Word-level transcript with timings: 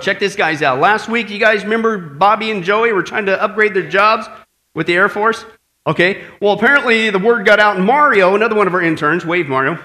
check 0.00 0.18
this 0.18 0.34
guys 0.34 0.62
out. 0.62 0.80
Last 0.80 1.08
week, 1.08 1.30
you 1.30 1.38
guys 1.38 1.62
remember 1.62 1.98
Bobby 1.98 2.50
and 2.50 2.64
Joey 2.64 2.92
were 2.92 3.02
trying 3.02 3.26
to 3.26 3.42
upgrade 3.42 3.74
their 3.74 3.88
jobs 3.88 4.26
with 4.74 4.86
the 4.86 4.94
Air 4.94 5.08
Force? 5.08 5.44
Okay. 5.86 6.24
Well, 6.40 6.52
apparently 6.52 7.10
the 7.10 7.18
word 7.18 7.46
got 7.46 7.60
out, 7.60 7.76
and 7.76 7.84
Mario, 7.84 8.34
another 8.34 8.54
one 8.54 8.66
of 8.66 8.74
our 8.74 8.82
interns, 8.82 9.24
wave 9.24 9.48
Mario. 9.48 9.78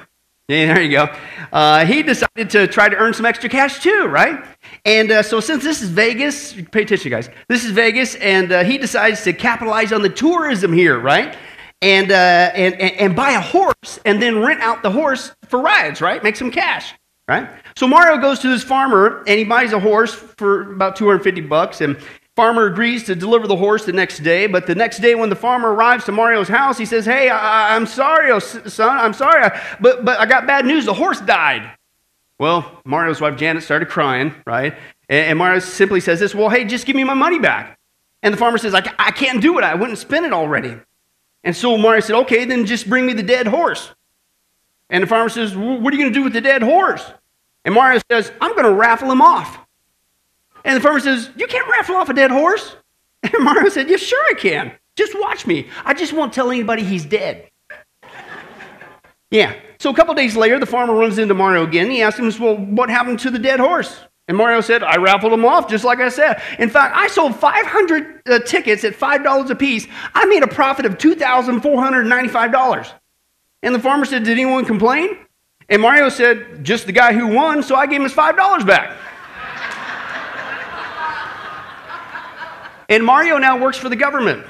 Yeah, 0.47 0.75
there 0.75 0.83
you 0.83 0.91
go. 0.91 1.07
Uh, 1.51 1.85
he 1.85 2.03
decided 2.03 2.51
to 2.51 2.67
try 2.67 2.87
to 2.87 2.95
earn 2.95 3.15
some 3.15 3.25
extra 3.25 3.49
cash 3.49 3.81
too, 3.81 4.05
right? 4.05 4.45
And 4.83 5.11
uh, 5.11 5.23
so, 5.23 5.39
since 5.39 5.63
this 5.63 5.81
is 5.81 5.89
Vegas, 5.89 6.53
pay 6.53 6.83
attention, 6.83 7.09
guys. 7.09 7.29
This 7.49 7.65
is 7.65 7.71
Vegas, 7.71 8.13
and 8.15 8.51
uh, 8.51 8.63
he 8.63 8.77
decides 8.77 9.23
to 9.23 9.33
capitalize 9.33 9.91
on 9.91 10.03
the 10.03 10.09
tourism 10.09 10.71
here, 10.71 10.99
right? 10.99 11.35
And, 11.81 12.11
uh, 12.11 12.51
and, 12.53 12.75
and, 12.75 12.95
and 12.95 13.15
buy 13.15 13.31
a 13.31 13.41
horse 13.41 13.99
and 14.05 14.21
then 14.21 14.39
rent 14.39 14.61
out 14.61 14.83
the 14.83 14.91
horse 14.91 15.35
for 15.47 15.59
rides, 15.59 15.99
right? 15.99 16.23
Make 16.23 16.35
some 16.35 16.51
cash, 16.51 16.93
right? 17.27 17.49
So 17.77 17.87
Mario 17.87 18.17
goes 18.17 18.39
to 18.39 18.49
this 18.49 18.63
farmer 18.63 19.23
and 19.27 19.37
he 19.37 19.43
buys 19.43 19.73
a 19.73 19.79
horse 19.79 20.13
for 20.13 20.73
about 20.73 20.95
250 20.95 21.41
bucks, 21.41 21.81
and 21.81 21.97
Farmer 22.35 22.65
agrees 22.65 23.05
to 23.05 23.15
deliver 23.15 23.47
the 23.47 23.55
horse 23.55 23.85
the 23.85 23.93
next 23.93 24.19
day, 24.19 24.45
but 24.45 24.67
the 24.67 24.75
next 24.75 24.99
day 24.99 25.15
when 25.15 25.29
the 25.29 25.37
farmer 25.37 25.73
arrives 25.73 26.03
to 26.03 26.11
Mario's 26.11 26.49
house, 26.49 26.77
he 26.77 26.85
says, 26.85 27.05
Hey, 27.05 27.29
I, 27.29 27.77
am 27.77 27.85
sorry, 27.85 28.29
oh, 28.29 28.39
son, 28.39 28.97
I'm 28.97 29.13
sorry, 29.13 29.49
but, 29.79 30.03
but 30.03 30.19
I 30.19 30.25
got 30.25 30.45
bad 30.45 30.65
news. 30.65 30.83
The 30.83 30.93
horse 30.93 31.21
died. 31.21 31.71
Well, 32.37 32.81
Mario's 32.83 33.21
wife 33.21 33.37
Janet 33.37 33.63
started 33.63 33.87
crying, 33.87 34.33
right? 34.45 34.73
And, 35.07 35.27
and 35.27 35.39
Mario 35.39 35.59
simply 35.59 36.01
says 36.01 36.19
this, 36.19 36.35
Well, 36.35 36.49
hey, 36.49 36.65
just 36.65 36.85
give 36.85 36.97
me 36.97 37.05
my 37.05 37.13
money 37.13 37.39
back. 37.39 37.79
And 38.21 38.33
the 38.33 38.37
farmer 38.37 38.57
says, 38.57 38.75
I, 38.75 38.79
I 38.99 39.11
can't 39.11 39.41
do 39.41 39.57
it. 39.57 39.63
I 39.63 39.75
wouldn't 39.75 39.97
spend 39.97 40.25
it 40.25 40.33
already. 40.33 40.75
And 41.45 41.55
so 41.55 41.77
Mario 41.77 42.01
said, 42.01 42.17
Okay, 42.17 42.43
then 42.43 42.65
just 42.65 42.89
bring 42.89 43.05
me 43.05 43.13
the 43.13 43.23
dead 43.23 43.47
horse. 43.47 43.95
And 44.89 45.03
the 45.03 45.07
farmer 45.07 45.29
says, 45.29 45.55
What 45.55 45.93
are 45.93 45.95
you 45.95 46.03
going 46.03 46.13
to 46.13 46.19
do 46.19 46.23
with 46.23 46.33
the 46.33 46.41
dead 46.41 46.63
horse? 46.63 47.13
And 47.65 47.73
Mario 47.73 47.99
says, 48.09 48.31
I'm 48.39 48.51
going 48.51 48.65
to 48.65 48.73
raffle 48.73 49.11
him 49.11 49.21
off. 49.21 49.59
And 50.63 50.77
the 50.77 50.81
farmer 50.81 50.99
says, 50.99 51.29
You 51.35 51.47
can't 51.47 51.67
raffle 51.67 51.95
off 51.95 52.09
a 52.09 52.13
dead 52.13 52.31
horse. 52.31 52.75
And 53.33 53.43
Mario 53.43 53.69
said, 53.69 53.89
Yes, 53.89 54.01
sure 54.01 54.23
I 54.29 54.35
can. 54.35 54.71
Just 54.95 55.19
watch 55.19 55.47
me. 55.47 55.67
I 55.83 55.95
just 55.95 56.13
won't 56.13 56.31
tell 56.31 56.51
anybody 56.51 56.83
he's 56.83 57.05
dead. 57.05 57.49
yeah. 59.31 59.55
So 59.79 59.89
a 59.89 59.95
couple 59.95 60.13
days 60.13 60.35
later, 60.35 60.59
the 60.59 60.67
farmer 60.67 60.93
runs 60.93 61.17
into 61.17 61.33
Mario 61.33 61.63
again. 61.63 61.89
He 61.89 62.03
asks 62.03 62.19
him, 62.19 62.31
Well, 62.39 62.55
what 62.55 62.89
happened 62.89 63.19
to 63.21 63.31
the 63.31 63.39
dead 63.39 63.59
horse? 63.59 63.99
And 64.27 64.37
Mario 64.37 64.61
said, 64.61 64.83
I 64.83 64.97
raffled 64.97 65.33
him 65.33 65.43
off, 65.43 65.67
just 65.69 65.83
like 65.83 65.99
I 65.99 66.09
said. 66.09 66.41
In 66.59 66.69
fact, 66.69 66.95
I 66.95 67.07
sold 67.07 67.35
500 67.35 68.21
uh, 68.27 68.39
tickets 68.39 68.83
at 68.83 68.93
$5 68.93 69.49
a 69.49 69.55
piece. 69.55 69.87
I 70.13 70.25
made 70.25 70.43
a 70.43 70.47
profit 70.47 70.85
of 70.85 70.97
$2,495. 70.97 72.91
And 73.63 73.75
the 73.75 73.79
farmer 73.79 74.05
said, 74.05 74.23
Did 74.23 74.31
anyone 74.33 74.65
complain? 74.65 75.17
And 75.69 75.81
Mario 75.81 76.09
said, 76.09 76.63
Just 76.63 76.85
the 76.85 76.91
guy 76.91 77.13
who 77.13 77.27
won, 77.27 77.63
so 77.63 77.75
I 77.75 77.87
gave 77.87 77.97
him 77.97 78.03
his 78.03 78.13
$5 78.13 78.65
back. 78.65 78.97
And 82.87 83.03
Mario 83.03 83.37
now 83.37 83.57
works 83.57 83.77
for 83.77 83.89
the 83.89 83.95
government. 83.95 84.45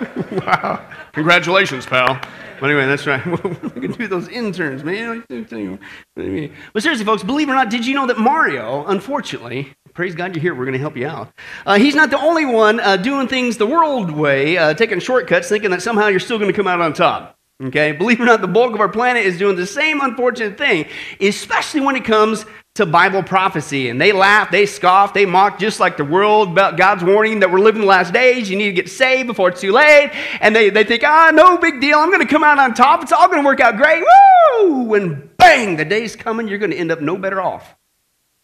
wow. 0.32 0.84
Congratulations, 1.12 1.84
pal. 1.84 2.18
But 2.58 2.70
anyway, 2.70 2.86
that's 2.86 3.06
right. 3.06 3.24
we 3.74 3.80
can 3.80 3.92
do 3.92 4.06
those 4.06 4.28
interns, 4.28 4.84
man. 4.84 5.24
But 5.28 6.82
seriously, 6.82 7.04
folks, 7.04 7.22
believe 7.22 7.48
it 7.48 7.52
or 7.52 7.56
not, 7.56 7.70
did 7.70 7.84
you 7.84 7.94
know 7.94 8.06
that 8.06 8.18
Mario, 8.18 8.86
unfortunately, 8.86 9.74
praise 9.94 10.14
God 10.14 10.34
you're 10.34 10.40
here, 10.40 10.54
we're 10.54 10.64
going 10.64 10.74
to 10.74 10.78
help 10.78 10.96
you 10.96 11.06
out. 11.06 11.32
Uh, 11.66 11.76
he's 11.76 11.94
not 11.94 12.10
the 12.10 12.20
only 12.20 12.46
one 12.46 12.80
uh, 12.80 12.96
doing 12.96 13.28
things 13.28 13.56
the 13.58 13.66
world 13.66 14.10
way, 14.10 14.56
uh, 14.56 14.74
taking 14.74 15.00
shortcuts, 15.00 15.48
thinking 15.48 15.70
that 15.70 15.82
somehow 15.82 16.06
you're 16.06 16.20
still 16.20 16.38
going 16.38 16.50
to 16.50 16.56
come 16.56 16.68
out 16.68 16.80
on 16.80 16.92
top. 16.92 17.36
Okay? 17.62 17.92
Believe 17.92 18.20
it 18.20 18.24
or 18.24 18.26
not, 18.26 18.40
the 18.40 18.48
bulk 18.48 18.74
of 18.74 18.80
our 18.80 18.88
planet 18.88 19.24
is 19.24 19.38
doing 19.38 19.56
the 19.56 19.66
same 19.66 20.00
unfortunate 20.00 20.58
thing, 20.58 20.86
especially 21.20 21.80
when 21.80 21.94
it 21.94 22.04
comes 22.04 22.44
to 22.74 22.86
Bible 22.86 23.22
prophecy. 23.22 23.88
And 23.88 24.00
they 24.00 24.12
laugh, 24.12 24.50
they 24.50 24.66
scoff, 24.66 25.14
they 25.14 25.26
mock 25.26 25.58
just 25.58 25.78
like 25.78 25.96
the 25.96 26.04
world 26.04 26.48
about 26.48 26.76
God's 26.76 27.04
warning 27.04 27.40
that 27.40 27.52
we're 27.52 27.60
living 27.60 27.82
the 27.82 27.86
last 27.86 28.12
days. 28.12 28.50
You 28.50 28.56
need 28.56 28.70
to 28.70 28.72
get 28.72 28.88
saved 28.88 29.28
before 29.28 29.50
it's 29.50 29.60
too 29.60 29.72
late. 29.72 30.10
And 30.40 30.56
they, 30.56 30.70
they 30.70 30.84
think, 30.84 31.04
ah, 31.04 31.30
no 31.32 31.58
big 31.58 31.80
deal. 31.80 31.98
I'm 31.98 32.10
going 32.10 32.26
to 32.26 32.26
come 32.26 32.42
out 32.42 32.58
on 32.58 32.74
top. 32.74 33.02
It's 33.02 33.12
all 33.12 33.28
going 33.28 33.42
to 33.42 33.46
work 33.46 33.60
out 33.60 33.76
great. 33.76 34.02
Woo! 34.02 34.94
And 34.94 35.36
bang, 35.36 35.76
the 35.76 35.84
day's 35.84 36.16
coming. 36.16 36.48
You're 36.48 36.58
going 36.58 36.70
to 36.70 36.76
end 36.76 36.90
up 36.90 37.00
no 37.00 37.16
better 37.16 37.40
off 37.40 37.76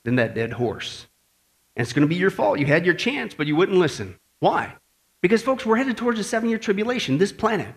than 0.05 0.17
that 0.17 0.35
dead 0.35 0.53
horse. 0.53 1.07
And 1.75 1.85
it's 1.85 1.93
going 1.93 2.07
to 2.07 2.09
be 2.09 2.17
your 2.17 2.31
fault. 2.31 2.59
You 2.59 2.67
had 2.67 2.85
your 2.85 2.95
chance, 2.95 3.35
but 3.35 3.47
you 3.47 3.57
wouldn't 3.57 3.79
listen. 3.79 4.19
Why? 4.41 4.75
Because, 5.23 5.43
folks, 5.43 5.67
we're 5.67 5.77
headed 5.77 5.97
towards 5.97 6.21
a 6.21 6.25
seven 6.25 6.49
year 6.49 6.59
tribulation, 6.59 7.19
this 7.19 7.33
planet. 7.33 7.75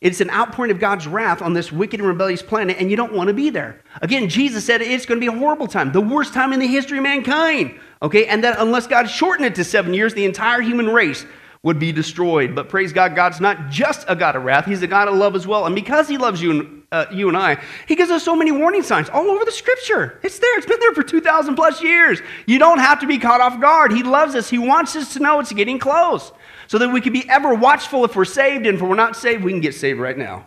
It's 0.00 0.20
an 0.20 0.28
outpouring 0.30 0.70
of 0.70 0.78
God's 0.78 1.06
wrath 1.06 1.40
on 1.40 1.54
this 1.54 1.72
wicked 1.72 2.00
and 2.00 2.08
rebellious 2.08 2.42
planet, 2.42 2.76
and 2.78 2.90
you 2.90 2.96
don't 2.96 3.14
want 3.14 3.28
to 3.28 3.34
be 3.34 3.48
there. 3.48 3.80
Again, 4.02 4.28
Jesus 4.28 4.64
said 4.64 4.82
it's 4.82 5.06
going 5.06 5.18
to 5.18 5.30
be 5.30 5.34
a 5.34 5.38
horrible 5.38 5.66
time, 5.66 5.90
the 5.90 6.02
worst 6.02 6.34
time 6.34 6.52
in 6.52 6.60
the 6.60 6.66
history 6.66 6.98
of 6.98 7.04
mankind. 7.04 7.78
Okay, 8.02 8.26
and 8.26 8.44
that 8.44 8.58
unless 8.58 8.86
God 8.86 9.08
shortened 9.08 9.46
it 9.46 9.54
to 9.54 9.64
seven 9.64 9.94
years, 9.94 10.12
the 10.12 10.26
entire 10.26 10.60
human 10.60 10.90
race 10.90 11.24
would 11.62 11.78
be 11.78 11.92
destroyed. 11.92 12.54
But 12.54 12.68
praise 12.68 12.92
God, 12.92 13.16
God's 13.16 13.40
not 13.40 13.70
just 13.70 14.04
a 14.06 14.14
God 14.14 14.36
of 14.36 14.44
wrath, 14.44 14.66
He's 14.66 14.82
a 14.82 14.86
God 14.86 15.08
of 15.08 15.14
love 15.14 15.34
as 15.34 15.46
well. 15.46 15.64
And 15.64 15.74
because 15.74 16.08
He 16.08 16.18
loves 16.18 16.42
you 16.42 16.50
and, 16.50 16.82
uh, 16.92 17.06
you 17.10 17.28
and 17.28 17.36
I, 17.36 17.58
He 17.88 17.96
gives 17.96 18.10
us 18.10 18.22
so 18.22 18.36
many 18.36 18.52
warning 18.52 18.82
signs 18.82 19.08
all 19.08 19.30
over 19.30 19.46
the 19.46 19.50
scripture. 19.50 20.20
It's 20.22 20.38
there, 20.38 20.58
it's 20.58 20.66
been 20.66 20.78
there 20.78 20.92
for 20.92 21.02
2,000 21.02 21.54
plus 21.54 21.82
years. 21.82 22.20
You 22.46 22.58
don't 22.58 22.78
have 22.80 23.00
to 23.00 23.06
be 23.06 23.16
caught 23.16 23.40
off 23.40 23.58
guard. 23.62 23.92
He 23.92 24.02
loves 24.02 24.34
us, 24.34 24.50
He 24.50 24.58
wants 24.58 24.94
us 24.94 25.14
to 25.14 25.20
know 25.20 25.40
it's 25.40 25.52
getting 25.52 25.78
close 25.78 26.32
so 26.68 26.78
that 26.78 26.88
we 26.88 27.00
can 27.00 27.12
be 27.12 27.28
ever 27.28 27.54
watchful 27.54 28.04
if 28.04 28.16
we're 28.16 28.24
saved, 28.24 28.66
and 28.66 28.76
if 28.76 28.82
we're 28.82 28.94
not 28.94 29.16
saved, 29.16 29.44
we 29.44 29.52
can 29.52 29.60
get 29.60 29.74
saved 29.74 30.00
right 30.00 30.16
now 30.16 30.46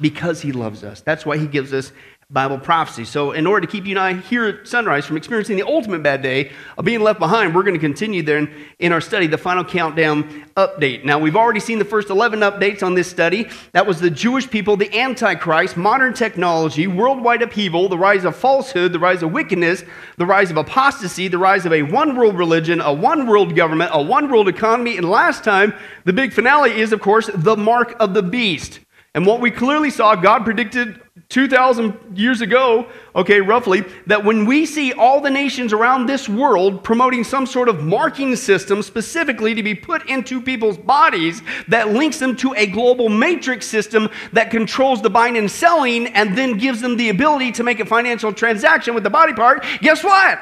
because 0.00 0.42
He 0.42 0.52
loves 0.52 0.84
us. 0.84 1.00
That's 1.00 1.24
why 1.24 1.38
He 1.38 1.46
gives 1.46 1.72
us 1.72 1.92
Bible 2.30 2.58
prophecy. 2.58 3.04
So, 3.04 3.32
in 3.32 3.46
order 3.46 3.66
to 3.66 3.70
keep 3.70 3.84
you 3.84 3.92
and 3.92 3.98
I 3.98 4.14
here 4.14 4.44
at 4.44 4.66
Sunrise 4.66 5.04
from 5.04 5.16
experiencing 5.16 5.56
the 5.56 5.66
ultimate 5.66 6.02
bad 6.02 6.22
day 6.22 6.52
of 6.78 6.84
being 6.84 7.00
left 7.00 7.18
behind, 7.18 7.54
we're 7.54 7.62
going 7.62 7.74
to 7.74 7.80
continue 7.80 8.22
then 8.22 8.50
in 8.78 8.92
our 8.92 9.00
study, 9.00 9.26
the 9.26 9.38
final 9.38 9.64
countdown 9.64 10.44
update. 10.56 11.04
Now, 11.04 11.18
we've 11.18 11.36
already 11.36 11.60
seen 11.60 11.78
the 11.78 11.84
first 11.84 12.08
11 12.08 12.40
updates 12.40 12.82
on 12.82 12.94
this 12.94 13.08
study. 13.08 13.48
That 13.72 13.86
was 13.86 14.00
the 14.00 14.10
Jewish 14.10 14.48
people, 14.48 14.76
the 14.76 14.92
Antichrist, 14.98 15.76
modern 15.76 16.14
technology, 16.14 16.86
worldwide 16.86 17.42
upheaval, 17.42 17.88
the 17.88 17.98
rise 17.98 18.24
of 18.24 18.34
falsehood, 18.34 18.92
the 18.92 18.98
rise 18.98 19.22
of 19.22 19.30
wickedness, 19.30 19.84
the 20.16 20.26
rise 20.26 20.50
of 20.50 20.56
apostasy, 20.56 21.28
the 21.28 21.38
rise 21.38 21.66
of 21.66 21.72
a 21.72 21.82
one 21.82 22.16
world 22.16 22.38
religion, 22.38 22.80
a 22.80 22.92
one 22.92 23.26
world 23.26 23.54
government, 23.54 23.90
a 23.92 24.02
one 24.02 24.30
world 24.30 24.48
economy, 24.48 24.96
and 24.96 25.08
last 25.08 25.44
time, 25.44 25.74
the 26.04 26.12
big 26.12 26.32
finale 26.32 26.72
is, 26.80 26.92
of 26.92 27.00
course, 27.00 27.28
the 27.32 27.56
mark 27.56 27.94
of 28.00 28.14
the 28.14 28.22
beast. 28.22 28.80
And 29.14 29.26
what 29.26 29.40
we 29.40 29.50
clearly 29.50 29.90
saw, 29.90 30.16
God 30.16 30.44
predicted 30.44 31.00
2,000 31.28 32.16
years 32.16 32.40
ago, 32.40 32.86
okay, 33.16 33.40
roughly, 33.40 33.84
that 34.06 34.24
when 34.24 34.44
we 34.44 34.66
see 34.66 34.92
all 34.92 35.20
the 35.20 35.30
nations 35.30 35.72
around 35.72 36.06
this 36.06 36.28
world 36.28 36.84
promoting 36.84 37.24
some 37.24 37.46
sort 37.46 37.68
of 37.68 37.82
marking 37.82 38.36
system 38.36 38.82
specifically 38.82 39.54
to 39.54 39.62
be 39.62 39.74
put 39.74 40.08
into 40.08 40.40
people's 40.40 40.76
bodies 40.76 41.42
that 41.68 41.92
links 41.92 42.18
them 42.18 42.36
to 42.36 42.54
a 42.54 42.66
global 42.66 43.08
matrix 43.08 43.66
system 43.66 44.08
that 44.32 44.50
controls 44.50 45.02
the 45.02 45.10
buying 45.10 45.36
and 45.38 45.50
selling 45.50 46.06
and 46.08 46.36
then 46.36 46.58
gives 46.58 46.80
them 46.80 46.96
the 46.96 47.08
ability 47.08 47.50
to 47.52 47.62
make 47.62 47.80
a 47.80 47.86
financial 47.86 48.32
transaction 48.32 48.94
with 48.94 49.02
the 49.02 49.10
body 49.10 49.32
part, 49.32 49.64
guess 49.80 50.04
what? 50.04 50.38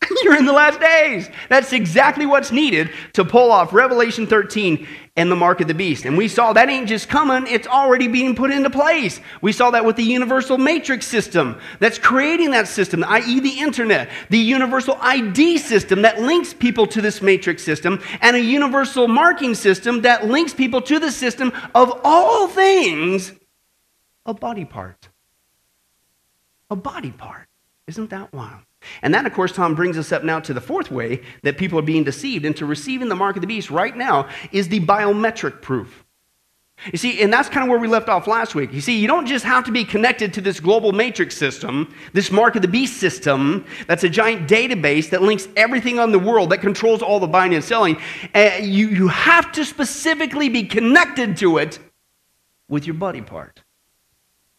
You're 0.22 0.36
in 0.36 0.46
the 0.46 0.52
last 0.52 0.80
days. 0.80 1.28
That's 1.48 1.72
exactly 1.72 2.26
what's 2.26 2.52
needed 2.52 2.90
to 3.14 3.24
pull 3.24 3.50
off 3.50 3.72
Revelation 3.72 4.26
13 4.26 4.86
and 5.16 5.30
the 5.30 5.36
mark 5.36 5.60
of 5.60 5.66
the 5.66 5.74
beast. 5.74 6.04
And 6.04 6.16
we 6.16 6.28
saw 6.28 6.52
that 6.52 6.68
ain't 6.68 6.88
just 6.88 7.08
coming, 7.08 7.52
it's 7.52 7.66
already 7.66 8.06
being 8.06 8.36
put 8.36 8.52
into 8.52 8.70
place. 8.70 9.20
We 9.42 9.52
saw 9.52 9.70
that 9.72 9.84
with 9.84 9.96
the 9.96 10.04
universal 10.04 10.56
matrix 10.56 11.06
system 11.06 11.58
that's 11.80 11.98
creating 11.98 12.52
that 12.52 12.68
system, 12.68 13.04
i.e., 13.04 13.40
the 13.40 13.58
internet, 13.60 14.08
the 14.30 14.38
universal 14.38 14.96
ID 15.00 15.58
system 15.58 16.02
that 16.02 16.20
links 16.20 16.54
people 16.54 16.86
to 16.86 17.02
this 17.02 17.20
matrix 17.20 17.64
system, 17.64 18.00
and 18.20 18.36
a 18.36 18.40
universal 18.40 19.08
marking 19.08 19.54
system 19.54 20.02
that 20.02 20.26
links 20.26 20.54
people 20.54 20.80
to 20.82 21.00
the 21.00 21.10
system 21.10 21.52
of 21.74 22.00
all 22.04 22.46
things 22.46 23.32
a 24.28 24.34
body 24.34 24.66
part. 24.66 25.08
A 26.68 26.76
body 26.76 27.10
part. 27.10 27.48
Isn't 27.86 28.10
that 28.10 28.30
wild? 28.30 28.67
And 29.02 29.12
that, 29.14 29.26
of 29.26 29.32
course, 29.32 29.52
Tom 29.52 29.74
brings 29.74 29.98
us 29.98 30.12
up 30.12 30.24
now 30.24 30.40
to 30.40 30.54
the 30.54 30.60
fourth 30.60 30.90
way 30.90 31.22
that 31.42 31.58
people 31.58 31.78
are 31.78 31.82
being 31.82 32.04
deceived 32.04 32.44
into 32.44 32.64
receiving 32.64 33.08
the 33.08 33.16
mark 33.16 33.36
of 33.36 33.40
the 33.40 33.46
beast 33.46 33.70
right 33.70 33.96
now 33.96 34.28
is 34.52 34.68
the 34.68 34.80
biometric 34.80 35.62
proof. 35.62 36.04
You 36.92 36.98
see, 36.98 37.20
and 37.22 37.32
that's 37.32 37.48
kind 37.48 37.64
of 37.64 37.70
where 37.70 37.78
we 37.78 37.88
left 37.88 38.08
off 38.08 38.28
last 38.28 38.54
week. 38.54 38.72
You 38.72 38.80
see, 38.80 38.98
you 38.98 39.08
don't 39.08 39.26
just 39.26 39.44
have 39.44 39.64
to 39.64 39.72
be 39.72 39.84
connected 39.84 40.32
to 40.34 40.40
this 40.40 40.60
global 40.60 40.92
matrix 40.92 41.36
system, 41.36 41.92
this 42.12 42.30
mark 42.30 42.54
of 42.54 42.62
the 42.62 42.68
beast 42.68 42.98
system, 42.98 43.66
that's 43.88 44.04
a 44.04 44.08
giant 44.08 44.48
database 44.48 45.10
that 45.10 45.22
links 45.22 45.48
everything 45.56 45.98
on 45.98 46.12
the 46.12 46.20
world, 46.20 46.50
that 46.50 46.60
controls 46.60 47.02
all 47.02 47.18
the 47.18 47.26
buying 47.26 47.52
and 47.52 47.64
selling. 47.64 47.96
Uh, 48.32 48.52
you, 48.60 48.88
you 48.90 49.08
have 49.08 49.50
to 49.52 49.64
specifically 49.64 50.48
be 50.48 50.62
connected 50.62 51.36
to 51.38 51.58
it 51.58 51.80
with 52.68 52.86
your 52.86 52.94
body 52.94 53.22
part. 53.22 53.60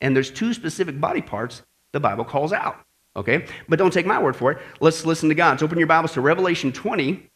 And 0.01 0.13
there's 0.13 0.30
two 0.30 0.54
specific 0.54 1.00
body 1.00 1.22
parts 1.22 1.63
the 1.94 2.01
Bible 2.01 2.25
calls 2.25 2.51
out. 2.51 2.86
Okay? 3.16 3.46
But 3.68 3.80
don't 3.80 3.92
take 3.92 4.06
my 4.06 4.22
word 4.22 4.36
for 4.36 4.52
it. 4.52 4.60
Let's 4.80 5.06
listen 5.06 5.30
to 5.30 5.36
God's. 5.36 5.64
Open 5.64 5.78
your 5.78 5.88
Bibles 5.88 6.14
to 6.14 6.22
Revelation 6.22 6.72
20. 6.72 7.30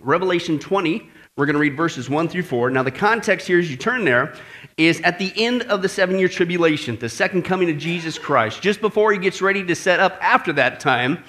Revelation 0.00 0.58
20, 0.58 1.08
We're 1.36 1.46
going 1.46 1.54
to 1.54 1.60
read 1.60 1.76
verses 1.76 2.08
1 2.08 2.28
through 2.28 2.42
4. 2.44 2.70
Now, 2.70 2.82
the 2.82 2.90
context 2.90 3.46
here, 3.46 3.58
as 3.58 3.70
you 3.70 3.76
turn 3.76 4.04
there, 4.04 4.34
is 4.76 5.00
at 5.02 5.18
the 5.18 5.32
end 5.36 5.62
of 5.64 5.82
the 5.82 5.88
seven 5.88 6.18
year 6.18 6.28
tribulation, 6.28 6.96
the 6.98 7.08
second 7.08 7.42
coming 7.42 7.70
of 7.70 7.78
Jesus 7.78 8.18
Christ, 8.18 8.62
just 8.62 8.80
before 8.80 9.12
he 9.12 9.18
gets 9.18 9.42
ready 9.42 9.64
to 9.64 9.74
set 9.74 10.00
up 10.00 10.18
after 10.20 10.52
that 10.54 10.80
time. 10.80 11.22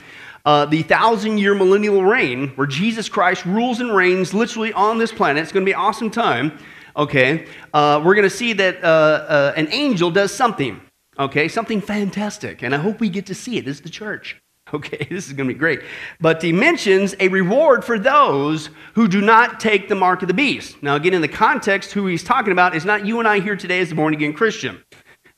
Uh, 0.45 0.65
the 0.65 0.81
thousand 0.83 1.37
year 1.37 1.55
millennial 1.55 2.03
reign, 2.03 2.49
where 2.55 2.67
Jesus 2.67 3.07
Christ 3.07 3.45
rules 3.45 3.79
and 3.79 3.95
reigns 3.95 4.33
literally 4.33 4.73
on 4.73 4.97
this 4.97 5.11
planet. 5.11 5.41
It's 5.41 5.53
going 5.53 5.65
to 5.65 5.69
be 5.69 5.73
an 5.73 5.79
awesome 5.79 6.09
time. 6.09 6.57
Okay, 6.97 7.47
uh, 7.73 8.01
we're 8.03 8.15
going 8.15 8.29
to 8.29 8.35
see 8.35 8.53
that 8.53 8.83
uh, 8.83 8.87
uh, 8.87 9.53
an 9.55 9.67
angel 9.71 10.11
does 10.11 10.33
something. 10.33 10.81
Okay, 11.19 11.47
something 11.47 11.81
fantastic, 11.81 12.63
and 12.63 12.73
I 12.73 12.79
hope 12.79 12.99
we 12.99 13.09
get 13.09 13.27
to 13.27 13.35
see 13.35 13.57
it. 13.57 13.65
This 13.65 13.77
is 13.77 13.81
the 13.81 13.89
church. 13.89 14.41
Okay, 14.73 15.05
this 15.09 15.27
is 15.27 15.33
going 15.33 15.47
to 15.47 15.53
be 15.53 15.59
great. 15.59 15.81
But 16.19 16.41
he 16.41 16.51
mentions 16.51 17.13
a 17.19 17.27
reward 17.27 17.83
for 17.83 17.99
those 17.99 18.69
who 18.95 19.07
do 19.07 19.21
not 19.21 19.59
take 19.59 19.87
the 19.87 19.93
mark 19.93 20.23
of 20.23 20.29
the 20.29 20.33
beast. 20.33 20.81
Now, 20.81 20.95
again, 20.95 21.13
in 21.13 21.21
the 21.21 21.27
context, 21.27 21.91
who 21.91 22.07
he's 22.07 22.23
talking 22.23 22.53
about 22.53 22.73
is 22.73 22.85
not 22.85 23.05
you 23.05 23.19
and 23.19 23.27
I 23.27 23.39
here 23.39 23.55
today 23.55 23.81
as 23.81 23.91
a 23.91 23.95
born 23.95 24.13
again 24.13 24.33
Christian. 24.33 24.81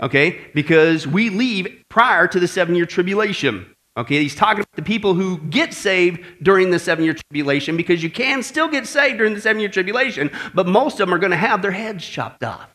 Okay, 0.02 0.40
because 0.54 1.08
we 1.08 1.30
leave 1.30 1.84
prior 1.90 2.28
to 2.28 2.40
the 2.40 2.48
seven 2.48 2.76
year 2.76 2.86
tribulation. 2.86 3.76
Okay, 3.98 4.22
he's 4.22 4.36
talking 4.36 4.60
about 4.60 4.76
the 4.76 4.84
people 4.84 5.16
who 5.16 5.40
get 5.40 5.74
saved 5.74 6.24
during 6.44 6.70
the 6.70 6.80
seven 6.80 7.04
year 7.04 7.16
tribulation 7.16 7.76
because 7.76 8.04
you 8.04 8.12
can 8.12 8.44
still 8.44 8.70
get 8.70 8.88
saved 8.88 9.18
during 9.18 9.34
the 9.34 9.42
seven 9.42 9.60
year 9.60 9.70
tribulation, 9.70 10.30
but 10.54 10.68
most 10.68 10.94
of 10.94 11.08
them 11.08 11.14
are 11.14 11.20
going 11.20 11.32
to 11.32 11.38
have 11.38 11.62
their 11.62 11.72
heads 11.72 12.06
chopped 12.06 12.44
off. 12.44 12.70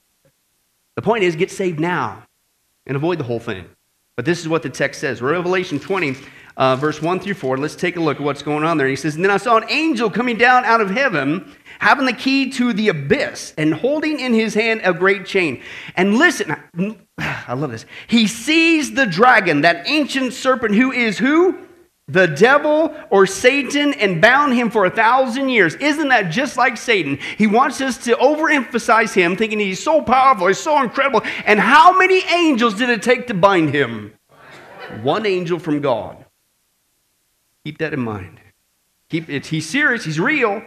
The 0.96 1.02
point 1.02 1.24
is, 1.24 1.36
get 1.36 1.50
saved 1.50 1.78
now 1.78 2.24
and 2.86 2.96
avoid 2.96 3.18
the 3.18 3.24
whole 3.24 3.40
thing. 3.40 3.66
But 4.16 4.26
this 4.26 4.40
is 4.40 4.48
what 4.48 4.62
the 4.62 4.68
text 4.68 5.00
says 5.00 5.22
Revelation 5.22 5.78
20, 5.78 6.16
uh, 6.56 6.76
verse 6.76 7.00
1 7.00 7.20
through 7.20 7.34
4. 7.34 7.56
Let's 7.56 7.74
take 7.74 7.96
a 7.96 8.00
look 8.00 8.18
at 8.18 8.22
what's 8.22 8.42
going 8.42 8.64
on 8.64 8.76
there. 8.76 8.86
He 8.86 8.96
says, 8.96 9.14
And 9.14 9.24
then 9.24 9.30
I 9.30 9.38
saw 9.38 9.56
an 9.56 9.64
angel 9.70 10.10
coming 10.10 10.36
down 10.36 10.64
out 10.64 10.80
of 10.80 10.90
heaven, 10.90 11.54
having 11.78 12.04
the 12.04 12.12
key 12.12 12.50
to 12.50 12.72
the 12.72 12.88
abyss, 12.88 13.54
and 13.56 13.72
holding 13.72 14.20
in 14.20 14.34
his 14.34 14.52
hand 14.52 14.82
a 14.84 14.92
great 14.92 15.24
chain. 15.24 15.62
And 15.96 16.16
listen, 16.18 16.54
I 17.16 17.52
love 17.54 17.70
this. 17.70 17.86
He 18.08 18.26
sees 18.26 18.92
the 18.92 19.06
dragon, 19.06 19.62
that 19.62 19.88
ancient 19.88 20.34
serpent 20.34 20.74
who 20.74 20.92
is 20.92 21.16
who? 21.16 21.69
The 22.10 22.26
devil 22.26 22.94
or 23.10 23.26
Satan, 23.26 23.94
and 23.94 24.20
bound 24.20 24.54
him 24.54 24.70
for 24.70 24.84
a 24.84 24.90
thousand 24.90 25.48
years. 25.48 25.74
Isn't 25.76 26.08
that 26.08 26.30
just 26.30 26.56
like 26.56 26.76
Satan? 26.76 27.18
He 27.38 27.46
wants 27.46 27.80
us 27.80 27.98
to 28.04 28.16
overemphasize 28.16 29.14
him, 29.14 29.36
thinking 29.36 29.60
he's 29.60 29.82
so 29.82 30.02
powerful, 30.02 30.48
he's 30.48 30.58
so 30.58 30.82
incredible. 30.82 31.22
And 31.44 31.60
how 31.60 31.96
many 31.96 32.22
angels 32.24 32.74
did 32.74 32.88
it 32.88 33.02
take 33.02 33.28
to 33.28 33.34
bind 33.34 33.72
him? 33.72 34.14
One 35.02 35.24
angel 35.24 35.58
from 35.58 35.80
God. 35.80 36.24
Keep 37.64 37.78
that 37.78 37.92
in 37.92 38.00
mind. 38.00 38.40
Keep 39.08 39.28
he's 39.46 39.68
serious, 39.68 40.04
he's 40.04 40.18
real, 40.18 40.62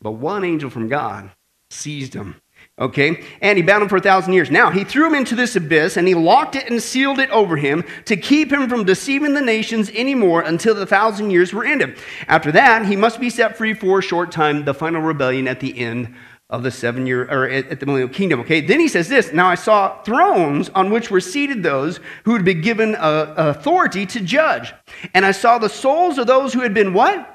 but 0.00 0.12
one 0.12 0.44
angel 0.44 0.70
from 0.70 0.88
God 0.88 1.30
seized 1.70 2.14
him. 2.14 2.40
Okay? 2.78 3.24
And 3.40 3.56
he 3.56 3.62
bound 3.62 3.82
him 3.82 3.88
for 3.88 3.96
a 3.96 4.02
thousand 4.02 4.34
years. 4.34 4.50
Now, 4.50 4.70
he 4.70 4.84
threw 4.84 5.06
him 5.06 5.14
into 5.14 5.34
this 5.34 5.56
abyss 5.56 5.96
and 5.96 6.06
he 6.06 6.14
locked 6.14 6.56
it 6.56 6.68
and 6.68 6.82
sealed 6.82 7.18
it 7.18 7.30
over 7.30 7.56
him 7.56 7.84
to 8.04 8.16
keep 8.16 8.52
him 8.52 8.68
from 8.68 8.84
deceiving 8.84 9.32
the 9.32 9.40
nations 9.40 9.90
anymore 9.90 10.42
until 10.42 10.74
the 10.74 10.84
thousand 10.84 11.30
years 11.30 11.54
were 11.54 11.64
ended. 11.64 11.96
After 12.28 12.52
that, 12.52 12.84
he 12.84 12.94
must 12.94 13.18
be 13.18 13.30
set 13.30 13.56
free 13.56 13.72
for 13.72 14.00
a 14.00 14.02
short 14.02 14.30
time, 14.30 14.66
the 14.66 14.74
final 14.74 15.00
rebellion 15.00 15.48
at 15.48 15.60
the 15.60 15.78
end 15.78 16.14
of 16.50 16.62
the 16.62 16.70
seven 16.70 17.06
year, 17.06 17.24
or 17.24 17.48
at 17.48 17.80
the 17.80 17.86
millennial 17.86 18.08
kingdom. 18.08 18.40
Okay, 18.40 18.60
then 18.60 18.78
he 18.78 18.88
says 18.88 19.08
this 19.08 19.32
Now 19.32 19.48
I 19.48 19.56
saw 19.56 20.02
thrones 20.02 20.68
on 20.68 20.90
which 20.90 21.10
were 21.10 21.20
seated 21.20 21.62
those 21.62 21.98
who 22.24 22.34
had 22.34 22.44
been 22.44 22.60
given 22.60 22.94
uh, 22.94 23.34
authority 23.36 24.04
to 24.06 24.20
judge. 24.20 24.72
And 25.14 25.24
I 25.24 25.32
saw 25.32 25.58
the 25.58 25.68
souls 25.68 26.18
of 26.18 26.26
those 26.26 26.52
who 26.52 26.60
had 26.60 26.74
been 26.74 26.92
what? 26.92 27.32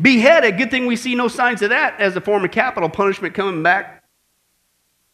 Beheaded. 0.00 0.58
Good 0.58 0.70
thing 0.70 0.86
we 0.86 0.96
see 0.96 1.14
no 1.14 1.28
signs 1.28 1.62
of 1.62 1.70
that 1.70 2.00
as 2.00 2.16
a 2.16 2.20
form 2.20 2.44
of 2.44 2.50
capital 2.50 2.88
punishment 2.88 3.34
coming 3.34 3.62
back. 3.62 4.03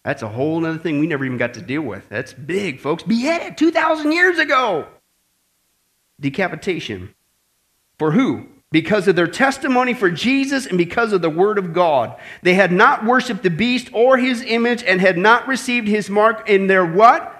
That's 0.04 0.22
a 0.22 0.28
whole 0.28 0.64
other 0.64 0.78
thing 0.78 0.98
we 0.98 1.06
never 1.06 1.24
even 1.24 1.38
got 1.38 1.54
to 1.54 1.62
deal 1.62 1.82
with. 1.82 2.08
That's 2.08 2.32
big, 2.32 2.80
folks. 2.80 3.02
Beheaded 3.02 3.58
2,000 3.58 4.12
years 4.12 4.38
ago. 4.38 4.86
Decapitation. 6.20 7.14
For 7.98 8.12
who? 8.12 8.48
because 8.72 9.08
of 9.08 9.16
their 9.16 9.26
testimony 9.26 9.94
for 9.94 10.10
Jesus 10.10 10.66
and 10.66 10.78
because 10.78 11.12
of 11.12 11.22
the 11.22 11.30
word 11.30 11.58
of 11.58 11.72
God. 11.72 12.16
They 12.42 12.54
had 12.54 12.70
not 12.70 13.04
worshiped 13.04 13.42
the 13.42 13.50
beast 13.50 13.90
or 13.92 14.16
his 14.16 14.42
image 14.42 14.82
and 14.84 15.00
had 15.00 15.18
not 15.18 15.48
received 15.48 15.88
his 15.88 16.08
mark 16.08 16.48
in 16.48 16.66
their 16.66 16.86
what? 16.86 17.36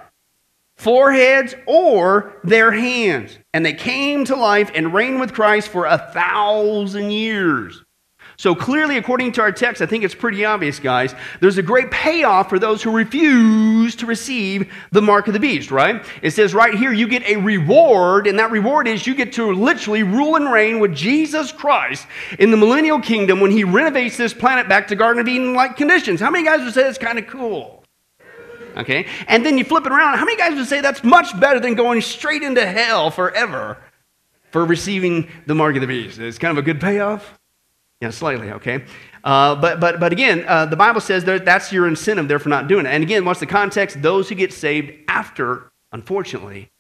Foreheads 0.77 1.55
or 1.67 2.33
their 2.43 2.73
hands. 2.73 3.39
And 3.55 3.65
they 3.65 3.75
came 3.75 4.25
to 4.25 4.35
life 4.35 4.71
and 4.75 4.95
reigned 4.95 5.21
with 5.21 5.33
Christ 5.33 5.69
for 5.69 5.87
a 5.87 5.99
thousand 5.99 7.13
years. 7.13 7.85
So 8.41 8.55
clearly, 8.55 8.97
according 8.97 9.33
to 9.33 9.43
our 9.43 9.53
text, 9.53 9.83
I 9.83 9.87
think 9.87 10.03
it's 10.03 10.15
pretty 10.15 10.47
obvious, 10.47 10.81
guys. 10.81 11.15
There's 11.41 11.59
a 11.59 11.63
great 11.63 11.91
payoff 11.91 12.49
for 12.49 12.59
those 12.59 12.83
who 12.83 12.91
refuse 12.91 13.95
to 13.97 14.07
receive 14.07 14.73
the 14.93 15.03
mark 15.03 15.27
of 15.27 15.35
the 15.35 15.39
beast, 15.39 15.71
right? 15.71 16.03
It 16.23 16.31
says 16.31 16.55
right 16.55 16.73
here, 16.73 16.91
you 16.91 17.07
get 17.07 17.23
a 17.25 17.37
reward, 17.37 18.27
and 18.27 18.39
that 18.39 18.51
reward 18.51 18.89
is 18.89 19.07
you 19.07 19.15
get 19.15 19.35
to 19.35 19.53
literally 19.53 20.05
rule 20.05 20.37
and 20.37 20.51
reign 20.51 20.81
with 20.81 20.95
Jesus 20.95 21.53
Christ 21.53 22.07
in 22.39 22.51
the 22.51 22.57
millennial 22.57 22.99
kingdom 22.99 23.41
when 23.41 23.51
he 23.51 23.63
renovates 23.63 24.17
this 24.17 24.33
planet 24.33 24.71
back 24.71 24.89
to 24.89 24.97
Garden 24.97 25.21
of 25.21 25.29
Eden 25.29 25.53
like 25.53 25.77
conditions. 25.77 26.19
How 26.19 26.31
many 26.31 26.43
guys 26.43 26.61
would 26.61 26.73
say 26.73 26.85
that's 26.85 26.97
kind 26.97 27.19
of 27.19 27.27
cool? 27.27 27.85
Okay? 28.75 29.07
And 29.29 29.45
then 29.45 29.59
you 29.59 29.65
flip 29.65 29.85
it 29.85 29.93
around. 29.93 30.17
How 30.17 30.25
many 30.25 30.39
guys 30.39 30.55
would 30.55 30.67
say 30.67 30.81
that's 30.81 31.05
much 31.05 31.39
better 31.39 31.61
than 31.61 31.75
going 31.75 32.01
straight 32.01 32.43
into 32.43 32.65
hell 32.65 33.11
forever 33.11 33.77
for 34.51 34.65
receiving 34.65 35.29
the 35.45 35.55
mark 35.55 35.75
of 35.75 35.83
the 35.83 35.87
beast? 35.87 36.19
It's 36.19 36.39
kind 36.39 36.57
of 36.57 36.65
a 36.65 36.65
good 36.65 36.81
payoff. 36.81 37.39
Yeah, 38.01 38.11
slightly, 38.11 38.51
okay? 38.53 38.85
Uh, 39.23 39.55
but, 39.55 39.79
but, 39.79 40.01
but 40.01 40.13
again, 40.13 40.45
uh, 40.49 40.65
the 40.65 40.77
Bible 40.77 41.03
says 41.03 41.25
that 41.25 41.45
that's 41.45 41.71
your 41.71 41.87
incentive 41.87 42.29
there 42.29 42.39
for 42.39 42.49
not 42.49 42.67
doing 42.67 42.87
it. 42.87 42.89
And 42.89 43.03
again, 43.03 43.27
what's 43.27 43.41
the 43.41 43.47
context? 43.47 44.01
Those 44.01 44.29
who 44.29 44.35
get 44.35 44.55
saved 44.55 44.93
after, 45.09 45.71
unfortunately, 45.93 46.71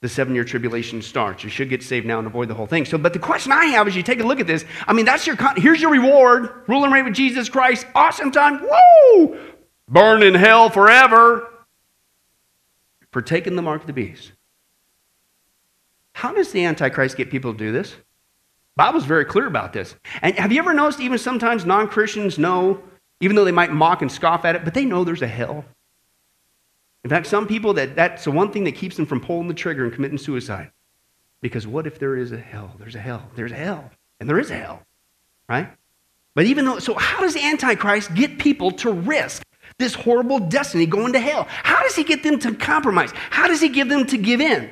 the 0.00 0.08
seven 0.08 0.34
year 0.34 0.44
tribulation 0.44 1.02
starts. 1.02 1.44
You 1.44 1.50
should 1.50 1.68
get 1.68 1.82
saved 1.82 2.06
now 2.06 2.18
and 2.18 2.26
avoid 2.26 2.48
the 2.48 2.54
whole 2.54 2.66
thing. 2.66 2.86
So, 2.86 2.96
but 2.96 3.12
the 3.12 3.18
question 3.18 3.52
I 3.52 3.66
have 3.66 3.86
is 3.86 3.96
you 3.96 4.02
take 4.02 4.20
a 4.20 4.24
look 4.24 4.40
at 4.40 4.46
this. 4.46 4.64
I 4.86 4.94
mean, 4.94 5.04
that's 5.04 5.26
your, 5.26 5.36
con- 5.36 5.60
here's 5.60 5.80
your 5.80 5.90
reward. 5.90 6.64
Rule 6.68 6.84
and 6.84 6.92
reign 6.92 7.04
with 7.04 7.14
Jesus 7.14 7.50
Christ. 7.50 7.86
Awesome 7.94 8.30
time. 8.30 8.62
Woo! 8.62 9.38
Burn 9.88 10.22
in 10.22 10.34
hell 10.34 10.70
forever 10.70 11.50
for 13.10 13.20
taking 13.20 13.56
the 13.56 13.62
mark 13.62 13.82
of 13.82 13.86
the 13.86 13.92
beast. 13.92 14.32
How 16.12 16.32
does 16.32 16.52
the 16.52 16.64
Antichrist 16.64 17.16
get 17.16 17.30
people 17.30 17.52
to 17.52 17.58
do 17.58 17.72
this? 17.72 17.94
Bible's 18.76 19.04
very 19.06 19.24
clear 19.24 19.46
about 19.46 19.72
this. 19.72 19.94
And 20.20 20.38
have 20.38 20.52
you 20.52 20.58
ever 20.58 20.74
noticed 20.74 21.00
even 21.00 21.18
sometimes 21.18 21.64
non-Christians 21.64 22.38
know, 22.38 22.82
even 23.20 23.34
though 23.34 23.44
they 23.44 23.52
might 23.52 23.72
mock 23.72 24.02
and 24.02 24.12
scoff 24.12 24.44
at 24.44 24.54
it, 24.54 24.64
but 24.64 24.74
they 24.74 24.84
know 24.84 25.02
there's 25.02 25.22
a 25.22 25.26
hell. 25.26 25.64
In 27.02 27.10
fact, 27.10 27.26
some 27.26 27.46
people 27.46 27.72
that 27.74 27.96
that's 27.96 28.24
the 28.24 28.30
one 28.30 28.50
thing 28.50 28.64
that 28.64 28.72
keeps 28.72 28.96
them 28.96 29.06
from 29.06 29.20
pulling 29.20 29.48
the 29.48 29.54
trigger 29.54 29.84
and 29.84 29.92
committing 29.92 30.18
suicide. 30.18 30.70
Because 31.40 31.66
what 31.66 31.86
if 31.86 31.98
there 31.98 32.16
is 32.16 32.32
a 32.32 32.38
hell? 32.38 32.74
There's 32.78 32.94
a 32.94 33.00
hell. 33.00 33.30
There's 33.36 33.52
a 33.52 33.56
hell. 33.56 33.90
And 34.20 34.28
there 34.28 34.38
is 34.38 34.50
a 34.50 34.56
hell. 34.56 34.82
Right? 35.48 35.68
But 36.34 36.46
even 36.46 36.64
though, 36.64 36.78
so 36.78 36.94
how 36.94 37.20
does 37.20 37.34
the 37.34 37.44
Antichrist 37.44 38.14
get 38.14 38.38
people 38.38 38.70
to 38.72 38.90
risk 38.90 39.42
this 39.78 39.94
horrible 39.94 40.38
destiny 40.38 40.84
going 40.84 41.12
to 41.14 41.20
hell? 41.20 41.46
How 41.48 41.82
does 41.82 41.96
he 41.96 42.04
get 42.04 42.22
them 42.22 42.38
to 42.40 42.54
compromise? 42.54 43.12
How 43.30 43.46
does 43.46 43.60
he 43.60 43.68
get 43.68 43.88
them 43.88 44.04
to 44.06 44.18
give 44.18 44.40
in? 44.40 44.70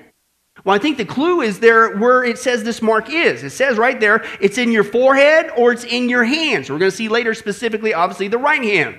Well, 0.64 0.74
I 0.74 0.78
think 0.78 0.96
the 0.96 1.04
clue 1.04 1.42
is 1.42 1.60
there 1.60 1.96
where 1.96 2.24
it 2.24 2.38
says 2.38 2.64
this 2.64 2.80
mark 2.80 3.10
is. 3.10 3.42
It 3.42 3.50
says 3.50 3.76
right 3.76 4.00
there, 4.00 4.24
it's 4.40 4.56
in 4.56 4.72
your 4.72 4.84
forehead 4.84 5.50
or 5.56 5.72
it's 5.72 5.84
in 5.84 6.08
your 6.08 6.24
hands. 6.24 6.70
We're 6.70 6.78
going 6.78 6.90
to 6.90 6.96
see 6.96 7.08
later 7.08 7.34
specifically, 7.34 7.92
obviously, 7.92 8.28
the 8.28 8.38
right 8.38 8.62
hand. 8.62 8.96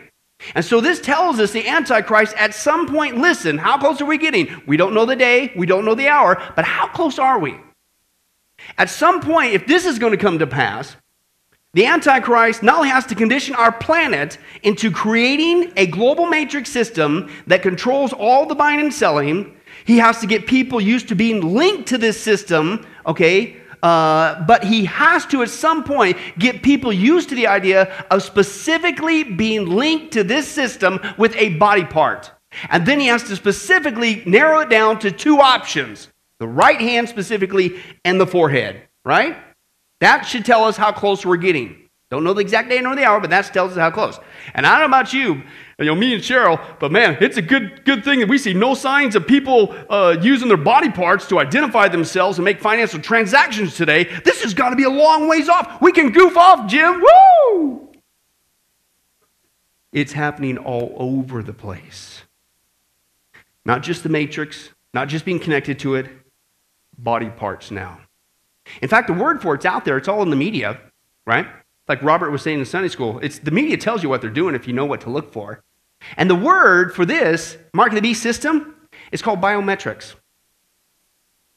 And 0.54 0.64
so 0.64 0.80
this 0.80 1.02
tells 1.02 1.40
us 1.40 1.52
the 1.52 1.68
Antichrist 1.68 2.36
at 2.36 2.54
some 2.54 2.88
point, 2.88 3.18
listen, 3.18 3.58
how 3.58 3.80
close 3.80 4.00
are 4.00 4.06
we 4.06 4.18
getting? 4.18 4.62
We 4.68 4.78
don't 4.78 4.94
know 4.94 5.06
the 5.06 5.16
day, 5.16 5.54
we 5.56 5.66
don't 5.66 5.86
know 5.86 5.96
the 5.96 6.10
hour, 6.10 6.42
but 6.56 6.66
how 6.66 6.88
close 6.88 7.18
are 7.18 7.40
we? 7.40 7.58
At 8.78 8.90
some 8.90 9.22
point, 9.22 9.54
if 9.54 9.66
this 9.66 9.86
is 9.86 9.98
going 9.98 10.12
to 10.12 10.18
come 10.18 10.40
to 10.40 10.48
pass, 10.48 10.96
the 11.74 11.86
Antichrist 11.86 12.64
not 12.64 12.78
only 12.78 12.90
has 12.90 13.06
to 13.08 13.16
condition 13.16 13.56
our 13.56 13.72
planet 13.72 14.38
into 14.64 14.92
creating 14.92 15.74
a 15.76 15.88
global 15.88 16.26
matrix 16.26 16.70
system 16.70 17.32
that 17.48 17.62
controls 17.62 18.14
all 18.14 18.46
the 18.46 18.56
buying 18.56 18.80
and 18.80 18.94
selling, 18.94 19.58
he 19.86 19.98
has 20.00 20.20
to 20.20 20.28
get 20.28 20.48
people 20.48 20.82
used 20.82 21.08
to 21.10 21.16
being 21.16 21.42
linked 21.54 21.88
to 21.90 21.98
this 21.98 22.20
system, 22.20 22.86
okay? 23.06 23.58
Uh, 23.82 24.44
but 24.46 24.64
he 24.64 24.86
has 24.86 25.26
to, 25.28 25.44
at 25.44 25.50
some 25.50 25.84
point, 25.84 26.18
get 26.40 26.64
people 26.64 26.92
used 26.92 27.30
to 27.30 27.36
the 27.36 27.46
idea 27.46 28.06
of 28.10 28.24
specifically 28.24 29.24
being 29.24 29.68
linked 29.68 30.12
to 30.14 30.24
this 30.24 30.48
system 30.48 31.00
with 31.18 31.36
a 31.36 31.50
body 31.58 31.86
part. 31.86 32.32
And 32.70 32.86
then 32.86 33.00
he 33.00 33.08
has 33.08 33.24
to 33.24 33.36
specifically 33.36 34.24
narrow 34.26 34.62
it 34.62 34.70
down 34.70 35.00
to 35.00 35.12
two 35.12 35.40
options 35.40 36.10
the 36.40 36.48
right 36.48 36.82
hand 36.82 37.08
specifically 37.08 37.80
and 38.04 38.20
the 38.20 38.28
forehead, 38.28 38.82
right? 39.06 39.38
That 40.02 40.24
should 40.24 40.46
tell 40.46 40.66
us 40.66 40.76
how 40.76 40.92
close 40.92 41.26
we're 41.26 41.38
getting. 41.38 41.90
Don't 42.12 42.24
know 42.24 42.34
the 42.34 42.42
exact 42.42 42.70
day 42.70 42.82
nor 42.82 42.96
the 42.96 43.06
hour, 43.06 43.20
but 43.20 43.30
that 43.30 43.52
tells 43.54 43.72
us 43.72 43.78
how 43.78 43.90
close. 43.90 44.20
And 44.54 44.66
I 44.66 44.72
don't 44.72 44.90
know 44.90 44.98
about 44.98 45.14
you, 45.14 45.44
you 45.78 45.86
know, 45.86 45.96
me 45.96 46.14
and 46.14 46.24
Cheryl, 46.24 46.64
but 46.80 46.92
man, 46.92 47.18
it's 47.20 47.36
a 47.36 47.42
good, 47.42 47.84
good 47.84 48.06
thing 48.06 48.20
that 48.20 48.30
we 48.30 48.38
see 48.38 48.54
no 48.54 48.74
signs 48.74 49.16
of 49.16 49.28
people 49.28 49.76
uh, 49.90 50.16
using 50.22 50.48
their 50.48 50.56
body 50.58 50.90
parts 50.90 51.28
to 51.28 51.40
identify 51.40 51.90
themselves 51.90 52.38
and 52.38 52.46
make 52.46 52.62
financial 52.62 53.00
transactions 53.00 53.76
today. 53.76 54.06
This 54.24 54.42
has 54.44 54.54
got 54.54 54.70
to 54.70 54.78
be 54.78 54.84
a 54.84 54.90
long 54.90 55.28
ways 55.28 55.50
off. 55.50 55.82
We 55.82 55.92
can 55.92 56.12
goof 56.12 56.38
off, 56.38 56.70
Jim. 56.70 57.02
Woo! 57.02 57.92
It's 59.92 60.14
happening 60.14 60.58
all 60.58 60.94
over 60.98 61.44
the 61.44 61.54
place. 61.54 62.24
Not 63.66 63.84
just 63.84 64.04
the 64.04 64.10
matrix, 64.10 64.70
not 64.94 65.10
just 65.10 65.26
being 65.26 65.40
connected 65.40 65.80
to 65.80 65.96
it, 65.96 66.08
body 66.98 67.30
parts 67.30 67.70
now. 67.70 68.00
In 68.82 68.88
fact, 68.88 69.08
the 69.08 69.14
word 69.14 69.42
for 69.42 69.56
it's 69.56 69.66
out 69.66 69.84
there, 69.84 69.98
it's 69.98 70.08
all 70.08 70.22
in 70.22 70.30
the 70.30 70.36
media, 70.36 70.80
right? 71.26 71.48
Like 71.88 72.02
Robert 72.02 72.32
was 72.32 72.42
saying 72.42 72.60
in 72.60 72.66
Sunday 72.66 72.90
school, 72.90 73.20
it's 73.20 73.40
the 73.40 73.52
media 73.52 73.78
tells 73.78 74.02
you 74.02 74.10
what 74.10 74.22
they're 74.22 74.30
doing 74.30 74.56
if 74.56 74.68
you 74.68 74.74
know 74.74 74.86
what 74.86 75.02
to 75.02 75.10
look 75.10 75.32
for. 75.32 75.64
And 76.18 76.30
the 76.30 76.36
word 76.36 76.94
for 76.94 77.06
this 77.06 77.58
mark 77.74 77.90
of 77.90 77.96
the 77.96 78.02
beast 78.02 78.24
system 78.24 78.76
is 79.12 79.22
called 79.22 79.42
biometrics. 79.42 80.16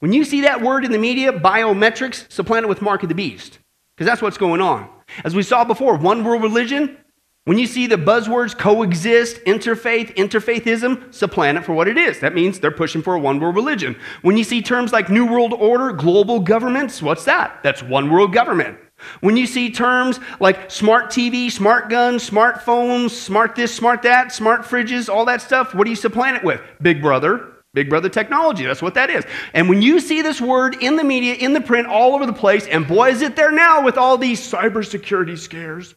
When 0.01 0.13
you 0.13 0.25
see 0.25 0.43
that 0.43 0.63
word 0.63 0.85
in 0.85 0.93
the 0.93 0.99
media, 0.99 1.33
biometrics, 1.33 2.31
supplant 2.31 2.65
it 2.65 2.69
with 2.69 2.83
mark 2.83 3.03
of 3.03 3.09
the 3.09 3.15
beast, 3.15 3.59
because 3.97 4.07
that's 4.07 4.23
what's 4.23 4.39
going 4.39 4.61
on. 4.61 4.89
As 5.25 5.35
we 5.35 5.43
saw 5.43 5.65
before, 5.65 5.97
one 5.97 6.23
world 6.23 6.43
religion, 6.43 6.99
when 7.47 7.59
you 7.59 7.67
see 7.67 7.87
the 7.87 7.97
buzzwords 7.97 8.57
coexist, 8.57 9.43
interfaith, 9.45 10.15
interfaithism, 10.15 11.13
supplant 11.13 11.59
it 11.59 11.65
for 11.65 11.73
what 11.73 11.89
it 11.89 11.97
is. 11.97 12.21
That 12.21 12.35
means 12.35 12.61
they're 12.61 12.71
pushing 12.71 13.03
for 13.03 13.15
a 13.15 13.19
one 13.19 13.41
world 13.41 13.57
religion. 13.57 13.97
When 14.23 14.37
you 14.37 14.45
see 14.45 14.61
terms 14.61 14.93
like 14.93 15.09
New 15.09 15.27
World 15.27 15.55
Order, 15.55 15.93
global 15.93 16.41
governments, 16.41 17.03
what's 17.03 17.25
that? 17.25 17.61
That's 17.63 17.83
one 17.83 18.11
world 18.11 18.35
government. 18.35 18.79
When 19.21 19.37
you 19.37 19.47
see 19.47 19.71
terms 19.71 20.21
like 20.41 20.71
smart 20.71 21.11
TV, 21.11 21.51
smart 21.51 21.89
guns, 21.89 22.29
smartphones, 22.29 23.11
smart 23.11 23.55
this, 23.55 23.75
smart 23.75 24.03
that, 24.03 24.33
smart 24.33 24.63
fridges, 24.63 25.09
all 25.09 25.25
that 25.27 25.43
stuff, 25.43 25.75
what 25.75 25.85
do 25.85 25.91
you 25.91 25.97
supplant 25.97 26.39
it 26.39 26.45
with? 26.45 26.61
Big 26.83 27.01
Brother, 27.01 27.53
Big 27.75 27.89
Brother 27.89 28.09
technology. 28.09 28.65
That's 28.65 28.83
what 28.83 28.95
that 28.95 29.11
is. 29.11 29.25
And 29.55 29.69
when 29.69 29.83
you 29.83 30.01
see 30.01 30.23
this 30.23 30.41
word 30.41 30.83
in 30.83 30.97
the 30.97 31.05
media, 31.05 31.35
in 31.35 31.53
the 31.53 31.61
print, 31.61 31.87
all 31.87 32.15
over 32.15 32.27
the 32.27 32.33
place, 32.33 32.67
and 32.67 32.87
boy, 32.87 33.11
is 33.11 33.23
it 33.23 33.37
there 33.37 33.53
now 33.53 33.85
with 33.85 33.97
all 33.97 34.19
these 34.19 34.41
cybersecurity 34.41 35.39
scares. 35.39 35.95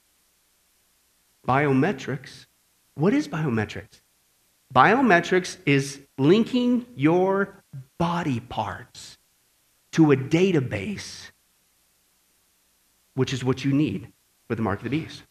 Biometrics. 1.47 2.45
What 2.93 3.13
is 3.13 3.27
biometrics? 3.27 4.01
Biometrics 4.73 5.57
is 5.65 5.99
linking 6.17 6.85
your 6.95 7.63
body 7.97 8.39
parts 8.39 9.17
to 9.93 10.11
a 10.11 10.15
database, 10.15 11.30
which 13.15 13.33
is 13.33 13.43
what 13.43 13.63
you 13.65 13.71
need 13.73 14.11
for 14.47 14.55
the 14.55 14.61
mark 14.61 14.79
of 14.79 14.83
the 14.83 14.89
beast. 14.89 15.23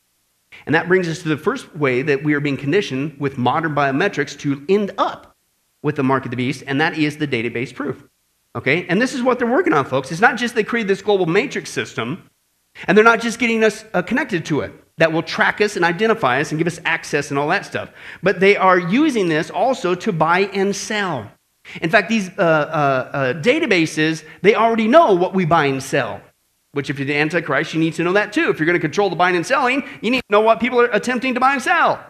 And 0.67 0.75
that 0.75 0.89
brings 0.89 1.09
us 1.09 1.23
to 1.23 1.29
the 1.29 1.37
first 1.37 1.75
way 1.77 2.03
that 2.03 2.23
we 2.23 2.35
are 2.35 2.41
being 2.41 2.57
conditioned 2.57 3.17
with 3.19 3.39
modern 3.39 3.75
biometrics 3.75 4.39
to 4.41 4.65
end 4.69 4.93
up 4.99 5.37
with 5.83 5.97
the 5.97 6.03
mark 6.03 6.25
of 6.25 6.31
the 6.31 6.37
beast, 6.37 6.63
and 6.67 6.81
that 6.81 6.99
is 6.99 7.17
the 7.17 7.27
database 7.27 7.75
proof. 7.75 8.05
Okay? 8.55 8.87
And 8.89 9.01
this 9.01 9.15
is 9.15 9.23
what 9.23 9.39
they're 9.39 9.51
working 9.51 9.73
on, 9.73 9.85
folks. 9.85 10.11
It's 10.11 10.21
not 10.21 10.37
just 10.37 10.55
they 10.55 10.65
created 10.65 10.89
this 10.89 11.03
global 11.03 11.27
matrix 11.27 11.71
system, 11.71 12.29
and 12.87 12.97
they're 12.97 13.05
not 13.05 13.21
just 13.21 13.39
getting 13.39 13.65
us 13.65 13.85
uh, 13.95 14.03
connected 14.03 14.45
to 14.47 14.61
it 14.61 14.73
that 14.99 15.13
will 15.13 15.23
track 15.23 15.61
us 15.61 15.77
and 15.77 15.85
identify 15.85 16.41
us 16.41 16.53
and 16.53 16.59
give 16.59 16.67
us 16.67 16.79
access 16.85 17.31
and 17.31 17.39
all 17.39 17.49
that 17.49 17.65
stuff, 17.65 17.91
but 18.23 18.39
they 18.39 18.57
are 18.57 18.79
using 18.79 19.29
this 19.29 19.51
also 19.51 19.95
to 19.95 20.13
buy 20.13 20.41
and 20.53 20.77
sell. 20.77 21.31
In 21.81 21.89
fact, 21.89 22.09
these 22.09 22.29
uh, 22.39 22.43
uh, 22.43 23.17
uh 23.17 23.33
databases, 23.35 24.25
they 24.43 24.55
already 24.55 24.89
know 24.89 25.15
what 25.15 25.35
we 25.35 25.47
buy 25.47 25.67
and 25.67 25.83
sell. 25.83 26.21
Which, 26.73 26.89
if 26.89 26.99
you're 26.99 27.07
the 27.07 27.17
Antichrist, 27.17 27.75
you 27.75 27.81
need 27.81 27.95
to 27.95 28.05
know 28.05 28.12
that 28.12 28.33
too. 28.33 28.49
If 28.50 28.59
you're 28.59 28.67
going 28.67 28.79
to 28.79 28.81
control 28.81 29.11
the 29.11 29.17
buying 29.17 29.37
and 29.37 29.47
selling, 29.47 29.83
you 30.00 30.11
need 30.11 30.21
to 30.21 30.31
know 30.31 30.41
what 30.41 30.61
people 30.61 30.81
are 30.81 30.91
attempting 30.93 31.35
to 31.35 31.41
buy 31.41 31.55
and 31.55 31.62
sell. 31.62 32.05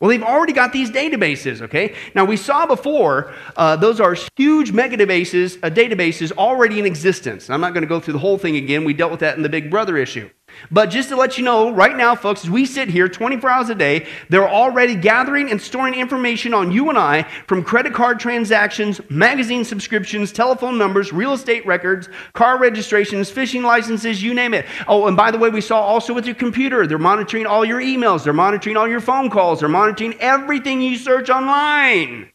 Well, 0.00 0.08
they've 0.08 0.22
already 0.22 0.54
got 0.54 0.72
these 0.72 0.90
databases, 0.90 1.60
okay? 1.60 1.94
Now, 2.14 2.24
we 2.24 2.38
saw 2.38 2.66
before, 2.66 3.34
uh, 3.54 3.76
those 3.76 4.00
are 4.00 4.16
huge 4.36 4.72
mega 4.72 4.96
databases, 4.96 5.58
uh, 5.62 5.68
databases 5.68 6.32
already 6.32 6.78
in 6.78 6.86
existence. 6.86 7.50
I'm 7.50 7.60
not 7.60 7.74
going 7.74 7.82
to 7.82 7.88
go 7.88 8.00
through 8.00 8.14
the 8.14 8.18
whole 8.18 8.38
thing 8.38 8.56
again. 8.56 8.84
We 8.84 8.94
dealt 8.94 9.10
with 9.10 9.20
that 9.20 9.36
in 9.36 9.42
the 9.42 9.50
Big 9.50 9.70
Brother 9.70 9.98
issue. 9.98 10.30
But 10.70 10.86
just 10.86 11.08
to 11.08 11.16
let 11.16 11.38
you 11.38 11.44
know, 11.44 11.70
right 11.70 11.96
now, 11.96 12.14
folks, 12.14 12.44
as 12.44 12.50
we 12.50 12.66
sit 12.66 12.88
here 12.88 13.08
24 13.08 13.50
hours 13.50 13.70
a 13.70 13.74
day, 13.74 14.06
they're 14.28 14.48
already 14.48 14.94
gathering 14.94 15.50
and 15.50 15.60
storing 15.60 15.94
information 15.94 16.54
on 16.54 16.70
you 16.70 16.88
and 16.88 16.98
I 16.98 17.22
from 17.46 17.64
credit 17.64 17.94
card 17.94 18.20
transactions, 18.20 19.00
magazine 19.10 19.64
subscriptions, 19.64 20.32
telephone 20.32 20.78
numbers, 20.78 21.12
real 21.12 21.32
estate 21.32 21.64
records, 21.66 22.08
car 22.32 22.58
registrations, 22.58 23.30
fishing 23.30 23.62
licenses, 23.62 24.22
you 24.22 24.34
name 24.34 24.54
it. 24.54 24.66
Oh, 24.86 25.06
and 25.06 25.16
by 25.16 25.30
the 25.30 25.38
way, 25.38 25.48
we 25.48 25.60
saw 25.60 25.80
also 25.80 26.12
with 26.12 26.26
your 26.26 26.34
computer, 26.34 26.86
they're 26.86 26.98
monitoring 26.98 27.46
all 27.46 27.64
your 27.64 27.80
emails, 27.80 28.24
they're 28.24 28.32
monitoring 28.32 28.76
all 28.76 28.88
your 28.88 29.00
phone 29.00 29.30
calls, 29.30 29.60
they're 29.60 29.68
monitoring 29.68 30.14
everything 30.20 30.80
you 30.80 30.96
search 30.96 31.30
online. 31.30 32.30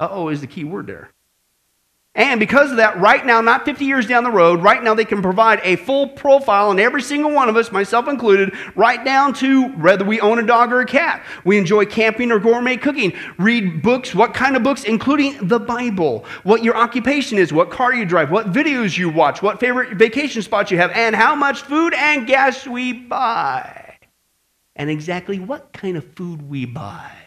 Uh 0.00 0.08
oh, 0.10 0.28
is 0.28 0.40
the 0.40 0.46
key 0.46 0.64
word 0.64 0.86
there. 0.86 1.13
And 2.16 2.38
because 2.38 2.70
of 2.70 2.76
that, 2.76 3.00
right 3.00 3.26
now, 3.26 3.40
not 3.40 3.64
50 3.64 3.84
years 3.84 4.06
down 4.06 4.22
the 4.22 4.30
road, 4.30 4.62
right 4.62 4.80
now 4.80 4.94
they 4.94 5.04
can 5.04 5.20
provide 5.20 5.60
a 5.64 5.74
full 5.74 6.06
profile 6.06 6.70
on 6.70 6.78
every 6.78 7.02
single 7.02 7.32
one 7.32 7.48
of 7.48 7.56
us, 7.56 7.72
myself 7.72 8.06
included, 8.06 8.54
right 8.76 9.04
down 9.04 9.34
to 9.34 9.66
whether 9.70 10.04
we 10.04 10.20
own 10.20 10.38
a 10.38 10.46
dog 10.46 10.72
or 10.72 10.80
a 10.80 10.86
cat. 10.86 11.26
We 11.44 11.58
enjoy 11.58 11.86
camping 11.86 12.30
or 12.30 12.38
gourmet 12.38 12.76
cooking. 12.76 13.14
Read 13.36 13.82
books, 13.82 14.14
what 14.14 14.32
kind 14.32 14.56
of 14.56 14.62
books, 14.62 14.84
including 14.84 15.48
the 15.48 15.58
Bible, 15.58 16.24
what 16.44 16.62
your 16.62 16.76
occupation 16.76 17.36
is, 17.36 17.52
what 17.52 17.72
car 17.72 17.92
you 17.92 18.04
drive, 18.04 18.30
what 18.30 18.52
videos 18.52 18.96
you 18.96 19.08
watch, 19.08 19.42
what 19.42 19.58
favorite 19.58 19.96
vacation 19.96 20.40
spots 20.40 20.70
you 20.70 20.78
have, 20.78 20.92
and 20.92 21.16
how 21.16 21.34
much 21.34 21.62
food 21.62 21.94
and 21.94 22.28
gas 22.28 22.64
we 22.64 22.92
buy. 22.92 23.96
And 24.76 24.88
exactly 24.88 25.40
what 25.40 25.72
kind 25.72 25.96
of 25.96 26.04
food 26.14 26.48
we 26.48 26.64
buy 26.64 27.23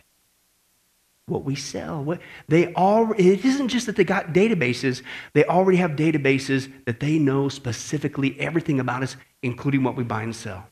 what 1.27 1.43
we 1.43 1.55
sell. 1.55 2.03
What, 2.03 2.21
they 2.47 2.73
all, 2.73 3.11
it 3.11 3.45
isn't 3.45 3.67
just 3.67 3.85
that 3.85 3.95
they 3.95 4.03
got 4.03 4.33
databases, 4.33 5.03
they 5.33 5.43
already 5.43 5.77
have 5.77 5.91
databases 5.91 6.71
that 6.85 6.99
they 6.99 7.19
know 7.19 7.49
specifically 7.49 8.39
everything 8.39 8.79
about 8.79 9.03
us, 9.03 9.17
including 9.43 9.83
what 9.83 9.95
we 9.95 10.03
buy 10.03 10.23
and 10.23 10.35
sell. 10.35 10.67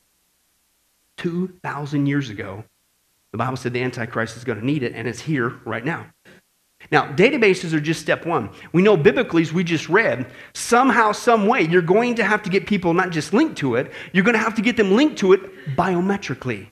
2,000 1.18 2.08
years 2.08 2.30
ago, 2.30 2.64
the 3.32 3.38
Bible 3.38 3.58
said 3.58 3.74
the 3.74 3.84
Antichrist 3.84 4.38
is 4.38 4.46
going 4.46 4.60
to 4.60 4.66
need 4.66 4.82
it, 4.82 4.94
and 4.96 5.08
it's 5.08 5.22
here 5.22 5.60
right 5.66 5.84
now. 5.84 6.08
Now, 6.92 7.12
databases 7.12 7.74
are 7.74 7.80
just 7.80 8.02
step 8.02 8.26
one. 8.26 8.50
We 8.72 8.82
know 8.82 8.96
biblically, 8.96 9.42
as 9.42 9.52
we 9.52 9.64
just 9.64 9.90
read, 9.90 10.28
somehow, 10.54 11.12
some 11.12 11.48
way, 11.48 11.64
you're 11.64 11.82
going 11.82 12.16
to 12.16 12.24
have 12.24 12.44
to 12.44 12.50
get 12.50 12.68
people 12.68 12.94
not 12.94 13.10
just 13.10 13.34
linked 13.34 13.58
to 13.58 13.76
it, 13.76 13.92
you're 14.14 14.24
going 14.24 14.36
to 14.36 14.40
have 14.40 14.56
to 14.56 14.62
get 14.62 14.78
them 14.78 14.96
linked 14.96 15.18
to 15.20 15.34
it 15.34 15.76
biometrically 15.76 16.70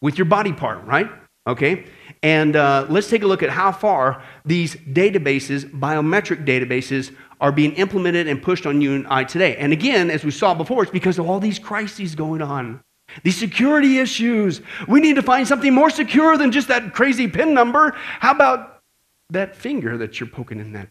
with 0.00 0.18
your 0.18 0.24
body 0.24 0.52
part, 0.52 0.84
right? 0.84 1.10
Okay? 1.46 1.84
And 2.22 2.54
uh, 2.54 2.86
let's 2.90 3.08
take 3.08 3.22
a 3.22 3.26
look 3.26 3.42
at 3.42 3.50
how 3.50 3.72
far 3.72 4.22
these 4.44 4.76
databases, 4.76 5.64
biometric 5.70 6.44
databases, 6.44 7.14
are 7.40 7.50
being 7.50 7.72
implemented 7.74 8.28
and 8.28 8.42
pushed 8.42 8.66
on 8.66 8.80
you 8.80 8.94
and 8.94 9.06
I 9.08 9.24
today. 9.24 9.56
And 9.56 9.72
again, 9.72 10.10
as 10.10 10.24
we 10.24 10.30
saw 10.30 10.54
before, 10.54 10.82
it's 10.82 10.92
because 10.92 11.18
of 11.18 11.28
all 11.28 11.40
these 11.40 11.58
crises 11.58 12.14
going 12.14 12.42
on. 12.42 12.82
These 13.22 13.38
security 13.38 13.98
issues. 13.98 14.60
We 14.86 15.00
need 15.00 15.16
to 15.16 15.22
find 15.22 15.48
something 15.48 15.72
more 15.72 15.90
secure 15.90 16.36
than 16.36 16.52
just 16.52 16.68
that 16.68 16.92
crazy 16.92 17.26
PIN 17.26 17.54
number. 17.54 17.92
How 17.96 18.32
about 18.32 18.82
that 19.30 19.56
finger 19.56 19.96
that 19.98 20.20
you're 20.20 20.28
poking 20.28 20.60
in 20.60 20.72
that? 20.72 20.88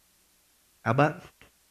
How 0.84 0.92
about, 0.92 1.24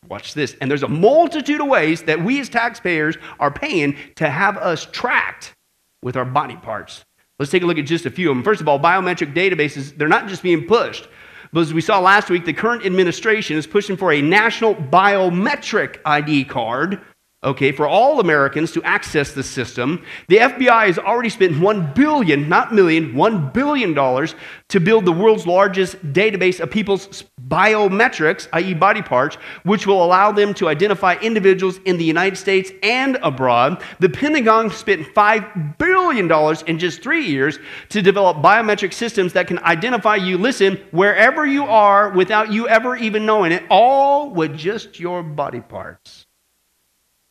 watch 0.09 0.35
this. 0.35 0.57
And 0.61 0.71
there's 0.71 0.85
a 0.85 0.89
multitude 0.89 1.61
of 1.61 1.67
ways 1.67 2.03
that 2.03 2.23
we 2.23 2.41
as 2.41 2.49
taxpayers 2.49 3.17
are 3.41 3.51
paying 3.51 3.97
to 4.17 4.31
have 4.31 4.57
us 4.57 4.87
tracked 4.87 5.55
with 6.03 6.17
our 6.17 6.25
body 6.25 6.57
parts. 6.57 7.05
Let's 7.39 7.53
take 7.53 7.63
a 7.63 7.67
look 7.67 7.79
at 7.79 7.87
just 7.87 8.05
a 8.05 8.11
few 8.11 8.31
of 8.31 8.37
them. 8.37 8.43
First 8.43 8.61
of 8.61 8.69
all, 8.69 8.81
biometric 8.81 9.33
databases, 9.33 9.97
they're 9.97 10.09
not 10.09 10.27
just 10.27 10.43
being 10.43 10.67
pushed. 10.67 11.09
But 11.53 11.61
as 11.61 11.73
we 11.73 11.81
saw 11.81 12.01
last 12.01 12.31
week, 12.31 12.45
the 12.45 12.53
current 12.53 12.85
administration 12.85 13.57
is 13.57 13.67
pushing 13.67 13.97
for 13.97 14.13
a 14.13 14.21
national 14.21 14.75
biometric 14.75 16.01
ID 16.05 16.45
card 16.45 17.01
okay, 17.45 17.71
for 17.71 17.87
all 17.87 18.19
Americans 18.19 18.73
to 18.73 18.83
access 18.83 19.33
the 19.33 19.43
system. 19.43 20.05
The 20.27 20.39
FBI 20.39 20.87
has 20.87 20.99
already 20.99 21.29
spent 21.29 21.61
1 21.61 21.95
billion, 21.95 22.49
not 22.49 22.75
million, 22.75 23.15
1 23.15 23.51
billion 23.51 23.95
dollars 23.95 24.35
to 24.69 24.81
build 24.81 25.05
the 25.05 25.13
world's 25.13 25.47
largest 25.47 25.97
database 26.13 26.59
of 26.59 26.71
people's 26.71 27.25
biometrics, 27.47 28.49
i.e. 28.53 28.75
body 28.75 29.03
parts, 29.03 29.37
which 29.63 29.87
will 29.87 30.05
allow 30.05 30.33
them 30.33 30.53
to 30.55 30.69
identify 30.69 31.15
individuals 31.23 31.79
in 31.85 31.97
the 31.97 32.05
United 32.05 32.37
States 32.37 32.73
and 32.83 33.17
abroad. 33.23 33.83
The 34.01 34.09
Pentagon 34.09 34.71
spent 34.71 35.07
5 35.07 35.79
billion 35.79 36.27
dollars 36.27 36.63
in 36.63 36.79
just 36.79 37.03
3 37.03 37.25
years 37.25 37.59
to 37.91 38.03
develop 38.03 38.39
biometric 38.39 38.93
systems 38.93 39.33
that 39.35 39.47
can 39.47 39.61
identify 39.61 40.17
you 40.17 40.39
listen 40.39 40.77
wherever 40.91 41.47
you 41.47 41.65
are 41.65 42.11
without 42.11 42.53
you 42.53 42.67
ever 42.69 42.97
even 42.97 43.25
knowing 43.25 43.53
it, 43.53 43.63
all 43.71 44.31
with 44.31 44.57
just 44.57 44.99
your 44.99 45.23
body 45.23 45.61
parts. 45.61 46.28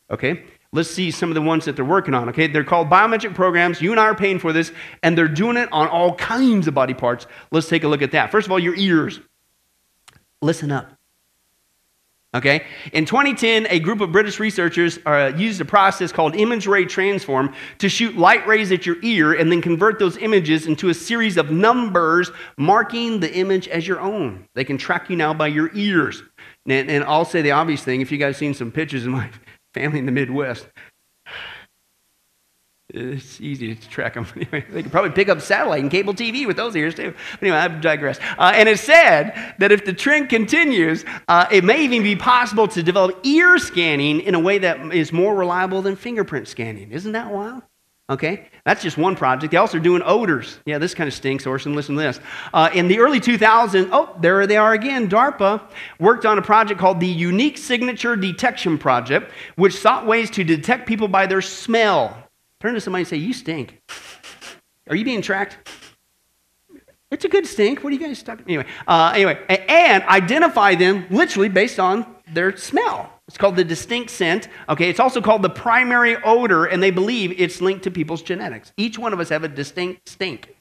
Okay? 0.09 0.43
Let's 0.73 0.89
see 0.89 1.11
some 1.11 1.29
of 1.29 1.35
the 1.35 1.41
ones 1.41 1.65
that 1.65 1.75
they're 1.75 1.85
working 1.85 2.13
on. 2.13 2.29
Okay? 2.29 2.47
They're 2.47 2.63
called 2.63 2.89
biometric 2.89 3.35
programs. 3.35 3.81
You 3.81 3.91
and 3.91 3.99
I 3.99 4.05
are 4.05 4.15
paying 4.15 4.39
for 4.39 4.53
this, 4.53 4.71
and 5.03 5.17
they're 5.17 5.27
doing 5.27 5.57
it 5.57 5.71
on 5.71 5.87
all 5.87 6.15
kinds 6.15 6.67
of 6.67 6.73
body 6.73 6.93
parts. 6.93 7.25
Let's 7.51 7.69
take 7.69 7.83
a 7.83 7.87
look 7.87 8.01
at 8.01 8.11
that. 8.11 8.31
First 8.31 8.47
of 8.47 8.51
all, 8.51 8.59
your 8.59 8.75
ears. 8.75 9.19
Listen 10.41 10.71
up. 10.71 10.97
Okay? 12.35 12.65
In 12.91 13.05
2010, 13.05 13.67
a 13.69 13.79
group 13.79 14.01
of 14.01 14.11
British 14.11 14.39
researchers 14.39 14.99
uh, 15.05 15.31
used 15.35 15.61
a 15.61 15.65
process 15.65 16.11
called 16.11 16.35
image 16.35 16.67
ray 16.67 16.85
transform 16.85 17.53
to 17.79 17.89
shoot 17.89 18.17
light 18.17 18.45
rays 18.45 18.71
at 18.71 18.85
your 18.85 18.97
ear 19.01 19.33
and 19.33 19.51
then 19.51 19.61
convert 19.61 19.97
those 19.97 20.17
images 20.17 20.67
into 20.67 20.89
a 20.89 20.93
series 20.93 21.37
of 21.37 21.51
numbers 21.51 22.29
marking 22.57 23.19
the 23.19 23.33
image 23.33 23.67
as 23.69 23.87
your 23.87 23.99
own. 24.01 24.45
They 24.53 24.65
can 24.65 24.77
track 24.77 25.09
you 25.09 25.15
now 25.15 25.33
by 25.33 25.47
your 25.47 25.71
ears. 25.73 26.21
And, 26.67 26.91
and 26.91 27.03
I'll 27.05 27.25
say 27.25 27.41
the 27.41 27.51
obvious 27.51 27.83
thing 27.83 28.01
if 28.01 28.11
you 28.11 28.17
guys 28.17 28.37
seen 28.37 28.53
some 28.53 28.71
pictures 28.71 29.05
in 29.05 29.11
my 29.11 29.31
family 29.77 29.99
in 29.99 30.05
the 30.05 30.11
Midwest. 30.11 30.67
It's 32.89 33.41
easy 33.41 33.75
to 33.75 33.89
track 33.89 34.13
them. 34.13 34.25
Anyway, 34.35 34.65
they 34.69 34.81
could 34.81 34.91
probably 34.91 35.11
pick 35.11 35.27
up 35.29 35.41
satellite 35.41 35.81
and 35.81 35.91
cable 35.91 36.13
TV 36.13 36.47
with 36.47 36.55
those 36.55 36.75
ears 36.75 36.95
too. 36.95 37.13
But 37.33 37.41
anyway, 37.41 37.57
I 37.57 37.67
digress. 37.67 38.17
Uh, 38.37 38.53
and 38.55 38.69
it 38.69 38.79
said 38.79 39.55
that 39.59 39.71
if 39.71 39.83
the 39.83 39.93
trend 39.93 40.29
continues, 40.29 41.03
uh, 41.27 41.47
it 41.51 41.63
may 41.63 41.83
even 41.83 42.01
be 42.01 42.15
possible 42.15 42.67
to 42.69 42.81
develop 42.81 43.19
ear 43.25 43.57
scanning 43.59 44.21
in 44.21 44.35
a 44.35 44.39
way 44.39 44.57
that 44.59 44.93
is 44.93 45.11
more 45.11 45.35
reliable 45.35 45.81
than 45.81 45.95
fingerprint 45.95 46.47
scanning. 46.47 46.91
Isn't 46.91 47.11
that 47.11 47.29
wild? 47.29 47.63
Okay, 48.09 48.47
that's 48.63 48.81
just 48.81 48.97
one 48.97 49.17
project. 49.17 49.51
They 49.51 49.57
also 49.57 49.77
are 49.77 49.81
doing 49.81 50.01
odors. 50.05 50.59
Yeah, 50.65 50.77
this 50.77 50.93
kind 50.93 51.09
of 51.09 51.13
stinks, 51.13 51.45
Orson. 51.45 51.73
Listen 51.73 51.95
to 51.95 52.01
this. 52.01 52.21
Uh, 52.53 52.69
in 52.73 52.87
the 52.87 52.99
early 52.99 53.19
2000s, 53.19 53.89
oh, 53.91 54.15
there 54.21 54.47
they 54.47 54.55
are 54.55 54.73
again. 54.73 55.09
DARPA 55.09 55.61
worked 55.99 56.25
on 56.25 56.37
a 56.37 56.41
project 56.41 56.79
called 56.79 57.01
the 57.01 57.07
Unique 57.07 57.57
Signature 57.57 58.15
Detection 58.15 58.77
Project, 58.77 59.31
which 59.57 59.75
sought 59.75 60.05
ways 60.05 60.29
to 60.31 60.45
detect 60.45 60.87
people 60.87 61.09
by 61.09 61.25
their 61.25 61.41
smell. 61.41 62.17
Turn 62.61 62.75
to 62.75 62.81
somebody 62.81 63.01
and 63.01 63.07
say, 63.09 63.17
You 63.17 63.33
stink. 63.33 63.81
Are 64.89 64.95
you 64.95 65.03
being 65.03 65.21
tracked? 65.21 65.57
It's 67.11 67.25
a 67.25 67.29
good 67.29 67.45
stink. 67.45 67.83
What 67.83 67.91
are 67.91 67.95
you 67.95 67.99
guys 67.99 68.23
talking 68.23 68.45
Anyway, 68.47 68.65
uh, 68.87 69.11
anyway, 69.15 69.37
and 69.67 70.03
identify 70.03 70.75
them 70.75 71.05
literally 71.09 71.49
based 71.49 71.79
on 71.79 72.05
their 72.31 72.55
smell. 72.55 73.16
It's 73.27 73.37
called 73.37 73.55
the 73.55 73.63
distinct 73.63 74.09
scent. 74.09 74.47
Okay, 74.69 74.89
it's 74.89 74.99
also 74.99 75.21
called 75.21 75.41
the 75.41 75.49
primary 75.49 76.15
odor, 76.23 76.65
and 76.65 76.81
they 76.81 76.91
believe 76.91 77.39
it's 77.39 77.61
linked 77.61 77.83
to 77.83 77.91
people's 77.91 78.21
genetics. 78.21 78.71
Each 78.77 78.97
one 78.97 79.13
of 79.13 79.19
us 79.19 79.29
have 79.29 79.43
a 79.43 79.49
distinct 79.49 80.07
stink. 80.07 80.55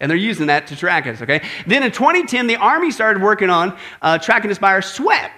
And 0.00 0.10
they're 0.10 0.18
using 0.18 0.48
that 0.48 0.66
to 0.66 0.76
track 0.76 1.06
us, 1.06 1.22
okay? 1.22 1.42
Then 1.64 1.84
in 1.84 1.92
2010, 1.92 2.48
the 2.48 2.56
Army 2.56 2.90
started 2.90 3.22
working 3.22 3.50
on 3.50 3.78
uh, 4.00 4.18
tracking 4.18 4.50
us 4.50 4.58
by 4.58 4.72
our 4.72 4.82
sweat 4.82 5.30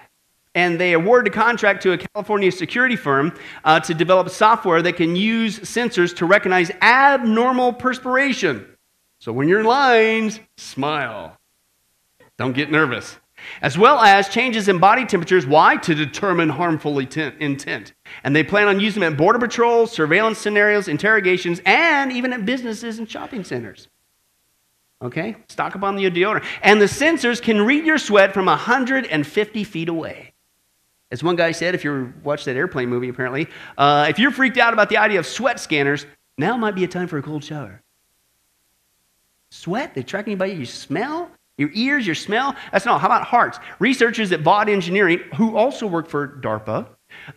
and 0.55 0.81
they 0.81 0.93
awarded 0.93 1.33
a 1.33 1.37
contract 1.37 1.83
to 1.83 1.93
a 1.93 1.99
California 1.99 2.51
security 2.51 2.97
firm 2.97 3.35
uh, 3.65 3.81
to 3.81 3.93
develop 3.93 4.31
software 4.31 4.83
that 4.83 4.97
can 4.97 5.17
use 5.17 5.59
sensors 5.61 6.15
to 6.17 6.27
recognize 6.27 6.71
abnormal 6.81 7.73
perspiration. 7.73 8.67
So 9.19 9.33
when 9.33 9.49
you're 9.49 9.61
in 9.61 9.67
lines, 9.67 10.39
smile. 10.57 11.37
Don't 12.39 12.53
get 12.53 12.71
nervous. 12.71 13.17
As 13.63 13.79
well 13.79 14.01
as 14.01 14.29
changes 14.29 14.69
in 14.69 14.79
body 14.79 15.05
temperatures. 15.05 15.47
Why? 15.47 15.77
To 15.79 15.95
determine 15.95 16.49
harmful 16.49 16.99
intent. 16.99 17.93
And 18.23 18.37
they 18.37 18.43
plan 18.43 18.69
on 18.69 18.81
using 18.81 19.01
them 19.01 19.13
at 19.13 19.19
border 19.19 19.39
patrols, 19.39 19.93
surveillance 19.93 20.39
scenarios, 20.39 20.89
interrogations, 20.89 21.61
and 21.65 22.13
even 22.13 22.33
at 22.33 22.45
businesses 22.47 22.99
and 22.99 23.11
shopping 23.11 23.45
centers. 23.45 23.89
Okay? 25.03 25.37
Stock 25.49 25.77
up 25.77 25.83
on 25.83 25.97
the 25.97 26.11
deodorant. 26.11 26.45
And 26.63 26.81
the 26.81 26.87
sensors 26.87 27.41
can 27.41 27.61
read 27.61 27.85
your 27.85 27.99
sweat 27.99 28.33
from 28.33 28.47
150 28.47 29.65
feet 29.65 29.89
away. 29.89 30.33
As 31.11 31.23
one 31.23 31.37
guy 31.37 31.53
said, 31.53 31.75
if 31.75 31.85
you 31.85 32.13
watched 32.25 32.47
that 32.47 32.57
airplane 32.57 32.89
movie, 32.89 33.09
apparently, 33.09 33.49
uh, 33.79 34.07
if 34.09 34.19
you're 34.19 34.31
freaked 34.31 34.59
out 34.59 34.73
about 34.73 34.89
the 34.89 34.97
idea 34.97 35.19
of 35.19 35.27
sweat 35.27 35.61
scanners, 35.61 36.07
now 36.39 36.57
might 36.57 36.75
be 36.75 36.83
a 36.85 36.89
time 36.89 37.07
for 37.07 37.19
a 37.19 37.23
cold 37.23 37.45
shower. 37.45 37.83
Sweat? 39.51 39.95
They 39.95 40.03
track 40.03 40.27
anybody 40.27 40.55
you 40.55 40.67
smell? 40.67 41.31
Your 41.57 41.71
ears, 41.73 42.05
your 42.05 42.17
smell? 42.17 42.57
That's 42.73 42.85
not. 42.85 43.01
How 43.01 43.07
about 43.07 43.25
hearts? 43.25 43.59
Researchers 43.79 44.33
at 44.33 44.41
Vought 44.41 44.69
Engineering, 44.69 45.21
who 45.37 45.57
also 45.57 45.87
work 45.87 46.09
for 46.09 46.27
DARPA, 46.41 46.89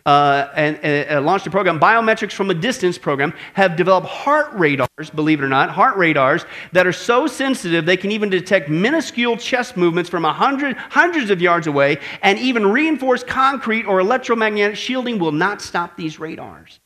uh, 0.06 0.48
and 0.54 1.08
uh, 1.10 1.20
launched 1.20 1.46
a 1.46 1.50
program, 1.50 1.78
Biometrics 1.78 2.32
from 2.32 2.50
a 2.50 2.54
Distance 2.54 2.98
program, 2.98 3.32
have 3.54 3.76
developed 3.76 4.08
heart 4.08 4.52
radars, 4.54 4.88
believe 5.14 5.40
it 5.40 5.44
or 5.44 5.48
not, 5.48 5.70
heart 5.70 5.96
radars 5.96 6.44
that 6.72 6.84
are 6.84 6.92
so 6.92 7.28
sensitive 7.28 7.86
they 7.86 7.96
can 7.96 8.10
even 8.10 8.28
detect 8.28 8.68
minuscule 8.68 9.36
chest 9.36 9.76
movements 9.76 10.10
from 10.10 10.24
a 10.24 10.32
hundred, 10.32 10.76
hundreds 10.76 11.30
of 11.30 11.40
yards 11.40 11.68
away, 11.68 11.98
and 12.22 12.40
even 12.40 12.66
reinforced 12.66 13.28
concrete 13.28 13.86
or 13.86 14.00
electromagnetic 14.00 14.76
shielding 14.76 15.20
will 15.20 15.32
not 15.32 15.62
stop 15.62 15.96
these 15.96 16.18
radars. 16.18 16.80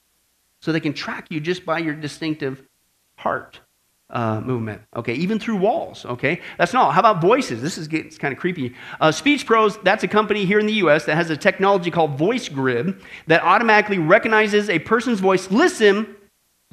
So 0.60 0.70
they 0.70 0.80
can 0.80 0.92
track 0.92 1.28
you 1.30 1.40
just 1.40 1.64
by 1.64 1.78
your 1.78 1.94
distinctive 1.94 2.62
heart 3.16 3.60
uh, 4.12 4.40
movement, 4.42 4.82
okay, 4.94 5.14
even 5.14 5.38
through 5.38 5.56
walls, 5.56 6.04
okay? 6.04 6.40
That's 6.58 6.72
not. 6.72 6.92
How 6.92 7.00
about 7.00 7.20
voices? 7.20 7.62
This 7.62 7.78
is 7.78 7.88
getting 7.88 8.10
kind 8.12 8.32
of 8.32 8.38
creepy. 8.38 8.74
Uh, 9.00 9.10
Speech 9.10 9.46
Pros, 9.46 9.78
that's 9.78 10.04
a 10.04 10.08
company 10.08 10.44
here 10.44 10.58
in 10.58 10.66
the 10.66 10.74
US 10.74 11.06
that 11.06 11.16
has 11.16 11.30
a 11.30 11.36
technology 11.36 11.90
called 11.90 12.18
Voice 12.18 12.48
Grid 12.48 13.00
that 13.26 13.42
automatically 13.42 13.98
recognizes 13.98 14.68
a 14.68 14.78
person's 14.80 15.20
voice. 15.20 15.50
Listen, 15.50 16.14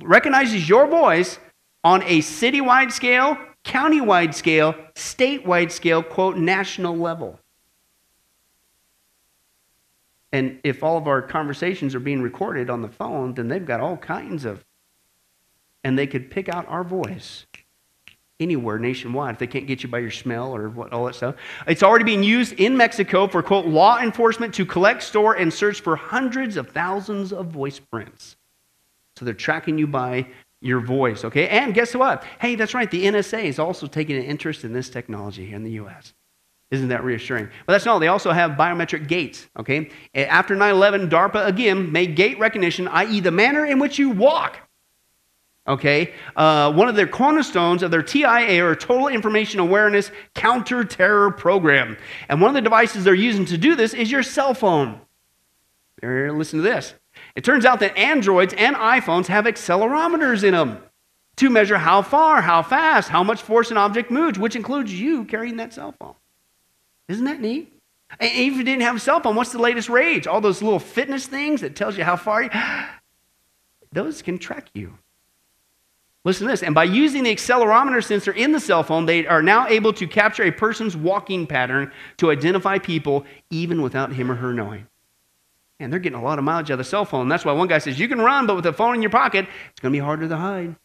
recognizes 0.01 0.67
your 0.67 0.87
voice 0.87 1.39
on 1.83 2.03
a 2.03 2.19
citywide 2.19 2.91
scale, 2.91 3.37
countywide 3.63 4.33
scale, 4.33 4.75
statewide 4.95 5.71
scale, 5.71 6.03
quote, 6.03 6.37
national 6.37 6.97
level. 6.97 7.39
And 10.31 10.59
if 10.63 10.83
all 10.83 10.97
of 10.97 11.07
our 11.07 11.21
conversations 11.21 11.95
are 11.95 11.99
being 11.99 12.21
recorded 12.21 12.69
on 12.69 12.81
the 12.81 12.89
phone, 12.89 13.33
then 13.33 13.47
they've 13.47 13.65
got 13.65 13.79
all 13.79 13.97
kinds 13.97 14.45
of 14.45 14.63
and 15.83 15.97
they 15.97 16.07
could 16.07 16.29
pick 16.29 16.49
out 16.49 16.67
our 16.67 16.83
voice 16.83 17.45
anywhere 18.39 18.79
nationwide 18.79 19.33
if 19.33 19.39
they 19.39 19.47
can't 19.47 19.67
get 19.67 19.83
you 19.83 19.89
by 19.89 19.99
your 19.99 20.11
smell 20.11 20.55
or 20.55 20.69
what, 20.69 20.93
all 20.93 21.05
that 21.05 21.15
stuff. 21.15 21.35
It's 21.67 21.83
already 21.83 22.05
being 22.05 22.23
used 22.23 22.53
in 22.53 22.77
Mexico 22.77 23.27
for, 23.27 23.43
quote, 23.43 23.65
law 23.65 23.99
enforcement 23.99 24.53
to 24.55 24.65
collect, 24.65 25.03
store, 25.03 25.33
and 25.33 25.53
search 25.53 25.81
for 25.81 25.95
hundreds 25.95 26.55
of 26.57 26.69
thousands 26.69 27.33
of 27.33 27.47
voice 27.47 27.79
prints. 27.79 28.37
So 29.17 29.25
they're 29.25 29.33
tracking 29.33 29.77
you 29.77 29.87
by 29.87 30.27
your 30.61 30.79
voice, 30.79 31.25
okay? 31.25 31.47
And 31.49 31.73
guess 31.73 31.93
what? 31.93 32.23
Hey, 32.39 32.55
that's 32.55 32.73
right, 32.73 32.89
the 32.89 33.05
NSA 33.05 33.43
is 33.43 33.59
also 33.59 33.87
taking 33.87 34.15
an 34.15 34.23
interest 34.23 34.63
in 34.63 34.73
this 34.73 34.89
technology 34.89 35.45
here 35.45 35.55
in 35.55 35.63
the 35.63 35.71
U.S. 35.71 36.13
Isn't 36.71 36.89
that 36.89 37.03
reassuring? 37.03 37.49
But 37.65 37.73
that's 37.73 37.85
not 37.85 37.93
all. 37.93 37.99
They 37.99 38.07
also 38.07 38.31
have 38.31 38.51
biometric 38.51 39.07
gaits, 39.07 39.47
okay? 39.57 39.89
After 40.13 40.55
9 40.55 40.73
11, 40.73 41.09
DARPA 41.09 41.47
again 41.47 41.91
made 41.91 42.15
gait 42.15 42.39
recognition, 42.39 42.87
i.e., 42.89 43.19
the 43.19 43.31
manner 43.31 43.65
in 43.65 43.79
which 43.79 43.97
you 43.99 44.09
walk, 44.11 44.59
okay? 45.69 46.13
Uh, 46.35 46.73
one 46.73 46.89
of 46.89 46.95
their 46.95 47.07
cornerstones 47.07 47.83
of 47.83 47.91
their 47.91 48.03
TIA 48.03 48.65
or 48.65 48.75
Total 48.75 49.07
Information 49.07 49.59
Awareness 49.59 50.11
Counter 50.33 50.83
Terror 50.83 51.31
Program. 51.31 51.95
And 52.27 52.41
one 52.41 52.49
of 52.49 52.55
the 52.55 52.61
devices 52.61 53.03
they're 53.03 53.13
using 53.13 53.45
to 53.45 53.57
do 53.57 53.75
this 53.75 53.93
is 53.93 54.11
your 54.11 54.23
cell 54.23 54.53
phone. 54.53 54.99
Listen 56.01 56.59
to 56.59 56.63
this. 56.63 56.95
It 57.35 57.43
turns 57.43 57.65
out 57.65 57.79
that 57.81 57.97
Androids 57.97 58.53
and 58.57 58.75
iPhones 58.75 59.27
have 59.27 59.45
accelerometers 59.45 60.43
in 60.43 60.53
them 60.53 60.81
to 61.37 61.49
measure 61.49 61.77
how 61.77 62.01
far, 62.01 62.41
how 62.41 62.61
fast, 62.61 63.09
how 63.09 63.23
much 63.23 63.41
force 63.41 63.71
an 63.71 63.77
object 63.77 64.11
moves, 64.11 64.39
which 64.39 64.55
includes 64.55 64.93
you 64.93 65.25
carrying 65.25 65.57
that 65.57 65.73
cell 65.73 65.93
phone. 65.99 66.15
Isn't 67.07 67.25
that 67.25 67.39
neat? 67.39 67.73
And 68.19 68.29
if 68.29 68.55
you 68.55 68.63
didn't 68.63 68.81
have 68.81 68.95
a 68.95 68.99
cell 68.99 69.19
phone, 69.19 69.35
what's 69.35 69.51
the 69.51 69.59
latest 69.59 69.89
rage? 69.89 70.27
All 70.27 70.41
those 70.41 70.61
little 70.61 70.79
fitness 70.79 71.27
things 71.27 71.61
that 71.61 71.75
tells 71.75 71.97
you 71.97 72.03
how 72.03 72.15
far 72.15 72.43
you, 72.43 72.49
those 73.91 74.21
can 74.21 74.37
track 74.37 74.67
you. 74.73 74.97
Listen 76.29 76.45
to 76.45 76.53
this. 76.53 76.61
And 76.61 76.75
by 76.75 76.83
using 76.83 77.23
the 77.23 77.35
accelerometer 77.35 78.03
sensor 78.03 78.31
in 78.33 78.51
the 78.51 78.59
cell 78.59 78.83
phone, 78.83 79.07
they 79.07 79.25
are 79.25 79.41
now 79.41 79.65
able 79.67 79.91
to 79.93 80.05
capture 80.05 80.43
a 80.43 80.51
person's 80.51 80.95
walking 80.95 81.47
pattern 81.47 81.91
to 82.17 82.29
identify 82.29 82.77
people 82.77 83.25
even 83.49 83.81
without 83.81 84.13
him 84.13 84.31
or 84.31 84.35
her 84.35 84.53
knowing. 84.53 84.85
And 85.79 85.91
they're 85.91 85.99
getting 85.99 86.19
a 86.19 86.23
lot 86.23 86.37
of 86.37 86.45
mileage 86.45 86.69
out 86.69 86.73
of 86.73 86.77
the 86.77 86.83
cell 86.83 87.03
phone. 87.03 87.29
That's 87.29 87.45
why 87.45 87.53
one 87.53 87.67
guy 87.67 87.79
says, 87.79 87.97
You 87.97 88.07
can 88.07 88.21
run, 88.21 88.45
but 88.45 88.55
with 88.55 88.67
a 88.67 88.73
phone 88.73 88.93
in 88.93 89.01
your 89.01 89.09
pocket, 89.09 89.47
it's 89.71 89.79
going 89.79 89.91
to 89.91 89.95
be 89.95 90.05
harder 90.05 90.29
to 90.29 90.37
hide. 90.37 90.75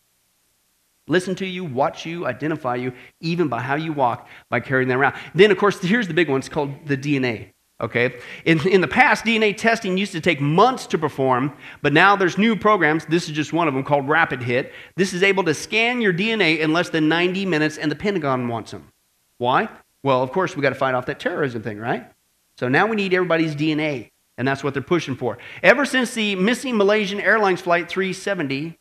Listen 1.09 1.35
to 1.35 1.47
you, 1.47 1.63
watch 1.63 2.07
you, 2.07 2.27
identify 2.27 2.77
you, 2.77 2.95
even 3.21 3.49
by 3.49 3.61
how 3.61 3.75
you 3.75 3.93
walk, 3.93 4.27
by 4.49 4.61
carrying 4.61 4.89
that 4.89 4.97
around. 4.97 5.15
Then, 5.35 5.51
of 5.51 5.59
course, 5.59 5.79
here's 5.83 6.09
the 6.09 6.15
big 6.15 6.31
one 6.31 6.39
it's 6.39 6.49
called 6.49 6.87
the 6.87 6.97
DNA. 6.97 7.51
Okay? 7.81 8.19
In, 8.45 8.67
in 8.69 8.81
the 8.81 8.89
past, 8.89 9.25
DNA 9.25 9.57
testing 9.57 9.99
used 9.99 10.13
to 10.13 10.21
take 10.21 10.41
months 10.41 10.87
to 10.87 10.99
perform, 10.99 11.53
but 11.83 11.93
now 11.93 12.15
there's 12.15 12.39
new 12.39 12.55
programs. 12.55 13.05
This 13.07 13.29
is 13.29 13.35
just 13.35 13.53
one 13.53 13.67
of 13.67 13.75
them 13.75 13.83
called 13.83 14.09
Rapid 14.09 14.43
Hit. 14.43 14.73
This 14.97 15.13
is 15.13 15.23
able 15.23 15.43
to 15.45 15.55
scan 15.55 16.01
your 16.01 16.13
DNA 16.13 16.61
in 16.61 16.73
less 16.73 16.89
than 16.91 17.09
90 17.09 17.47
minutes, 17.47 17.77
and 17.77 17.91
the 17.91 17.97
Pentagon 17.97 18.47
wants 18.49 18.71
them. 18.71 18.93
Why? 19.39 19.69
Well, 20.03 20.23
of 20.23 20.31
course, 20.31 20.55
we 20.55 20.63
got 20.63 20.69
to 20.69 20.75
fight 20.77 20.95
off 20.95 21.07
that 21.07 21.19
terrorism 21.19 21.63
thing, 21.63 21.79
right? 21.79 22.11
So 22.59 22.69
now 22.69 22.87
we 22.87 22.95
need 22.95 23.13
everybody's 23.13 23.57
DNA, 23.57 24.11
and 24.39 24.47
that's 24.47 24.63
what 24.63 24.75
they're 24.75 24.83
pushing 24.83 25.17
for. 25.17 25.39
Ever 25.63 25.85
since 25.85 26.15
the 26.15 26.37
missing 26.37 26.77
Malaysian 26.77 27.21
Airlines 27.21 27.61
Flight 27.61 27.89
370, 27.89 28.79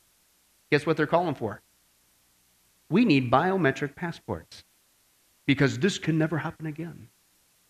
guess 0.72 0.86
what 0.86 0.98
they're 0.98 1.08
calling 1.08 1.34
for? 1.34 1.62
We 2.90 3.06
need 3.06 3.32
biometric 3.32 3.96
passports 3.96 4.64
because 5.48 5.80
this 5.80 5.98
can 5.98 6.20
never 6.20 6.38
happen 6.38 6.68
again. 6.68 7.08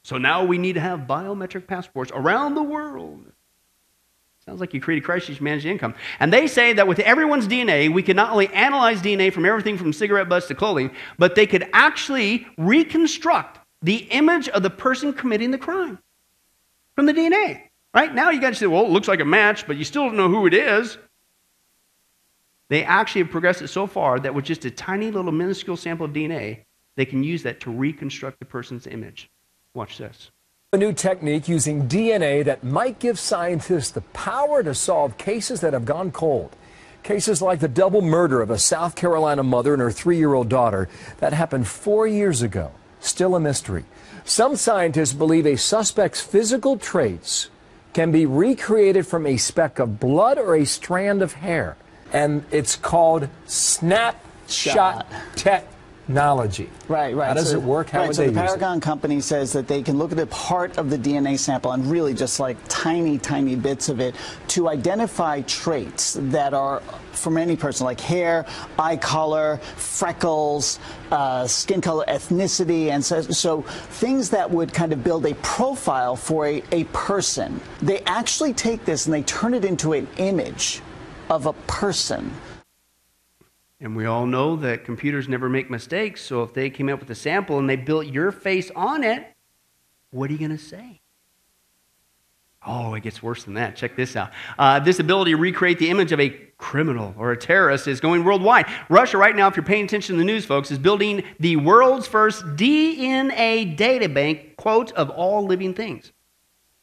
So 0.03 0.17
now 0.17 0.43
we 0.43 0.57
need 0.57 0.73
to 0.73 0.81
have 0.81 1.01
biometric 1.01 1.65
passports 1.67 2.11
around 2.13 2.55
the 2.55 2.63
world. 2.63 3.25
Sounds 4.45 4.59
like 4.59 4.73
you 4.73 4.81
create 4.81 5.01
a 5.01 5.05
crisis 5.05 5.39
managed 5.39 5.65
income. 5.65 5.95
And 6.19 6.33
they 6.33 6.47
say 6.47 6.73
that 6.73 6.85
with 6.85 6.99
everyone's 6.99 7.47
DNA, 7.47 7.93
we 7.93 8.03
can 8.03 8.17
not 8.17 8.31
only 8.31 8.49
analyze 8.49 9.01
DNA 9.01 9.31
from 9.31 9.45
everything 9.45 9.77
from 9.77 9.93
cigarette 9.93 10.27
butts 10.27 10.47
to 10.47 10.55
clothing, 10.55 10.91
but 11.17 11.35
they 11.35 11.47
could 11.47 11.69
actually 11.71 12.45
reconstruct 12.57 13.59
the 13.81 13.97
image 14.11 14.49
of 14.49 14.61
the 14.61 14.69
person 14.69 15.13
committing 15.13 15.51
the 15.51 15.57
crime 15.57 15.97
from 16.95 17.05
the 17.05 17.13
DNA. 17.13 17.69
Right? 17.93 18.13
Now 18.13 18.31
you 18.31 18.41
guys 18.41 18.57
say, 18.57 18.65
well, 18.65 18.85
it 18.85 18.89
looks 18.89 19.07
like 19.07 19.21
a 19.21 19.25
match, 19.25 19.65
but 19.65 19.77
you 19.77 19.85
still 19.85 20.05
don't 20.05 20.17
know 20.17 20.27
who 20.27 20.45
it 20.47 20.53
is. 20.53 20.97
They 22.67 22.83
actually 22.83 23.21
have 23.21 23.31
progressed 23.31 23.61
it 23.61 23.67
so 23.69 23.87
far 23.87 24.19
that 24.19 24.33
with 24.33 24.43
just 24.43 24.65
a 24.65 24.71
tiny 24.71 25.11
little 25.11 25.31
minuscule 25.31 25.77
sample 25.77 26.07
of 26.07 26.11
DNA, 26.11 26.65
they 26.97 27.05
can 27.05 27.23
use 27.23 27.43
that 27.43 27.61
to 27.61 27.71
reconstruct 27.71 28.39
the 28.39 28.45
person's 28.45 28.87
image. 28.87 29.29
Watch 29.75 29.97
this. 29.97 30.29
A 30.71 30.77
new 30.77 30.93
technique 30.93 31.47
using 31.47 31.87
DNA 31.87 32.45
that 32.45 32.63
might 32.63 32.99
give 32.99 33.17
scientists 33.17 33.89
the 33.89 34.01
power 34.01 34.61
to 34.61 34.75
solve 34.75 35.17
cases 35.17 35.61
that 35.61 35.73
have 35.73 35.85
gone 35.85 36.11
cold. 36.11 36.55
Cases 37.01 37.41
like 37.41 37.59
the 37.59 37.67
double 37.67 38.03
murder 38.03 38.39
of 38.41 38.51
a 38.51 38.59
South 38.59 38.95
Carolina 38.95 39.41
mother 39.41 39.73
and 39.73 39.81
her 39.81 39.89
three 39.89 40.17
year 40.17 40.35
old 40.35 40.47
daughter 40.47 40.89
that 41.17 41.33
happened 41.33 41.67
four 41.67 42.05
years 42.05 42.43
ago. 42.43 42.71
Still 42.99 43.35
a 43.35 43.39
mystery. 43.39 43.85
Some 44.25 44.55
scientists 44.55 45.13
believe 45.13 45.47
a 45.47 45.57
suspect's 45.57 46.21
physical 46.21 46.77
traits 46.77 47.49
can 47.93 48.11
be 48.11 48.27
recreated 48.27 49.07
from 49.07 49.25
a 49.25 49.37
speck 49.37 49.79
of 49.79 49.99
blood 49.99 50.37
or 50.37 50.55
a 50.55 50.65
strand 50.65 51.23
of 51.23 51.33
hair. 51.33 51.77
And 52.11 52.45
it's 52.51 52.75
called 52.75 53.27
snapshot 53.47 55.07
technology. 56.05 56.69
Right, 56.87 57.15
right. 57.15 57.29
How 57.29 57.33
does 57.33 57.51
so, 57.51 57.57
it 57.57 57.63
work? 57.63 57.89
How 57.89 57.99
right, 57.99 58.07
would 58.07 58.15
so 58.15 58.23
they 58.23 58.29
the 58.29 58.41
use 58.41 58.53
it? 58.53 58.59
Parabon 58.59 58.81
company 58.81 59.21
says 59.21 59.53
that 59.53 59.67
they 59.67 59.81
can 59.81 59.97
look 59.97 60.11
at 60.11 60.19
a 60.19 60.25
part 60.27 60.77
of 60.77 60.89
the 60.89 60.97
DNA 60.97 61.39
sample 61.39 61.71
and 61.71 61.89
really 61.89 62.13
just 62.13 62.39
like 62.39 62.57
tiny, 62.67 63.17
tiny 63.17 63.55
bits 63.55 63.89
of 63.89 63.99
it 63.99 64.15
to 64.49 64.69
identify 64.69 65.41
traits 65.41 66.17
that 66.19 66.53
are 66.53 66.81
from 67.11 67.37
any 67.37 67.55
person, 67.55 67.85
like 67.85 67.99
hair, 67.99 68.45
eye 68.77 68.97
color, 68.97 69.57
freckles, 69.75 70.79
uh, 71.11 71.47
skin 71.47 71.79
color, 71.79 72.03
ethnicity, 72.07 72.89
and 72.89 73.03
so, 73.03 73.21
so 73.21 73.61
things 73.61 74.29
that 74.29 74.49
would 74.49 74.73
kind 74.73 74.91
of 74.91 75.03
build 75.03 75.25
a 75.25 75.33
profile 75.35 76.15
for 76.15 76.47
a, 76.47 76.63
a 76.71 76.83
person. 76.85 77.61
They 77.81 77.99
actually 78.01 78.53
take 78.53 78.83
this 78.83 79.05
and 79.05 79.13
they 79.13 79.23
turn 79.23 79.53
it 79.53 79.63
into 79.63 79.93
an 79.93 80.07
image 80.17 80.81
of 81.29 81.45
a 81.45 81.53
person. 81.53 82.31
And 83.83 83.97
we 83.97 84.05
all 84.05 84.25
know 84.25 84.55
that 84.55 84.85
computers 84.85 85.27
never 85.27 85.49
make 85.49 85.69
mistakes. 85.69 86.21
So 86.21 86.41
if 86.41 86.53
they 86.53 86.69
came 86.69 86.87
up 86.87 87.01
with 87.01 87.09
a 87.09 87.15
sample 87.15 87.59
and 87.59 87.69
they 87.69 87.75
built 87.75 88.07
your 88.07 88.31
face 88.31 88.71
on 88.77 89.03
it, 89.03 89.27
what 90.09 90.29
are 90.29 90.33
you 90.33 90.39
going 90.39 90.57
to 90.57 90.57
say? 90.57 91.01
Oh, 92.65 92.93
it 92.93 93.03
gets 93.03 93.21
worse 93.21 93.43
than 93.43 93.55
that. 93.55 93.75
Check 93.75 93.97
this 93.97 94.15
out. 94.15 94.31
Uh, 94.57 94.79
this 94.79 94.99
ability 94.99 95.31
to 95.31 95.37
recreate 95.37 95.79
the 95.79 95.89
image 95.89 96.13
of 96.13 96.21
a 96.21 96.29
criminal 96.57 97.13
or 97.17 97.33
a 97.33 97.37
terrorist 97.37 97.89
is 97.89 97.99
going 97.99 98.23
worldwide. 98.23 98.67
Russia, 98.87 99.17
right 99.17 99.35
now, 99.35 99.49
if 99.49 99.57
you're 99.57 99.65
paying 99.65 99.83
attention 99.83 100.15
to 100.15 100.19
the 100.19 100.23
news, 100.23 100.45
folks, 100.45 100.71
is 100.71 100.79
building 100.79 101.21
the 101.41 101.57
world's 101.57 102.07
first 102.07 102.45
DNA 102.55 103.77
databank, 103.77 104.55
quote, 104.55 104.93
of 104.93 105.09
all 105.09 105.45
living 105.45 105.73
things. 105.73 106.13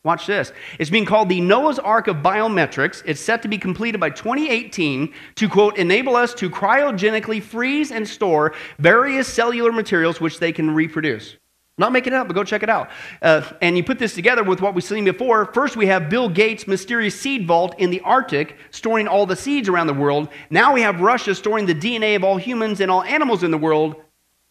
Watch 0.02 0.26
this. 0.26 0.52
It's 0.78 0.88
being 0.88 1.04
called 1.04 1.28
the 1.28 1.42
Noah's 1.42 1.78
Ark 1.78 2.08
of 2.08 2.16
Biometrics. 2.16 3.02
It's 3.04 3.20
set 3.20 3.42
to 3.42 3.48
be 3.48 3.58
completed 3.58 4.00
by 4.00 4.08
2018 4.08 5.12
to, 5.34 5.48
quote, 5.48 5.76
enable 5.76 6.16
us 6.16 6.32
to 6.34 6.48
cryogenically 6.48 7.42
freeze 7.42 7.92
and 7.92 8.08
store 8.08 8.54
various 8.78 9.28
cellular 9.28 9.72
materials 9.72 10.18
which 10.18 10.38
they 10.38 10.52
can 10.52 10.70
reproduce. 10.70 11.36
Not 11.76 11.92
making 11.92 12.14
it 12.14 12.16
up, 12.16 12.28
but 12.28 12.34
go 12.34 12.44
check 12.44 12.62
it 12.62 12.70
out. 12.70 12.90
Uh, 13.20 13.42
and 13.60 13.76
you 13.76 13.84
put 13.84 13.98
this 13.98 14.14
together 14.14 14.42
with 14.42 14.62
what 14.62 14.74
we've 14.74 14.84
seen 14.84 15.04
before. 15.04 15.46
First, 15.52 15.76
we 15.76 15.86
have 15.86 16.08
Bill 16.08 16.30
Gates' 16.30 16.66
mysterious 16.66 17.18
seed 17.18 17.46
vault 17.46 17.74
in 17.78 17.90
the 17.90 18.00
Arctic, 18.00 18.56
storing 18.70 19.06
all 19.06 19.26
the 19.26 19.36
seeds 19.36 19.68
around 19.68 19.86
the 19.86 19.94
world. 19.94 20.28
Now 20.48 20.72
we 20.72 20.80
have 20.80 21.02
Russia 21.02 21.34
storing 21.34 21.66
the 21.66 21.74
DNA 21.74 22.16
of 22.16 22.24
all 22.24 22.38
humans 22.38 22.80
and 22.80 22.90
all 22.90 23.02
animals 23.02 23.42
in 23.42 23.50
the 23.50 23.58
world. 23.58 23.96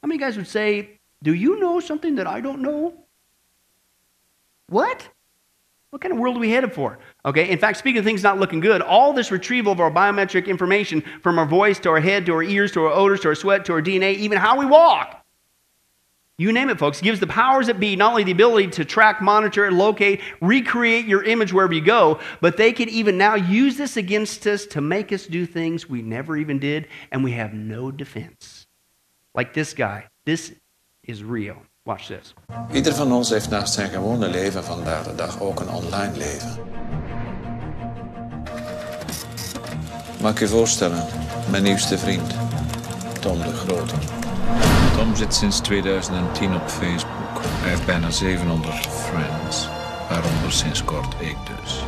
How 0.02 0.08
many 0.08 0.20
guys 0.20 0.38
would 0.38 0.48
say, 0.48 1.00
Do 1.24 1.34
you 1.34 1.60
know 1.60 1.80
something 1.80 2.16
that 2.16 2.28
I 2.28 2.40
don't 2.40 2.62
know? 2.62 2.94
What? 4.68 5.08
What 5.92 6.04
kind 6.04 6.14
of 6.14 6.20
world 6.20 6.38
are 6.38 6.40
we 6.40 6.52
headed 6.52 6.72
for? 6.72 7.00
Okay, 7.26 7.50
in 7.50 7.58
fact, 7.58 7.80
speaking 7.80 8.00
of 8.00 8.06
things 8.06 8.22
not 8.22 8.38
looking 8.38 8.60
good, 8.60 8.82
all 8.82 9.12
this 9.12 9.32
retrieval 9.32 9.72
of 9.72 9.80
our 9.80 9.90
biometric 9.90 10.46
information 10.46 11.02
from 11.24 11.40
our 11.40 11.48
voice 11.48 11.80
to 11.80 11.90
our 11.90 12.00
head 12.00 12.28
to 12.28 12.34
our 12.34 12.44
ears 12.44 12.72
to 12.74 12.86
our 12.86 12.92
odors 12.92 13.22
to 13.22 13.30
our 13.30 13.36
sweat 13.36 13.66
to 13.66 13.74
our 13.74 13.82
DNA, 13.82 14.14
even 14.16 14.38
how 14.38 14.58
we 14.58 14.66
walk. 14.66 15.26
You 16.38 16.54
name 16.54 16.70
it, 16.70 16.80
folks. 16.80 17.02
gives 17.02 17.20
the 17.20 17.28
powers 17.28 17.68
that 17.68 17.82
be 17.82 17.98
not 17.98 18.12
only 18.12 18.24
the 18.24 18.32
ability 18.32 18.70
to 18.70 18.86
track, 18.86 19.22
monitor, 19.22 19.66
and 19.66 19.78
locate, 19.78 20.22
recreate 20.40 21.06
your 21.06 21.22
image 21.24 21.52
wherever 21.52 21.74
you 21.74 21.82
go, 21.82 22.20
but 22.40 22.56
they 22.56 22.72
can 22.72 22.88
even 22.88 23.18
now 23.18 23.36
use 23.36 23.76
this 23.76 23.98
against 23.98 24.48
us 24.48 24.66
to 24.68 24.80
make 24.80 25.12
us 25.12 25.26
do 25.26 25.46
things 25.46 25.90
we 25.90 26.02
never 26.02 26.38
even 26.38 26.58
did, 26.58 26.88
and 27.12 27.26
we 27.26 27.34
have 27.34 27.54
no 27.54 27.92
defense. 27.92 28.68
Like 29.36 29.54
this 29.54 29.74
guy. 29.74 30.08
This 30.26 30.54
is 31.04 31.26
real. 31.26 31.62
Watch 31.90 32.06
this. 32.06 32.34
Ieder 32.72 32.94
van 32.96 33.12
ons 33.12 33.30
heeft 33.30 33.50
naast 33.50 33.74
zijn 33.74 33.90
gewone 33.90 34.28
leven 34.28 34.64
vandaag 34.64 35.04
de 35.04 35.16
dag 35.16 35.42
ook 35.42 35.60
een 35.60 35.70
online 35.70 36.18
leven. 36.18 36.58
Mag 40.22 40.40
je 40.40 40.48
voorstellen, 40.48 41.06
mijn 41.50 41.64
nieuwste 41.64 41.98
vriend, 41.98 42.34
Tom 43.20 43.38
de 43.42 43.54
Grote. 43.54 43.94
Tom 44.98 45.16
zit 45.16 45.34
sinds 45.34 45.60
2010 45.60 46.56
op 46.56 46.70
Facebook. 46.70 47.42
Hij 47.42 47.70
heeft 47.70 47.86
bijna 47.86 48.10
700 48.10 48.76
friends, 48.76 49.70
waaronder 50.10 50.52
sinds 50.52 50.84
kort 50.84 51.14
ik 51.20 51.38
dus. 51.62 51.84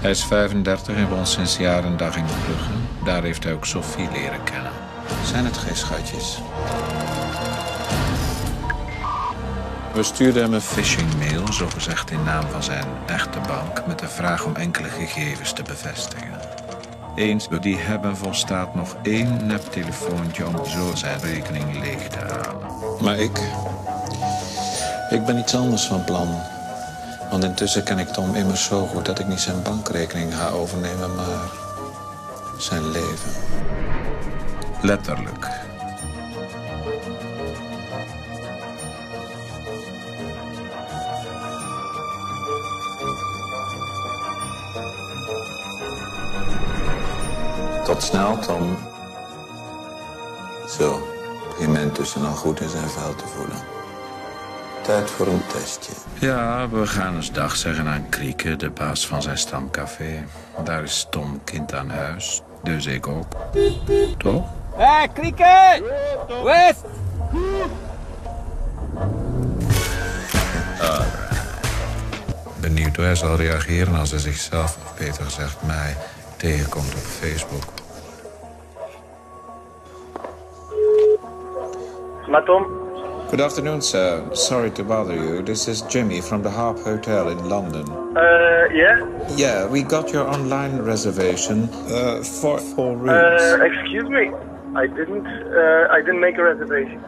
Hij 0.00 0.10
is 0.10 0.24
35 0.24 0.96
en 0.96 1.08
woont 1.08 1.28
sinds 1.28 1.56
jaar 1.56 1.84
en 1.84 1.96
dag 1.96 2.16
in 2.16 2.24
Brugge. 2.24 2.72
Daar 3.04 3.22
heeft 3.22 3.44
hij 3.44 3.52
ook 3.52 3.64
Sophie 3.64 4.08
leren 4.12 4.44
kennen. 4.44 4.72
Zijn 5.24 5.44
het 5.44 5.56
geen 5.56 5.76
schatjes? 5.76 6.40
We 9.94 10.02
stuurden 10.02 10.42
hem 10.42 10.54
een 10.54 10.60
phishing-mail, 10.60 11.52
zogezegd 11.52 12.10
in 12.10 12.22
naam 12.22 12.46
van 12.50 12.62
zijn 12.62 12.86
echte 13.06 13.38
bank, 13.46 13.86
met 13.86 13.98
de 13.98 14.08
vraag 14.08 14.44
om 14.44 14.56
enkele 14.56 14.88
gegevens 14.88 15.52
te 15.52 15.62
bevestigen. 15.62 16.40
Eens 17.16 17.48
door 17.48 17.60
die 17.60 17.76
hebben 17.76 18.16
volstaat 18.16 18.74
nog 18.74 18.96
één 19.02 19.46
neptelefoontje 19.46 20.46
om 20.46 20.64
zo 20.64 20.94
zijn 20.94 21.20
rekening 21.20 21.78
leeg 21.78 22.08
te 22.08 22.18
halen. 22.18 22.66
Maar 23.00 23.18
ik. 23.18 23.40
Ik 25.10 25.24
ben 25.24 25.38
iets 25.38 25.54
anders 25.54 25.86
van 25.86 26.04
plan. 26.04 26.40
Want 27.30 27.44
intussen 27.44 27.84
ken 27.84 27.98
ik 27.98 28.08
Tom 28.08 28.34
immers 28.34 28.64
zo 28.64 28.86
goed 28.86 29.04
dat 29.04 29.18
ik 29.18 29.26
niet 29.26 29.40
zijn 29.40 29.62
bankrekening 29.62 30.34
ga 30.34 30.48
overnemen, 30.48 31.14
maar 31.14 31.50
zijn 32.58 32.90
leven. 32.90 33.30
Letterlijk. 34.82 35.61
Snel, 48.02 48.38
Tom. 48.38 48.76
Zo, 50.68 51.08
begin 51.48 51.72
men 51.72 51.82
intussen 51.82 52.26
al 52.26 52.34
goed 52.34 52.60
in 52.60 52.68
zijn 52.68 52.88
vel 52.88 53.14
te 53.14 53.26
voelen. 53.26 53.56
Tijd 54.82 55.10
voor 55.10 55.26
een 55.26 55.42
testje. 55.52 55.92
Ja, 56.18 56.68
we 56.68 56.86
gaan 56.86 57.16
eens 57.16 57.32
dag 57.32 57.56
zeggen 57.56 57.86
aan 57.86 58.08
Krieke, 58.08 58.56
de 58.56 58.70
baas 58.70 59.06
van 59.06 59.22
zijn 59.22 59.38
stamcafé. 59.38 60.24
Daar 60.64 60.82
is 60.82 61.06
Tom 61.10 61.40
kind 61.44 61.74
aan 61.74 61.90
huis, 61.90 62.42
dus 62.62 62.86
ik 62.86 63.06
ook. 63.06 63.26
Toch? 64.18 64.44
Hé, 64.76 64.84
hey, 64.84 65.08
Krieke! 65.08 65.82
West! 66.44 66.84
Benieuwd 72.60 72.96
hoe 72.96 73.04
hij 73.04 73.14
zal 73.14 73.36
reageren 73.36 73.94
als 73.94 74.10
hij 74.10 74.20
zichzelf, 74.20 74.76
of 74.84 74.94
beter 74.98 75.24
gezegd 75.24 75.56
mij, 75.62 75.96
tegenkomt 76.36 76.94
op 76.94 77.00
Facebook. 77.20 77.81
Maar 82.32 82.44
Tom, 82.44 82.66
Good 83.28 83.40
afternoon, 83.40 83.82
sir. 83.82 84.22
Sorry 84.32 84.70
to 84.70 84.84
bother 84.84 85.14
you. 85.14 85.42
This 85.42 85.68
is 85.68 85.82
Jimmy 85.88 86.20
from 86.22 86.42
the 86.42 86.48
Harp 86.48 86.78
Hotel 86.78 87.28
in 87.28 87.48
London. 87.48 87.84
uh, 88.16 88.22
yeah? 88.72 89.06
Yeah, 89.36 89.70
we 89.70 89.82
got 89.82 90.10
your 90.12 90.26
online 90.28 90.82
reservation 90.82 91.68
uh, 91.88 92.22
for 92.22 92.58
four 92.58 92.96
rooms. 92.96 93.42
Uh, 93.42 93.64
excuse 93.64 94.08
me. 94.08 94.30
I 94.74 94.86
didn't, 94.86 95.26
uh, 95.26 95.96
I 95.96 96.00
didn't 96.04 96.20
make 96.20 96.38
a 96.38 96.44
reservation. 96.44 97.00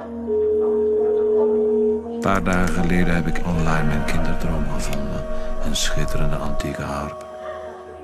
Een 2.14 2.20
paar 2.20 2.42
dagen 2.42 2.68
geleden 2.82 3.14
heb 3.14 3.26
ik 3.26 3.40
online 3.46 3.87
mijn 3.87 4.04
kinderdroom 4.04 4.64
gevonden. 4.74 5.24
Een 5.66 5.76
schitterende 5.76 6.37
antieke 6.37 6.82
harp. 6.82 7.26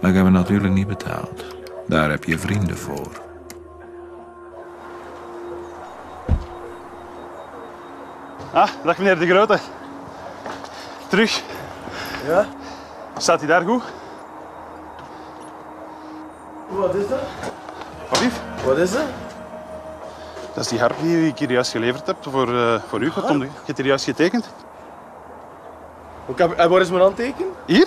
Maar 0.01 0.11
ik 0.11 0.17
heb 0.17 0.25
het 0.25 0.35
natuurlijk 0.35 0.75
niet 0.75 0.89
betaald. 0.89 1.45
Daar 1.87 2.11
heb 2.11 2.25
je 2.25 2.39
vrienden 2.39 2.77
voor. 2.77 3.30
Ah, 8.53 8.69
dag 8.85 8.99
meneer 8.99 9.19
De 9.19 9.27
Grote. 9.27 9.59
Terug. 11.09 11.43
Ja? 12.27 12.47
Staat 13.17 13.39
hij 13.39 13.49
daar 13.49 13.63
goed? 13.63 13.83
Wat 16.69 16.95
is 16.95 17.09
dat? 17.09 17.19
Wat 18.09 18.21
lief? 18.21 18.41
Wat 18.65 18.77
is 18.77 18.93
dat? 18.93 19.03
Dat 20.55 20.65
is 20.65 20.71
die 20.71 20.81
harp 20.81 20.97
die 21.01 21.27
ik 21.27 21.39
hier 21.39 21.51
juist 21.51 21.71
geleverd 21.71 22.07
heb 22.07 22.17
voor, 22.21 22.49
uh, 22.49 22.75
voor 22.89 23.01
u. 23.01 23.11
Tom, 23.11 23.43
je 23.43 23.49
hebt 23.65 23.79
hier 23.79 23.87
juist 23.87 24.05
getekend. 24.05 24.49
Ik 26.27 26.39
heb, 26.39 26.53
en 26.53 26.71
waar 26.71 26.81
is 26.81 26.91
mijn 26.91 27.03
handtekening? 27.03 27.51
Hier? 27.67 27.87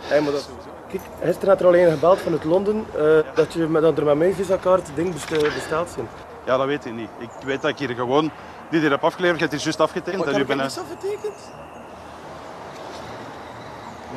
Hey, 0.00 0.20
maar 0.20 0.32
dat. 0.32 0.48
Kijk, 0.88 1.02
gisteren 1.22 1.48
had 1.48 1.60
er 1.60 1.66
alleen 1.66 1.90
gebeld 1.90 2.20
vanuit 2.20 2.44
Londen 2.44 2.86
uh, 2.96 3.18
dat, 3.34 3.52
je 3.52 3.66
met, 3.66 3.82
dat 3.82 3.98
er 3.98 4.04
met 4.04 4.16
mijn 4.18 4.34
visa-kaart 4.34 4.88
ding 4.94 5.12
best- 5.12 5.54
besteld 5.54 5.88
zijn. 5.90 6.08
Ja, 6.44 6.56
dat 6.56 6.66
weet 6.66 6.84
ik 6.86 6.92
niet. 6.94 7.08
Ik 7.18 7.30
weet 7.44 7.62
dat 7.62 7.70
ik 7.70 7.78
hier 7.78 7.94
gewoon 7.94 8.30
dit 8.68 8.80
hier 8.80 8.90
heb 8.90 9.04
afgeleverd. 9.04 9.38
Je 9.38 9.44
hebt 9.44 9.56
hier 9.56 9.64
juist 9.64 9.80
afgetekend. 9.80 10.24
Maar 10.24 10.26
en 10.26 10.32
heb 10.32 10.42
ik 10.42 10.48
bent, 10.48 10.60
niks 10.60 10.78
afgetekend? 10.78 11.38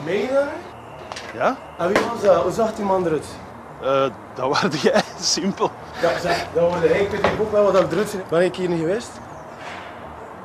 Meen 0.05 0.19
je 0.19 0.27
dat? 0.33 0.43
Ja? 1.33 1.55
En 1.77 1.87
wie 1.87 1.97
was 2.11 2.21
dat? 2.21 2.43
Hoe 2.43 2.51
zag 2.51 2.73
die 2.73 2.85
man 2.85 3.05
eruit? 3.05 3.25
Eh, 3.81 4.05
dat 4.33 4.49
waarde 4.61 4.77
jij. 4.89 5.01
Simpel. 5.19 5.71
Ja, 6.01 6.19
zeg, 6.19 6.45
dat 6.53 6.69
was. 6.71 6.81
Ik 6.83 7.09
weet 7.09 7.25
ook 7.41 7.51
wel 7.51 7.71
wat 7.71 7.81
ik 7.83 7.91
eruit. 7.91 8.15
Ben 8.29 8.41
ik 8.41 8.55
hier 8.55 8.69
niet 8.69 8.79
geweest? 8.79 9.11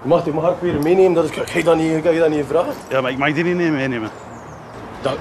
Je 0.02 0.08
mag 0.08 0.22
die 0.22 0.32
mark 0.32 0.60
weer 0.60 0.82
meenemen, 0.82 1.12
dat 1.12 1.24
is, 1.24 1.30
ga 1.30 1.58
je 1.58 1.64
dat 1.64 1.76
niet, 1.76 2.02
ga 2.04 2.10
je 2.10 2.18
dat 2.18 2.28
niet 2.28 2.46
vragen? 2.46 2.72
Ja, 2.88 3.00
maar 3.00 3.10
ik 3.10 3.18
mag 3.18 3.32
die 3.32 3.44
niet 3.44 3.72
meenemen. 3.72 4.10
Dat... 5.02 5.16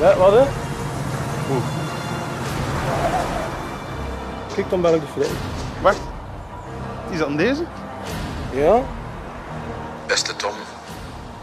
Ja, 0.00 0.16
wat 0.16 0.32
hè? 0.32 0.44
Oeh. 1.50 1.85
Kijk, 4.56 4.70
dan 4.70 4.80
ben 4.80 4.94
ik 4.94 5.00
de 5.00 5.06
vrij. 5.06 5.28
Wacht. 5.82 6.00
Is 7.10 7.18
dat 7.18 7.38
deze? 7.38 7.64
Ja? 8.52 8.82
Beste 10.06 10.36
Tom, 10.36 10.54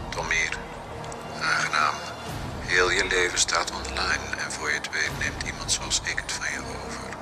Tom 0.08 0.30
hier. 0.30 0.58
Aangenaam. 1.40 1.94
Heel 2.60 2.90
je 2.90 3.06
leven 3.06 3.38
staat 3.38 3.72
online 3.72 4.42
en 4.44 4.52
voor 4.52 4.68
je 4.68 4.74
het 4.74 4.90
weet 4.90 5.10
neemt 5.18 5.42
iemand 5.42 5.72
zoals 5.72 6.00
ik 6.00 6.18
het 6.18 6.32
van 6.32 6.52
je 6.52 6.58
over. 6.58 7.16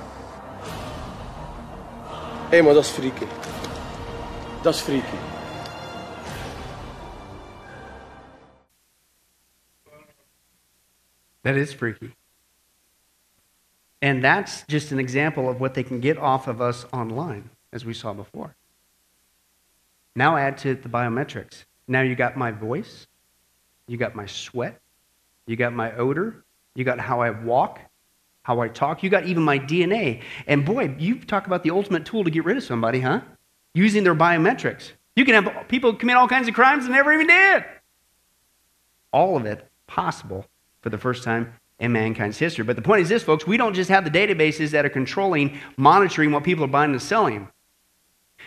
Hé, 2.49 2.49
hey, 2.49 2.63
maar 2.63 2.75
dat 2.75 2.85
is 2.85 2.91
freaky. 2.91 3.27
Dat 4.63 4.75
is 4.75 4.81
freaky. 4.81 5.17
That 11.43 11.55
is 11.55 11.75
freaky. 11.75 12.11
And 14.03 14.23
that's 14.23 14.65
just 14.65 14.91
an 14.91 14.99
example 14.99 15.49
of 15.49 15.61
what 15.61 15.75
they 15.75 15.85
can 15.85 16.01
get 16.01 16.19
off 16.19 16.49
of 16.49 16.61
us 16.61 16.85
online, 16.93 17.49
as 17.73 17.85
we 17.85 17.95
saw 17.95 18.13
before. 18.13 18.57
Now 20.17 20.37
add 20.37 20.59
to 20.59 20.71
it 20.71 20.83
the 20.83 20.89
biometrics. 20.89 21.65
Now 21.87 22.03
you 22.03 22.17
got 22.17 22.37
my 22.37 22.51
voice, 22.51 23.07
you 23.87 23.97
got 23.97 24.17
my 24.17 24.27
sweat, 24.27 24.81
you 25.47 25.55
got 25.57 25.73
my 25.73 25.95
odor, 25.97 26.45
you 26.75 26.85
got 26.85 26.99
how 26.99 27.21
I 27.21 27.31
walk, 27.31 27.81
how 28.43 28.61
I 28.61 28.69
talk, 28.69 29.05
you 29.05 29.09
got 29.09 29.25
even 29.25 29.45
my 29.45 29.59
DNA. 29.59 30.23
And 30.49 30.65
boy, 30.65 30.97
you 30.99 31.21
talk 31.21 31.47
about 31.47 31.63
the 31.63 31.71
ultimate 31.71 32.05
tool 32.05 32.25
to 32.25 32.31
get 32.31 32.45
rid 32.45 32.57
of 32.57 32.65
somebody, 32.65 33.01
huh? 33.01 33.21
Using 33.75 34.03
their 34.03 34.17
biometrics. 34.17 34.93
You 35.15 35.25
can 35.25 35.45
have 35.45 35.69
people 35.69 35.95
commit 35.95 36.17
all 36.17 36.29
kinds 36.29 36.49
of 36.49 36.55
crimes 36.55 36.85
and 36.85 36.93
never 36.93 37.13
even 37.13 37.29
did. 37.29 37.65
All 39.13 39.37
of 39.37 39.47
it 39.47 39.69
possible 39.87 40.47
for 40.81 40.91
the 40.91 40.99
first 40.99 41.23
time 41.23 41.55
in 41.83 41.93
mankind's 41.93 42.39
history. 42.39 42.65
But 42.65 42.77
the 42.77 42.83
point 42.83 43.03
is 43.03 43.09
this, 43.09 43.25
folks 43.25 43.47
we 43.47 43.57
don't 43.57 43.75
just 43.75 43.91
have 43.91 44.05
the 44.05 44.11
databases 44.11 44.71
that 44.71 44.87
are 44.87 44.89
controlling, 44.89 45.59
monitoring 45.77 46.31
what 46.31 46.45
people 46.45 46.65
are 46.65 46.69
buying 46.69 46.93
and 46.93 47.03
selling. 47.03 47.49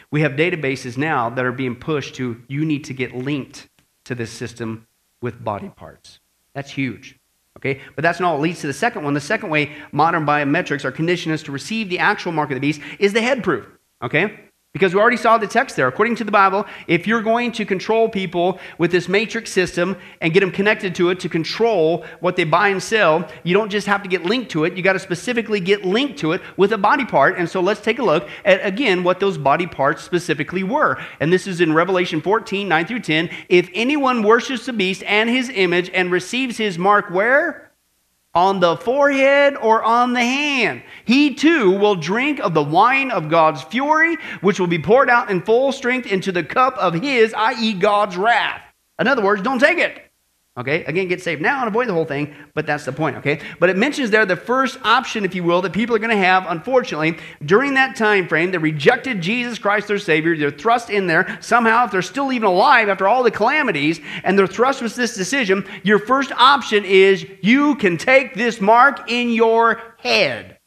We 0.09 0.21
have 0.21 0.33
databases 0.33 0.97
now 0.97 1.29
that 1.29 1.45
are 1.45 1.51
being 1.51 1.75
pushed 1.75 2.15
to 2.15 2.41
you 2.47 2.63
need 2.63 2.85
to 2.85 2.93
get 2.93 3.13
linked 3.13 3.67
to 4.05 4.15
this 4.15 4.31
system 4.31 4.87
with 5.21 5.43
body 5.43 5.69
parts. 5.69 6.19
That's 6.53 6.71
huge. 6.71 7.19
Okay? 7.57 7.81
But 7.95 8.03
that's 8.03 8.21
not. 8.21 8.35
It 8.35 8.41
leads 8.41 8.61
to 8.61 8.67
the 8.67 8.73
second 8.73 9.03
one. 9.03 9.13
The 9.13 9.21
second 9.21 9.49
way 9.49 9.73
modern 9.91 10.25
biometrics 10.25 10.85
are 10.85 10.91
conditioned 10.91 11.33
us 11.33 11.43
to 11.43 11.51
receive 11.51 11.89
the 11.89 11.99
actual 11.99 12.31
mark 12.31 12.51
of 12.51 12.55
the 12.55 12.61
beast 12.61 12.79
is 12.99 13.11
the 13.11 13.21
head 13.21 13.43
proof. 13.43 13.67
Okay? 14.01 14.44
Because 14.75 14.93
we 14.93 14.99
already 14.99 15.15
saw 15.15 15.38
the 15.38 15.47
text 15.47 15.77
there. 15.77 15.88
According 15.88 16.17
to 16.17 16.25
the 16.25 16.33
Bible, 16.33 16.65
if 16.85 17.07
you're 17.07 17.21
going 17.21 17.53
to 17.53 17.63
control 17.63 18.09
people 18.09 18.59
with 18.77 18.91
this 18.91 19.07
matrix 19.07 19.49
system 19.49 19.95
and 20.19 20.33
get 20.33 20.41
them 20.41 20.51
connected 20.51 20.93
to 20.95 21.11
it 21.11 21.21
to 21.21 21.29
control 21.29 22.03
what 22.19 22.35
they 22.35 22.43
buy 22.43 22.67
and 22.67 22.83
sell, 22.83 23.25
you 23.43 23.53
don't 23.53 23.69
just 23.69 23.88
have 23.88 24.03
to 24.03 24.09
get 24.09 24.25
linked 24.25 24.51
to 24.51 24.65
it. 24.65 24.75
You 24.75 24.83
got 24.83 24.91
to 24.91 24.99
specifically 24.99 25.61
get 25.61 25.85
linked 25.85 26.19
to 26.19 26.33
it 26.33 26.41
with 26.57 26.73
a 26.73 26.77
body 26.77 27.05
part. 27.05 27.38
And 27.38 27.49
so 27.49 27.61
let's 27.61 27.79
take 27.79 27.99
a 27.99 28.03
look 28.03 28.27
at, 28.43 28.65
again, 28.65 29.05
what 29.05 29.21
those 29.21 29.38
body 29.38 29.65
parts 29.65 30.03
specifically 30.03 30.63
were. 30.63 31.01
And 31.21 31.31
this 31.31 31.47
is 31.47 31.61
in 31.61 31.71
Revelation 31.71 32.19
14, 32.19 32.67
9 32.67 32.85
through 32.85 32.99
10. 32.99 33.29
If 33.47 33.69
anyone 33.73 34.23
worships 34.23 34.65
the 34.65 34.73
beast 34.73 35.03
and 35.03 35.29
his 35.29 35.47
image 35.47 35.89
and 35.93 36.11
receives 36.11 36.57
his 36.57 36.77
mark 36.77 37.09
where? 37.09 37.64
On 38.35 38.59
the 38.59 38.75
forehead 38.77 39.55
or 39.55 39.81
on 39.83 40.13
the 40.13 40.19
hand. 40.19 40.83
He 41.05 41.33
too 41.33 41.71
will 41.71 41.95
drink 41.95 42.39
of 42.39 42.53
the 42.53 42.61
wine 42.61 43.09
of 43.09 43.29
God's 43.29 43.63
fury, 43.63 44.17
which 44.41 44.59
will 44.59 44.67
be 44.67 44.77
poured 44.77 45.09
out 45.09 45.31
in 45.31 45.41
full 45.41 45.71
strength 45.71 46.05
into 46.05 46.31
the 46.31 46.43
cup 46.43 46.77
of 46.77 46.93
his, 46.93 47.33
i.e., 47.33 47.73
God's 47.73 48.17
wrath. 48.17 48.61
In 48.99 49.07
other 49.07 49.23
words, 49.23 49.41
don't 49.41 49.59
take 49.59 49.77
it. 49.77 50.04
Okay, 50.57 50.85
again, 50.85 51.09
get 51.09 51.21
saved 51.21 51.41
now 51.41 51.59
and 51.59 51.67
avoid 51.67 51.89
the 51.89 51.93
whole 51.93 52.05
thing, 52.05 52.33
but 52.53 52.65
that's 52.65 52.85
the 52.85 52.93
point, 52.93 53.17
okay? 53.17 53.41
But 53.59 53.69
it 53.69 53.75
mentions 53.75 54.09
there 54.09 54.25
the 54.25 54.37
first 54.37 54.77
option, 54.85 55.25
if 55.25 55.35
you 55.35 55.43
will, 55.43 55.61
that 55.61 55.73
people 55.73 55.93
are 55.93 55.99
going 55.99 56.15
to 56.15 56.23
have, 56.23 56.45
unfortunately, 56.47 57.17
during 57.43 57.73
that 57.73 57.97
time 57.97 58.25
frame. 58.29 58.51
They 58.51 58.57
rejected 58.57 59.19
Jesus 59.19 59.59
Christ, 59.59 59.89
their 59.89 59.99
Savior. 59.99 60.37
They're 60.37 60.51
thrust 60.51 60.89
in 60.89 61.07
there. 61.07 61.37
Somehow, 61.41 61.83
if 61.83 61.91
they're 61.91 62.01
still 62.01 62.31
even 62.31 62.47
alive 62.47 62.87
after 62.87 63.05
all 63.05 63.21
the 63.21 63.31
calamities, 63.31 63.99
and 64.23 64.39
they're 64.39 64.47
thrust 64.47 64.81
with 64.81 64.95
this 64.95 65.13
decision, 65.13 65.67
your 65.83 65.99
first 65.99 66.31
option 66.31 66.85
is 66.85 67.25
you 67.41 67.75
can 67.75 67.97
take 67.97 68.33
this 68.33 68.61
mark 68.61 69.11
in 69.11 69.31
your 69.31 69.81
head. 69.97 70.57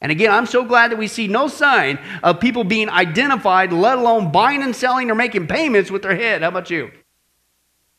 And 0.00 0.10
again, 0.10 0.30
I'm 0.30 0.46
so 0.46 0.64
glad 0.64 0.90
that 0.90 0.98
we 0.98 1.06
see 1.06 1.28
no 1.28 1.48
sign 1.48 1.98
of 2.22 2.40
people 2.40 2.64
being 2.64 2.88
identified, 2.88 3.74
let 3.74 3.98
alone 3.98 4.32
buying 4.32 4.62
and 4.62 4.74
selling 4.74 5.10
or 5.10 5.14
making 5.14 5.48
payments 5.48 5.90
with 5.90 6.00
their 6.00 6.16
head. 6.16 6.40
How 6.40 6.48
about 6.48 6.70
you? 6.70 6.90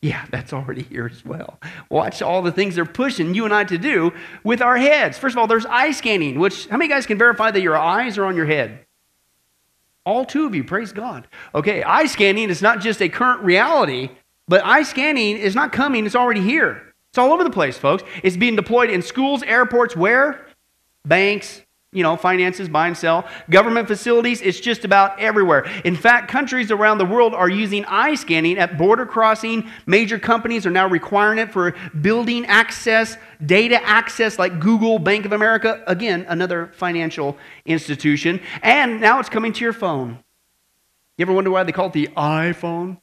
Yeah, 0.06 0.24
that's 0.30 0.52
already 0.52 0.82
here 0.82 1.10
as 1.12 1.24
well. 1.24 1.58
Watch 1.90 2.22
all 2.22 2.40
the 2.40 2.52
things 2.52 2.76
they're 2.76 2.84
pushing 2.84 3.34
you 3.34 3.44
and 3.44 3.52
I 3.52 3.64
to 3.64 3.76
do 3.76 4.12
with 4.44 4.62
our 4.62 4.76
heads. 4.76 5.18
First 5.18 5.34
of 5.34 5.38
all, 5.38 5.48
there's 5.48 5.66
eye 5.66 5.90
scanning, 5.90 6.38
which, 6.38 6.68
how 6.68 6.76
many 6.76 6.88
guys 6.88 7.06
can 7.06 7.18
verify 7.18 7.50
that 7.50 7.60
your 7.60 7.76
eyes 7.76 8.16
are 8.16 8.24
on 8.24 8.36
your 8.36 8.46
head? 8.46 8.86
All 10.04 10.24
two 10.24 10.46
of 10.46 10.54
you, 10.54 10.62
praise 10.62 10.92
God. 10.92 11.26
Okay, 11.56 11.82
eye 11.82 12.06
scanning 12.06 12.50
is 12.50 12.62
not 12.62 12.78
just 12.78 13.02
a 13.02 13.08
current 13.08 13.42
reality, 13.42 14.10
but 14.46 14.64
eye 14.64 14.84
scanning 14.84 15.36
is 15.38 15.56
not 15.56 15.72
coming, 15.72 16.06
it's 16.06 16.14
already 16.14 16.40
here. 16.40 16.94
It's 17.10 17.18
all 17.18 17.32
over 17.32 17.42
the 17.42 17.50
place, 17.50 17.76
folks. 17.76 18.04
It's 18.22 18.36
being 18.36 18.54
deployed 18.54 18.90
in 18.90 19.02
schools, 19.02 19.42
airports, 19.42 19.96
where? 19.96 20.46
Banks, 21.04 21.62
you 21.92 22.02
know, 22.02 22.16
finances, 22.16 22.68
buy 22.68 22.88
and 22.88 22.96
sell. 22.96 23.26
Government 23.48 23.88
facilities, 23.88 24.42
it's 24.42 24.60
just 24.60 24.84
about 24.84 25.18
everywhere. 25.18 25.64
In 25.84 25.96
fact, 25.96 26.28
countries 26.28 26.70
around 26.70 26.98
the 26.98 27.04
world 27.04 27.32
are 27.32 27.48
using 27.48 27.84
eye 27.86 28.14
scanning 28.14 28.58
at 28.58 28.76
border 28.76 29.06
crossing. 29.06 29.70
Major 29.86 30.18
companies 30.18 30.66
are 30.66 30.70
now 30.70 30.88
requiring 30.88 31.38
it 31.38 31.52
for 31.52 31.74
building 32.02 32.44
access, 32.46 33.16
data 33.46 33.82
access, 33.82 34.38
like 34.38 34.60
Google, 34.60 34.98
Bank 34.98 35.24
of 35.24 35.32
America. 35.32 35.82
Again, 35.86 36.26
another 36.28 36.70
financial 36.74 37.38
institution. 37.64 38.40
And 38.62 39.00
now 39.00 39.18
it's 39.18 39.30
coming 39.30 39.52
to 39.54 39.64
your 39.64 39.72
phone. 39.72 40.18
You 41.16 41.24
ever 41.24 41.32
wonder 41.32 41.50
why 41.50 41.62
they 41.62 41.72
call 41.72 41.86
it 41.86 41.92
the 41.94 42.08
iPhone? 42.16 42.98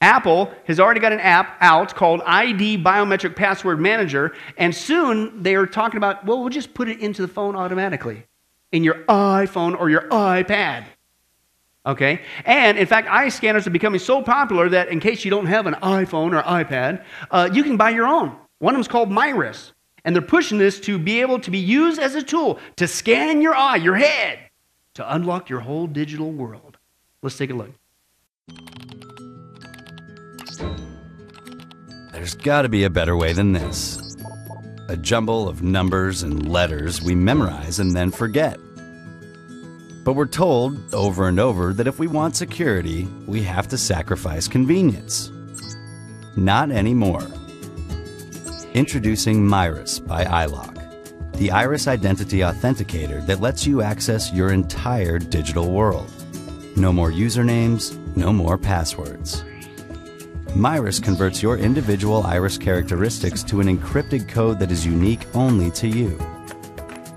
Apple 0.00 0.52
has 0.66 0.78
already 0.78 1.00
got 1.00 1.12
an 1.12 1.20
app 1.20 1.56
out 1.60 1.94
called 1.94 2.20
ID 2.26 2.78
Biometric 2.78 3.36
Password 3.36 3.80
Manager, 3.80 4.34
and 4.56 4.74
soon 4.74 5.42
they 5.42 5.54
are 5.54 5.66
talking 5.66 5.96
about, 5.96 6.24
well, 6.26 6.40
we'll 6.40 6.50
just 6.50 6.74
put 6.74 6.88
it 6.88 7.00
into 7.00 7.22
the 7.22 7.28
phone 7.28 7.56
automatically 7.56 8.26
in 8.72 8.84
your 8.84 9.04
iPhone 9.08 9.78
or 9.78 9.88
your 9.88 10.08
iPad. 10.08 10.84
Okay? 11.86 12.20
And 12.44 12.78
in 12.78 12.86
fact, 12.86 13.08
eye 13.08 13.28
scanners 13.28 13.66
are 13.66 13.70
becoming 13.70 14.00
so 14.00 14.22
popular 14.22 14.68
that 14.70 14.88
in 14.88 15.00
case 15.00 15.24
you 15.24 15.30
don't 15.30 15.46
have 15.46 15.66
an 15.66 15.74
iPhone 15.74 16.32
or 16.32 16.42
iPad, 16.42 17.04
uh, 17.30 17.48
you 17.52 17.62
can 17.62 17.76
buy 17.76 17.90
your 17.90 18.06
own. 18.06 18.36
One 18.58 18.74
of 18.74 18.76
them 18.76 18.80
is 18.80 18.88
called 18.88 19.10
Myris. 19.10 19.72
And 20.04 20.14
they're 20.14 20.22
pushing 20.22 20.58
this 20.58 20.80
to 20.80 20.98
be 20.98 21.20
able 21.22 21.38
to 21.40 21.50
be 21.50 21.58
used 21.58 21.98
as 21.98 22.14
a 22.14 22.22
tool 22.22 22.58
to 22.76 22.86
scan 22.86 23.40
your 23.40 23.54
eye, 23.54 23.76
your 23.76 23.96
head, 23.96 24.38
to 24.94 25.14
unlock 25.14 25.48
your 25.48 25.60
whole 25.60 25.86
digital 25.86 26.30
world. 26.30 26.76
Let's 27.22 27.38
take 27.38 27.50
a 27.50 27.54
look. 27.54 27.70
There's 32.12 32.34
gotta 32.34 32.68
be 32.68 32.84
a 32.84 32.90
better 32.90 33.16
way 33.16 33.32
than 33.32 33.52
this. 33.52 34.16
A 34.88 34.96
jumble 34.96 35.48
of 35.48 35.62
numbers 35.62 36.22
and 36.22 36.48
letters 36.48 37.02
we 37.02 37.14
memorize 37.14 37.78
and 37.80 37.92
then 37.92 38.10
forget. 38.10 38.58
But 40.04 40.12
we're 40.12 40.26
told 40.26 40.94
over 40.94 41.28
and 41.28 41.40
over 41.40 41.72
that 41.72 41.86
if 41.86 41.98
we 41.98 42.06
want 42.06 42.36
security, 42.36 43.08
we 43.26 43.42
have 43.42 43.68
to 43.68 43.78
sacrifice 43.78 44.46
convenience. 44.46 45.32
Not 46.36 46.70
anymore. 46.70 47.26
Introducing 48.74 49.40
Myris 49.40 50.04
by 50.06 50.24
EyeLock, 50.24 51.32
the 51.36 51.50
Iris 51.50 51.88
Identity 51.88 52.38
Authenticator 52.38 53.24
that 53.26 53.40
lets 53.40 53.66
you 53.66 53.80
access 53.80 54.32
your 54.32 54.52
entire 54.52 55.18
digital 55.18 55.70
world. 55.70 56.10
No 56.76 56.92
more 56.92 57.10
usernames, 57.10 57.96
no 58.16 58.32
more 58.32 58.58
passwords. 58.58 59.44
Myris 60.54 61.02
converts 61.02 61.42
your 61.42 61.58
individual 61.58 62.22
iris 62.22 62.56
characteristics 62.56 63.42
to 63.42 63.60
an 63.60 63.66
encrypted 63.66 64.28
code 64.28 64.60
that 64.60 64.70
is 64.70 64.86
unique 64.86 65.26
only 65.34 65.68
to 65.72 65.88
you. 65.88 66.16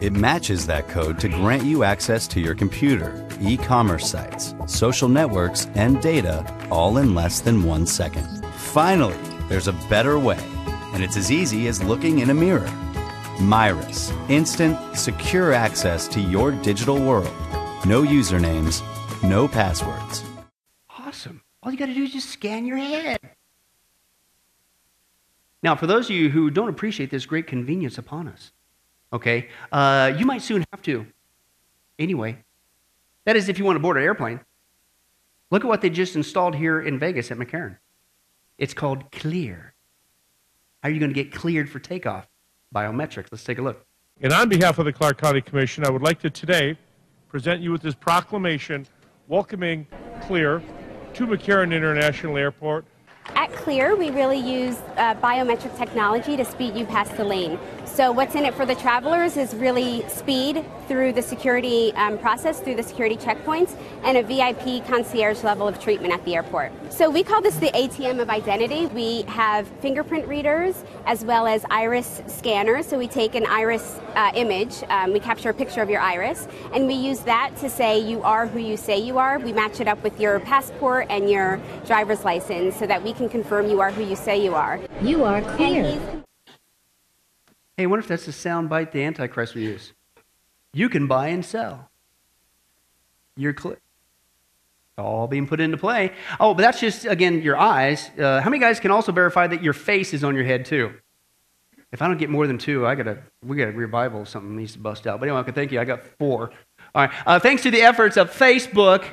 It 0.01 0.13
matches 0.13 0.65
that 0.65 0.87
code 0.87 1.19
to 1.19 1.29
grant 1.29 1.63
you 1.63 1.83
access 1.83 2.27
to 2.29 2.39
your 2.39 2.55
computer, 2.55 3.27
e 3.39 3.55
commerce 3.55 4.09
sites, 4.09 4.55
social 4.65 5.07
networks, 5.07 5.67
and 5.75 6.01
data 6.01 6.43
all 6.71 6.97
in 6.97 7.13
less 7.13 7.39
than 7.39 7.61
one 7.61 7.85
second. 7.85 8.25
Finally, 8.55 9.17
there's 9.49 9.67
a 9.67 9.79
better 9.87 10.17
way, 10.17 10.43
and 10.93 11.03
it's 11.03 11.15
as 11.15 11.31
easy 11.31 11.67
as 11.67 11.83
looking 11.83 12.19
in 12.19 12.31
a 12.31 12.33
mirror. 12.33 12.71
Myris, 13.37 14.11
instant, 14.31 14.97
secure 14.97 15.53
access 15.53 16.07
to 16.07 16.19
your 16.19 16.51
digital 16.51 16.99
world. 16.99 17.35
No 17.85 18.01
usernames, 18.01 18.81
no 19.21 19.47
passwords. 19.47 20.26
Awesome. 21.61 21.67
All 21.67 21.71
you 21.71 21.77
got 21.77 21.87
to 21.87 21.93
do 21.93 22.03
is 22.03 22.11
just 22.11 22.29
scan 22.29 22.65
your 22.65 22.77
head. 22.77 23.19
Now, 25.63 25.75
for 25.75 25.87
those 25.87 26.05
of 26.05 26.15
you 26.15 26.29
who 26.29 26.51
don't 26.51 26.69
appreciate 26.69 27.09
this 27.09 27.25
great 27.25 27.47
convenience 27.47 27.97
upon 27.97 28.27
us, 28.27 28.51
okay, 29.11 29.49
uh, 29.71 30.13
you 30.17 30.25
might 30.25 30.41
soon 30.41 30.65
have 30.71 30.81
to. 30.83 31.07
Anyway, 31.97 32.43
that 33.25 33.35
is 33.35 33.49
if 33.49 33.57
you 33.57 33.65
want 33.65 33.75
to 33.75 33.79
board 33.79 33.97
an 33.97 34.03
airplane. 34.03 34.39
Look 35.49 35.63
at 35.63 35.67
what 35.67 35.81
they 35.81 35.89
just 35.89 36.15
installed 36.15 36.55
here 36.55 36.81
in 36.81 36.99
Vegas 36.99 37.31
at 37.31 37.37
McCarran. 37.37 37.77
It's 38.57 38.73
called 38.73 39.11
Clear. 39.11 39.73
How 40.83 40.89
are 40.89 40.91
you 40.91 40.99
going 40.99 41.13
to 41.13 41.23
get 41.23 41.33
cleared 41.33 41.69
for 41.69 41.79
takeoff? 41.79 42.27
Biometrics. 42.75 43.27
Let's 43.31 43.43
take 43.43 43.57
a 43.57 43.61
look. 43.61 43.85
And 44.21 44.33
on 44.33 44.49
behalf 44.49 44.77
of 44.77 44.85
the 44.85 44.93
Clark 44.93 45.19
County 45.19 45.41
Commission, 45.41 45.85
I 45.85 45.89
would 45.89 46.01
like 46.01 46.19
to 46.19 46.29
today 46.29 46.77
present 47.29 47.61
you 47.61 47.71
with 47.71 47.81
this 47.81 47.95
proclamation 47.95 48.85
welcoming 49.27 49.87
Clear 50.21 50.61
to 51.13 51.27
McCarran 51.27 51.73
International 51.75 52.37
Airport 52.37 52.85
at 53.35 53.51
Clear, 53.51 53.95
we 53.95 54.09
really 54.09 54.37
use 54.37 54.77
uh, 54.95 55.15
biometric 55.15 55.77
technology 55.77 56.37
to 56.37 56.45
speed 56.45 56.75
you 56.75 56.85
past 56.85 57.15
the 57.17 57.23
lane. 57.23 57.59
So 57.97 58.11
what's 58.11 58.35
in 58.35 58.45
it 58.45 58.53
for 58.53 58.63
the 58.63 58.75
travelers 58.75 59.37
is 59.37 59.55
really 59.55 60.07
speed 60.07 60.63
through 60.87 61.13
the 61.13 61.21
security 61.23 61.91
um, 61.93 62.19
process, 62.19 62.59
through 62.59 62.75
the 62.75 62.83
security 62.83 63.17
checkpoints, 63.17 63.75
and 64.03 64.19
a 64.19 64.21
VIP 64.21 64.85
concierge 64.85 65.43
level 65.43 65.67
of 65.67 65.79
treatment 65.79 66.13
at 66.13 66.23
the 66.23 66.35
airport. 66.35 66.71
So 66.93 67.09
we 67.09 67.23
call 67.23 67.41
this 67.41 67.55
the 67.55 67.71
ATM 67.71 68.21
of 68.21 68.29
identity. 68.29 68.85
We 68.85 69.23
have 69.23 69.67
fingerprint 69.81 70.27
readers 70.27 70.83
as 71.07 71.25
well 71.25 71.47
as 71.47 71.65
iris 71.71 72.21
scanners. 72.27 72.85
So 72.85 72.99
we 72.99 73.07
take 73.07 73.33
an 73.33 73.47
iris 73.47 73.99
uh, 74.13 74.31
image, 74.35 74.83
um, 74.89 75.11
we 75.11 75.19
capture 75.19 75.49
a 75.49 75.53
picture 75.55 75.81
of 75.81 75.89
your 75.89 76.01
iris, 76.01 76.47
and 76.73 76.85
we 76.85 76.93
use 76.93 77.21
that 77.21 77.57
to 77.61 77.67
say 77.67 77.97
you 77.97 78.21
are 78.21 78.45
who 78.45 78.59
you 78.59 78.77
say 78.77 78.99
you 78.99 79.17
are. 79.17 79.39
We 79.39 79.53
match 79.53 79.79
it 79.79 79.87
up 79.87 80.03
with 80.03 80.19
your 80.19 80.39
passport 80.41 81.07
and 81.09 81.31
your 81.31 81.59
driver's 81.87 82.23
license 82.23 82.75
so 82.75 82.85
that 82.85 83.01
we 83.01 83.13
can 83.13 83.27
confirm 83.27 83.67
you 83.67 83.81
are 83.81 83.89
who 83.89 84.03
you 84.03 84.15
say 84.15 84.37
you 84.37 84.53
are. 84.53 84.79
You 85.01 85.23
are 85.23 85.41
clear. 85.55 86.23
Hey, 87.77 87.85
wonder 87.85 88.01
if 88.01 88.07
that's 88.07 88.25
the 88.25 88.31
sound 88.31 88.69
bite 88.69 88.91
the 88.91 89.03
Antichrist 89.03 89.53
will 89.53 89.61
use. 89.61 89.93
You 90.73 90.89
can 90.89 91.05
buy 91.05 91.27
and 91.27 91.45
sell. 91.45 91.89
You're 93.35 93.53
clear. 93.53 93.77
All 94.97 95.27
being 95.27 95.45
put 95.45 95.59
into 95.59 95.77
play. 95.77 96.11
Oh, 96.39 96.55
but 96.55 96.63
that's 96.63 96.79
just, 96.79 97.05
again, 97.05 97.43
your 97.43 97.55
eyes. 97.55 98.09
Uh, 98.17 98.41
how 98.41 98.49
many 98.49 98.59
guys 98.59 98.79
can 98.79 98.89
also 98.89 99.11
verify 99.11 99.45
that 99.45 99.61
your 99.61 99.73
face 99.73 100.11
is 100.11 100.23
on 100.23 100.33
your 100.33 100.43
head, 100.43 100.65
too? 100.65 100.91
If 101.91 102.01
I 102.01 102.07
don't 102.07 102.17
get 102.17 102.31
more 102.31 102.47
than 102.47 102.57
two, 102.57 102.85
I 102.87 102.95
gotta, 102.95 103.19
we 103.45 103.55
got 103.57 103.67
a 103.67 103.71
revival. 103.71 104.25
Something 104.25 104.57
needs 104.57 104.73
to 104.73 104.79
bust 104.79 105.05
out. 105.05 105.19
But 105.19 105.29
anyway, 105.29 105.41
okay, 105.41 105.51
thank 105.51 105.71
you. 105.71 105.79
I 105.79 105.85
got 105.85 106.03
four. 106.03 106.49
All 106.95 107.05
right. 107.05 107.11
Uh, 107.27 107.39
thanks 107.39 107.61
to 107.63 107.71
the 107.71 107.81
efforts 107.83 108.17
of 108.17 108.31
Facebook. 108.31 109.05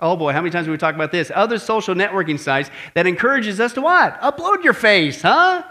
Oh 0.00 0.16
boy, 0.16 0.32
how 0.32 0.40
many 0.40 0.50
times 0.50 0.66
have 0.66 0.72
we 0.72 0.78
talked 0.78 0.96
about 0.96 1.12
this? 1.12 1.30
Other 1.34 1.58
social 1.58 1.94
networking 1.94 2.38
sites 2.38 2.70
that 2.94 3.06
encourages 3.06 3.60
us 3.60 3.72
to 3.74 3.80
what? 3.80 4.20
Upload 4.20 4.62
your 4.64 4.74
face, 4.74 5.22
huh? 5.22 5.64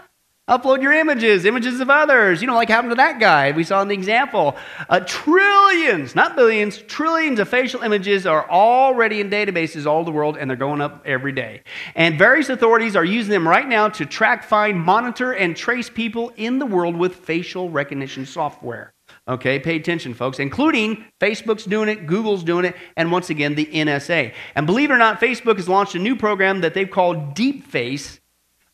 Upload 0.48 0.80
your 0.80 0.92
images, 0.92 1.44
images 1.44 1.78
of 1.80 1.90
others. 1.90 2.40
You 2.40 2.46
know, 2.46 2.54
like 2.54 2.70
happened 2.70 2.92
to 2.92 2.96
that 2.96 3.20
guy 3.20 3.52
we 3.52 3.64
saw 3.64 3.82
in 3.82 3.88
the 3.88 3.94
example. 3.94 4.56
Uh, 4.88 5.00
trillions, 5.00 6.14
not 6.14 6.36
billions, 6.36 6.78
trillions 6.78 7.38
of 7.38 7.48
facial 7.50 7.82
images 7.82 8.26
are 8.26 8.50
already 8.50 9.20
in 9.20 9.28
databases 9.28 9.84
all 9.84 10.04
the 10.04 10.10
world, 10.10 10.38
and 10.38 10.48
they're 10.48 10.56
going 10.56 10.80
up 10.80 11.02
every 11.04 11.32
day. 11.32 11.62
And 11.94 12.18
various 12.18 12.48
authorities 12.48 12.96
are 12.96 13.04
using 13.04 13.30
them 13.30 13.46
right 13.46 13.68
now 13.68 13.90
to 13.90 14.06
track, 14.06 14.42
find, 14.42 14.80
monitor, 14.80 15.32
and 15.32 15.54
trace 15.54 15.90
people 15.90 16.32
in 16.36 16.58
the 16.58 16.66
world 16.66 16.96
with 16.96 17.16
facial 17.16 17.68
recognition 17.68 18.24
software. 18.24 18.94
Okay, 19.26 19.58
pay 19.58 19.76
attention, 19.76 20.14
folks, 20.14 20.38
including 20.38 21.04
Facebook's 21.20 21.64
doing 21.64 21.88
it, 21.90 22.06
Google's 22.06 22.42
doing 22.42 22.64
it, 22.64 22.76
and 22.96 23.12
once 23.12 23.28
again, 23.28 23.54
the 23.54 23.66
NSA. 23.66 24.32
And 24.54 24.66
believe 24.66 24.90
it 24.90 24.94
or 24.94 24.98
not, 24.98 25.20
Facebook 25.20 25.56
has 25.56 25.68
launched 25.68 25.94
a 25.94 25.98
new 25.98 26.16
program 26.16 26.62
that 26.62 26.72
they've 26.72 26.90
called 26.90 27.34
DeepFace 27.34 28.20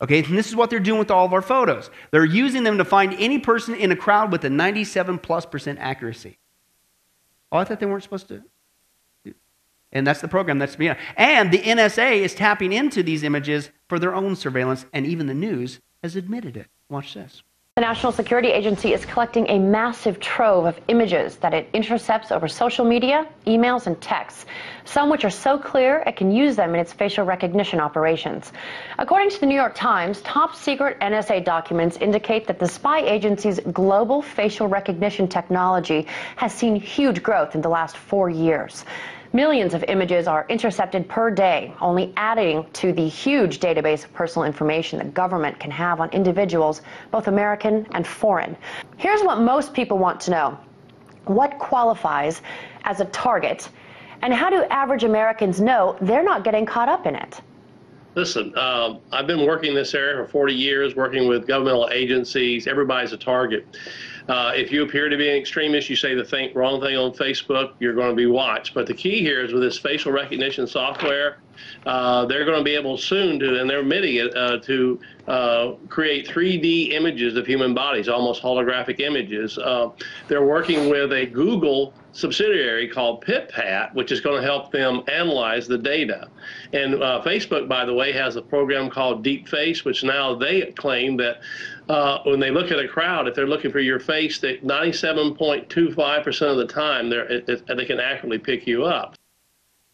Okay, 0.01 0.23
and 0.23 0.37
this 0.37 0.47
is 0.47 0.55
what 0.55 0.69
they're 0.69 0.79
doing 0.79 0.99
with 0.99 1.11
all 1.11 1.25
of 1.25 1.33
our 1.33 1.41
photos. 1.41 1.89
They're 2.11 2.25
using 2.25 2.63
them 2.63 2.77
to 2.77 2.85
find 2.85 3.13
any 3.13 3.39
person 3.39 3.75
in 3.75 3.91
a 3.91 3.95
crowd 3.95 4.31
with 4.31 4.43
a 4.43 4.49
97 4.49 5.19
plus 5.19 5.45
percent 5.45 5.79
accuracy. 5.79 6.37
Oh, 7.51 7.57
I 7.57 7.63
thought 7.63 7.79
they 7.79 7.85
weren't 7.85 8.03
supposed 8.03 8.27
to. 8.27 8.43
And 9.91 10.05
that's 10.05 10.19
the 10.19 10.27
program 10.27 10.59
that's 10.59 10.75
being. 10.75 10.95
And 11.15 11.51
the 11.51 11.59
NSA 11.59 12.17
is 12.17 12.35
tapping 12.35 12.73
into 12.73 13.01
these 13.01 13.23
images 13.23 13.69
for 13.87 13.97
their 13.97 14.13
own 14.13 14.35
surveillance, 14.35 14.85
and 14.91 15.05
even 15.05 15.27
the 15.27 15.33
news 15.33 15.79
has 16.03 16.17
admitted 16.17 16.57
it. 16.57 16.67
Watch 16.89 17.13
this. 17.13 17.43
The 17.77 17.81
National 17.81 18.13
Security 18.13 18.51
Agency 18.51 18.93
is 18.93 19.03
collecting 19.03 19.49
a 19.49 19.59
massive 19.59 20.21
trove 20.21 20.63
of 20.63 20.79
images 20.87 21.35
that 21.39 21.53
it 21.53 21.67
intercepts 21.73 22.31
over 22.31 22.47
social 22.47 22.85
media, 22.85 23.27
emails, 23.47 23.85
and 23.85 23.99
texts, 23.99 24.45
some 24.85 25.09
which 25.09 25.25
are 25.25 25.29
so 25.29 25.57
clear 25.57 26.01
it 26.07 26.15
can 26.15 26.31
use 26.31 26.55
them 26.55 26.73
in 26.73 26.79
its 26.79 26.93
facial 26.93 27.25
recognition 27.25 27.81
operations. 27.81 28.53
According 28.97 29.31
to 29.31 29.41
the 29.41 29.45
New 29.45 29.55
York 29.55 29.75
Times, 29.75 30.21
top 30.21 30.55
secret 30.55 30.97
NSA 31.01 31.43
documents 31.43 31.97
indicate 31.97 32.47
that 32.47 32.59
the 32.59 32.67
spy 32.69 32.99
agency's 32.99 33.59
global 33.59 34.21
facial 34.21 34.69
recognition 34.69 35.27
technology 35.27 36.07
has 36.37 36.53
seen 36.53 36.77
huge 36.77 37.21
growth 37.21 37.55
in 37.55 37.61
the 37.61 37.67
last 37.67 37.97
four 37.97 38.29
years. 38.29 38.85
Millions 39.35 39.73
of 39.73 39.83
images 39.89 40.27
are 40.27 40.45
intercepted 40.47 41.09
per 41.09 41.29
day, 41.29 41.73
only 41.81 42.13
adding 42.15 42.65
to 42.71 42.93
the 42.93 43.05
huge 43.05 43.59
database 43.59 44.05
of 44.05 44.13
personal 44.13 44.45
information 44.45 44.97
that 44.97 45.13
government 45.13 45.59
can 45.59 45.69
have 45.69 45.99
on 45.99 46.09
individuals, 46.11 46.81
both 47.11 47.27
American 47.27 47.85
and 47.91 48.07
foreign. 48.07 48.55
Here's 48.95 49.21
what 49.23 49.41
most 49.41 49.73
people 49.73 49.97
want 49.97 50.21
to 50.21 50.31
know. 50.31 50.57
What 51.25 51.59
qualifies 51.59 52.41
as 52.85 53.01
a 53.01 53.05
target, 53.07 53.67
and 54.21 54.33
how 54.33 54.49
do 54.49 54.63
average 54.69 55.03
Americans 55.03 55.59
know 55.59 55.97
they're 55.99 56.23
not 56.23 56.45
getting 56.45 56.65
caught 56.65 56.87
up 56.87 57.05
in 57.05 57.15
it? 57.15 57.41
Listen, 58.15 58.57
um, 58.57 59.01
I've 59.11 59.27
been 59.27 59.45
working 59.45 59.71
in 59.71 59.75
this 59.75 59.93
area 59.93 60.15
for 60.23 60.31
40 60.31 60.53
years, 60.53 60.95
working 60.95 61.27
with 61.27 61.45
governmental 61.45 61.89
agencies. 61.91 62.67
Everybody's 62.67 63.11
a 63.11 63.17
target. 63.17 63.67
Uh, 64.27 64.51
if 64.55 64.71
you 64.71 64.83
appear 64.83 65.07
to 65.07 65.17
be 65.17 65.29
an 65.29 65.35
extremist, 65.35 65.89
you 65.89 65.95
say 65.95 66.15
the 66.15 66.23
thing, 66.23 66.51
wrong 66.55 66.81
thing 66.81 66.97
on 66.97 67.11
Facebook, 67.11 67.73
you're 67.79 67.93
going 67.93 68.09
to 68.09 68.15
be 68.15 68.25
watched. 68.25 68.73
But 68.73 68.87
the 68.87 68.93
key 68.93 69.19
here 69.19 69.43
is 69.43 69.53
with 69.53 69.61
this 69.61 69.77
facial 69.77 70.11
recognition 70.11 70.65
software, 70.65 71.37
uh, 71.85 72.25
they're 72.25 72.45
going 72.45 72.57
to 72.57 72.63
be 72.63 72.75
able 72.75 72.97
soon 72.97 73.39
to, 73.39 73.59
and 73.59 73.69
they're 73.69 73.81
admitting 73.81 74.15
it, 74.15 74.35
uh, 74.35 74.57
to 74.59 74.99
uh, 75.27 75.71
create 75.89 76.27
3D 76.27 76.91
images 76.91 77.37
of 77.37 77.45
human 77.45 77.73
bodies, 77.73 78.09
almost 78.09 78.41
holographic 78.41 78.99
images. 78.99 79.57
Uh, 79.57 79.89
they're 80.27 80.45
working 80.45 80.89
with 80.89 81.13
a 81.13 81.27
Google 81.27 81.93
subsidiary 82.11 82.87
called 82.87 83.23
PittPatt, 83.23 83.93
which 83.93 84.11
is 84.11 84.21
going 84.21 84.41
to 84.41 84.47
help 84.47 84.71
them 84.71 85.03
analyze 85.07 85.67
the 85.67 85.77
data. 85.77 86.29
And 86.73 86.95
uh, 87.03 87.21
Facebook, 87.23 87.67
by 87.67 87.85
the 87.85 87.93
way, 87.93 88.11
has 88.13 88.37
a 88.37 88.41
program 88.41 88.89
called 88.89 89.23
DeepFace, 89.23 89.83
which 89.83 90.03
now 90.03 90.33
they 90.33 90.71
claim 90.77 91.17
that 91.17 91.41
uh, 91.89 92.19
when 92.23 92.39
they 92.39 92.51
look 92.51 92.71
at 92.71 92.79
a 92.79 92.87
crowd, 92.87 93.27
if 93.27 93.35
they're 93.35 93.47
looking 93.47 93.71
for 93.71 93.79
your 93.79 93.99
face, 93.99 94.39
that 94.39 94.63
97.25% 94.63 96.41
of 96.41 96.57
the 96.57 96.67
time 96.67 97.11
it, 97.11 97.47
it, 97.47 97.67
they 97.67 97.85
can 97.85 97.99
accurately 97.99 98.39
pick 98.39 98.65
you 98.65 98.85
up. 98.85 99.15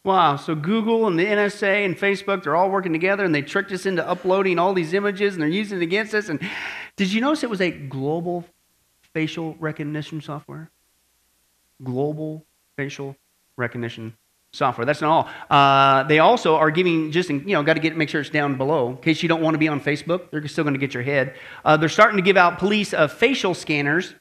Wow, 0.04 0.36
so 0.36 0.56
Google 0.56 1.06
and 1.06 1.20
the 1.20 1.26
NSA 1.26 1.86
and 1.86 1.96
Facebook, 1.96 2.44
they're 2.44 2.56
all 2.56 2.72
working 2.72 2.92
together 2.92 3.24
and 3.24 3.36
they 3.36 3.44
tricked 3.44 3.72
us 3.72 3.86
into 3.86 4.08
uploading 4.08 4.58
all 4.58 4.74
these 4.74 4.94
images 4.94 5.34
and 5.34 5.42
they're 5.42 5.50
using 5.50 5.80
it 5.80 5.84
against 5.84 6.16
us. 6.16 6.28
And 6.28 6.40
did 6.96 7.14
you 7.14 7.22
notice 7.22 7.44
it 7.44 7.50
was 7.50 7.62
a 7.62 7.70
global 7.70 8.46
facial 9.14 9.56
recognition 9.60 10.22
software? 10.22 10.72
Global 11.84 12.46
facial 12.78 13.16
recognition 13.58 14.18
software. 14.54 14.86
That's 14.86 15.02
not 15.02 15.10
all. 15.10 15.30
Uh, 15.50 16.04
they 16.04 16.20
also 16.20 16.56
are 16.56 16.72
giving 16.72 17.12
just, 17.12 17.30
you 17.30 17.40
know, 17.40 17.64
got 17.64 17.76
to 17.76 17.80
get 17.80 17.96
make 17.96 18.10
sure 18.10 18.22
it's 18.22 18.30
down 18.30 18.58
below 18.58 18.90
in 18.90 18.98
case 18.98 19.24
you 19.24 19.30
don't 19.30 19.42
want 19.42 19.54
to 19.54 19.58
be 19.60 19.68
on 19.68 19.80
Facebook. 19.80 20.30
They're 20.32 20.46
still 20.48 20.64
going 20.64 20.74
to 20.74 20.80
get 20.80 20.94
your 20.94 21.04
head. 21.04 21.36
Uh, 21.64 21.78
they're 21.78 21.90
starting 21.90 22.18
to 22.18 22.24
give 22.24 22.38
out 22.38 22.60
police 22.60 22.94
uh, 22.94 23.08
facial 23.08 23.54
scanners 23.54 24.16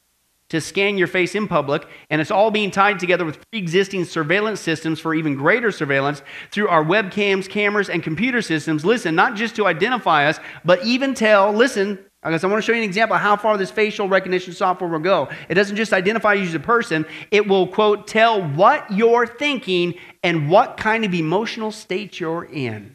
to 0.51 0.61
scan 0.61 0.99
your 0.99 1.07
face 1.07 1.37
in 1.37 1.47
public, 1.47 1.87
and 2.11 2.21
it's 2.21 2.33
all 2.33 2.51
being 2.51 2.73
tied 2.73 2.99
together 2.99 3.25
with 3.25 3.39
pre-existing 3.51 4.05
surveillance 4.05 4.61
systems 4.61 4.99
for 4.99 5.15
even 5.15 5.37
greater 5.37 5.71
surveillance 5.71 6.23
through 6.51 6.67
our 6.67 6.85
webcams, 6.85 7.49
cameras, 7.49 7.89
and 7.89 8.03
computer 8.03 8.43
systems. 8.43 8.85
Listen, 8.85 9.15
not 9.15 9.37
just 9.37 9.55
to 9.57 9.67
identify 9.67 10.27
us, 10.27 10.41
but 10.65 10.85
even 10.85 11.15
tell. 11.15 11.53
Listen, 11.53 12.05
I 12.23 12.31
guess 12.31 12.45
I 12.45 12.49
want 12.49 12.63
to 12.63 12.67
show 12.67 12.73
you 12.73 12.83
an 12.83 12.89
example 12.89 13.17
of 13.17 13.23
how 13.23 13.37
far 13.37 13.57
this 13.57 13.71
facial 13.71 14.07
recognition 14.07 14.53
software 14.53 14.91
will 14.91 14.99
go. 14.99 15.31
It 15.49 15.55
doesn't 15.55 15.77
just 15.77 15.95
identify 15.95 16.35
you 16.35 16.43
as 16.43 16.55
a 16.55 16.61
person, 16.61 17.07
it 17.31 17.49
will, 17.49 17.67
quote, 17.67 18.07
tell 18.07 18.43
what 18.43 18.91
you're 18.91 19.27
thinking 19.27 19.95
and 20.23 20.51
what 20.51 20.77
kind 20.77 21.07
of 21.07 21.15
emotional 21.15 21.73
state 21.73 22.21
you're 22.21 22.45
in. 22.45 22.95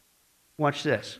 Watch 0.60 0.84
this. 0.84 1.20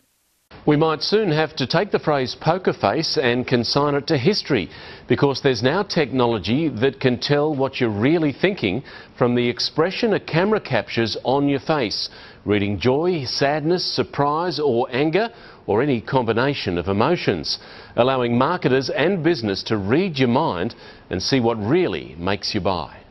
We 0.68 0.78
might 0.78 1.02
soon 1.02 1.32
have 1.32 1.56
to 1.58 1.68
take 1.68 1.92
the 1.92 2.00
phrase 2.00 2.36
poker 2.40 2.74
face 2.74 3.18
and 3.18 3.48
consign 3.48 3.96
it 3.96 4.08
to 4.08 4.18
history 4.18 4.70
because 5.08 5.42
there's 5.42 5.62
now 5.62 5.84
technology 5.84 6.70
that 6.70 7.00
can 7.00 7.20
tell 7.20 7.54
what 7.54 7.80
you're 7.80 7.90
really 7.90 8.32
thinking 8.32 8.84
from 9.18 9.36
the 9.36 9.50
expression 9.50 10.14
a 10.14 10.20
camera 10.20 10.60
captures 10.60 11.18
on 11.24 11.50
your 11.50 11.60
face, 11.60 12.10
reading 12.46 12.80
joy, 12.80 13.26
sadness, 13.26 13.84
surprise 13.84 14.60
or 14.60 14.88
anger 14.92 15.30
or 15.68 15.82
any 15.82 16.02
combination 16.02 16.78
of 16.78 16.88
emotions, 16.88 17.60
allowing 17.96 18.38
marketers 18.38 18.90
and 18.90 19.24
business 19.24 19.64
to 19.64 19.78
read 19.78 20.18
your 20.18 20.30
mind 20.30 20.76
and 21.10 21.22
see 21.22 21.40
what 21.40 21.56
really 21.56 22.16
makes 22.18 22.54
you 22.54 22.62
buy. 22.62 23.02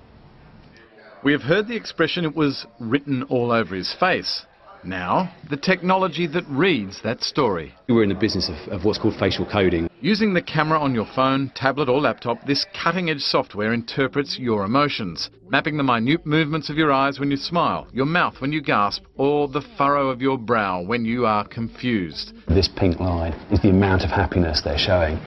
We 1.24 1.32
have 1.32 1.42
heard 1.42 1.68
the 1.68 1.76
expression 1.76 2.24
it 2.24 2.36
was 2.36 2.66
written 2.78 3.22
all 3.24 3.50
over 3.50 3.74
his 3.74 3.94
face. 3.98 4.44
Now, 4.85 5.35
the 5.49 5.57
technology 5.57 6.26
that 6.26 6.45
reads 6.47 7.01
that 7.03 7.22
story. 7.22 7.74
We're 7.89 8.03
in 8.03 8.11
the 8.11 8.14
business 8.14 8.51
of, 8.51 8.72
of 8.72 8.85
what's 8.85 8.99
called 8.99 9.18
facial 9.18 9.47
coding. 9.47 9.89
Using 10.03 10.35
the 10.35 10.43
camera 10.43 10.78
on 10.78 10.95
your 10.95 11.07
phone, 11.14 11.51
tablet 11.55 11.89
or 11.89 12.01
laptop, 12.01 12.45
this 12.47 12.66
cutting-edge 12.74 13.20
software 13.20 13.72
interprets 13.72 14.39
your 14.39 14.64
emotions, 14.64 15.30
mapping 15.49 15.78
the 15.78 15.82
minute 15.82 16.26
movements 16.26 16.68
of 16.68 16.76
your 16.76 16.93
eyes 16.93 17.18
when 17.18 17.30
you 17.30 17.39
smile, 17.39 17.89
your 17.93 18.05
mouth 18.05 18.43
when 18.43 18.53
you 18.53 18.61
gasp, 18.61 19.05
or 19.16 19.49
the 19.49 19.62
furrow 19.78 20.11
of 20.11 20.20
your 20.20 20.37
brow 20.37 20.82
when 20.82 21.07
you 21.07 21.24
are 21.24 21.49
confused. 21.49 22.35
This 22.49 22.68
pink 22.68 23.01
line 23.01 23.32
is 23.51 23.62
the 23.62 23.70
amount 23.70 24.03
of 24.03 24.11
happiness 24.11 24.61
they're 24.62 24.76
showing. 24.76 25.18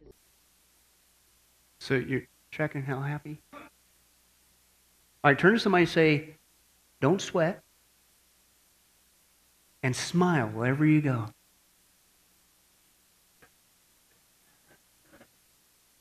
So 1.79 1.95
you're 1.95 2.27
tracking 2.51 2.83
how 2.83 3.01
happy? 3.01 3.41
All 3.53 3.59
right, 5.31 5.39
turn 5.39 5.53
to 5.53 5.59
somebody 5.59 5.85
and 5.85 5.91
say, 5.91 6.35
don't 7.01 7.21
sweat 7.21 7.63
and 9.83 9.95
smile 9.95 10.47
wherever 10.47 10.85
you 10.85 11.01
go. 11.01 11.27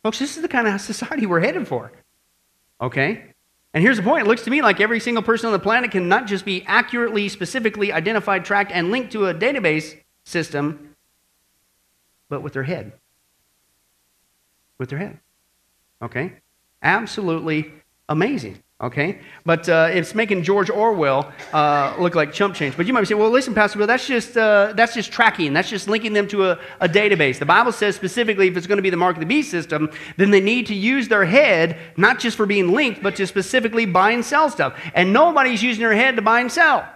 Folks, 0.02 0.18
this 0.18 0.36
is 0.36 0.42
the 0.42 0.48
kind 0.48 0.68
of 0.68 0.80
society 0.80 1.26
we're 1.26 1.40
headed 1.40 1.66
for. 1.66 1.90
Okay? 2.80 3.34
And 3.74 3.82
here's 3.82 3.96
the 3.96 4.02
point 4.02 4.24
it 4.24 4.28
looks 4.28 4.42
to 4.42 4.50
me 4.50 4.62
like 4.62 4.80
every 4.80 5.00
single 5.00 5.22
person 5.22 5.48
on 5.48 5.52
the 5.52 5.58
planet 5.58 5.90
can 5.90 6.08
not 6.08 6.26
just 6.26 6.44
be 6.44 6.64
accurately, 6.66 7.28
specifically 7.28 7.92
identified, 7.92 8.44
tracked, 8.44 8.72
and 8.72 8.90
linked 8.90 9.12
to 9.12 9.26
a 9.26 9.34
database 9.34 9.98
system, 10.24 10.94
but 12.28 12.42
with 12.42 12.52
their 12.52 12.62
head. 12.62 12.92
With 14.78 14.90
their 14.90 14.98
head. 14.98 15.18
Okay? 16.00 16.34
Absolutely 16.82 17.72
amazing. 18.08 18.62
Okay? 18.78 19.20
But 19.46 19.68
uh, 19.70 19.88
it's 19.90 20.14
making 20.14 20.42
George 20.42 20.68
Orwell 20.68 21.32
uh, 21.54 21.96
look 21.98 22.14
like 22.14 22.34
chump 22.34 22.54
change. 22.54 22.76
But 22.76 22.86
you 22.86 22.92
might 22.92 23.00
be 23.00 23.06
saying, 23.06 23.20
well, 23.20 23.30
listen, 23.30 23.54
Pastor 23.54 23.78
Bill, 23.78 23.86
that's 23.86 24.06
just, 24.06 24.36
uh, 24.36 24.74
that's 24.76 24.92
just 24.92 25.10
tracking. 25.10 25.54
That's 25.54 25.70
just 25.70 25.88
linking 25.88 26.12
them 26.12 26.28
to 26.28 26.50
a, 26.50 26.60
a 26.80 26.88
database. 26.88 27.38
The 27.38 27.46
Bible 27.46 27.72
says 27.72 27.96
specifically 27.96 28.48
if 28.48 28.56
it's 28.56 28.66
going 28.66 28.76
to 28.76 28.82
be 28.82 28.90
the 28.90 28.98
mark 28.98 29.16
of 29.16 29.20
the 29.20 29.26
beast 29.26 29.50
system, 29.50 29.90
then 30.18 30.30
they 30.30 30.40
need 30.40 30.66
to 30.66 30.74
use 30.74 31.08
their 31.08 31.24
head, 31.24 31.78
not 31.96 32.18
just 32.18 32.36
for 32.36 32.44
being 32.44 32.72
linked, 32.72 33.02
but 33.02 33.16
to 33.16 33.26
specifically 33.26 33.86
buy 33.86 34.10
and 34.10 34.22
sell 34.22 34.50
stuff. 34.50 34.78
And 34.94 35.10
nobody's 35.10 35.62
using 35.62 35.80
their 35.80 35.94
head 35.94 36.16
to 36.16 36.22
buy 36.22 36.40
and 36.40 36.52
sell. 36.52 36.86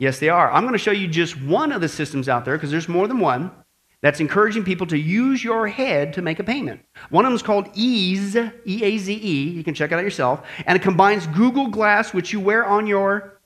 Yes, 0.00 0.18
they 0.18 0.28
are. 0.28 0.50
I'm 0.50 0.62
going 0.62 0.72
to 0.72 0.78
show 0.78 0.92
you 0.92 1.06
just 1.06 1.40
one 1.40 1.70
of 1.70 1.80
the 1.80 1.88
systems 1.88 2.28
out 2.28 2.44
there 2.44 2.56
because 2.56 2.72
there's 2.72 2.88
more 2.88 3.06
than 3.06 3.20
one 3.20 3.52
that's 4.00 4.20
encouraging 4.20 4.64
people 4.64 4.86
to 4.86 4.98
use 4.98 5.42
your 5.42 5.66
head 5.66 6.12
to 6.14 6.22
make 6.22 6.38
a 6.38 6.44
payment. 6.44 6.80
One 7.10 7.24
of 7.24 7.30
them 7.30 7.36
is 7.36 7.42
called 7.42 7.68
Eaze, 7.74 8.36
E 8.36 8.84
A 8.84 8.98
Z 8.98 9.12
E. 9.12 9.48
You 9.50 9.64
can 9.64 9.74
check 9.74 9.90
it 9.90 9.96
out 9.96 10.04
yourself. 10.04 10.46
And 10.66 10.76
it 10.76 10.82
combines 10.82 11.26
Google 11.26 11.68
Glass, 11.68 12.14
which 12.14 12.32
you 12.32 12.38
wear 12.38 12.64
on 12.64 12.86
your 12.86 13.40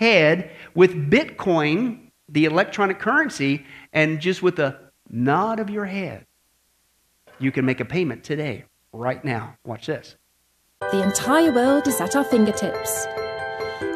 head, 0.00 0.50
with 0.74 1.10
Bitcoin, 1.10 2.10
the 2.28 2.44
electronic 2.44 2.98
currency, 2.98 3.64
and 3.92 4.20
just 4.20 4.42
with 4.42 4.58
a 4.58 4.78
nod 5.08 5.60
of 5.60 5.70
your 5.70 5.86
head, 5.86 6.26
you 7.38 7.52
can 7.52 7.64
make 7.64 7.80
a 7.80 7.84
payment 7.84 8.24
today, 8.24 8.64
right 8.92 9.24
now. 9.24 9.56
Watch 9.64 9.86
this. 9.86 10.16
The 10.80 11.02
entire 11.02 11.52
world 11.52 11.86
is 11.88 12.00
at 12.00 12.14
our 12.14 12.24
fingertips, 12.24 13.06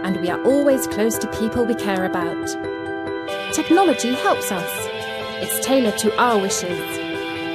and 0.03 0.21
we 0.21 0.29
are 0.31 0.43
always 0.45 0.87
close 0.87 1.19
to 1.19 1.29
people 1.39 1.65
we 1.65 1.75
care 1.75 2.05
about. 2.05 2.49
Technology 3.53 4.15
helps 4.15 4.51
us 4.51 4.92
it's 5.43 5.65
tailored 5.65 5.99
to 5.99 6.17
our 6.19 6.41
wishes, 6.41 6.81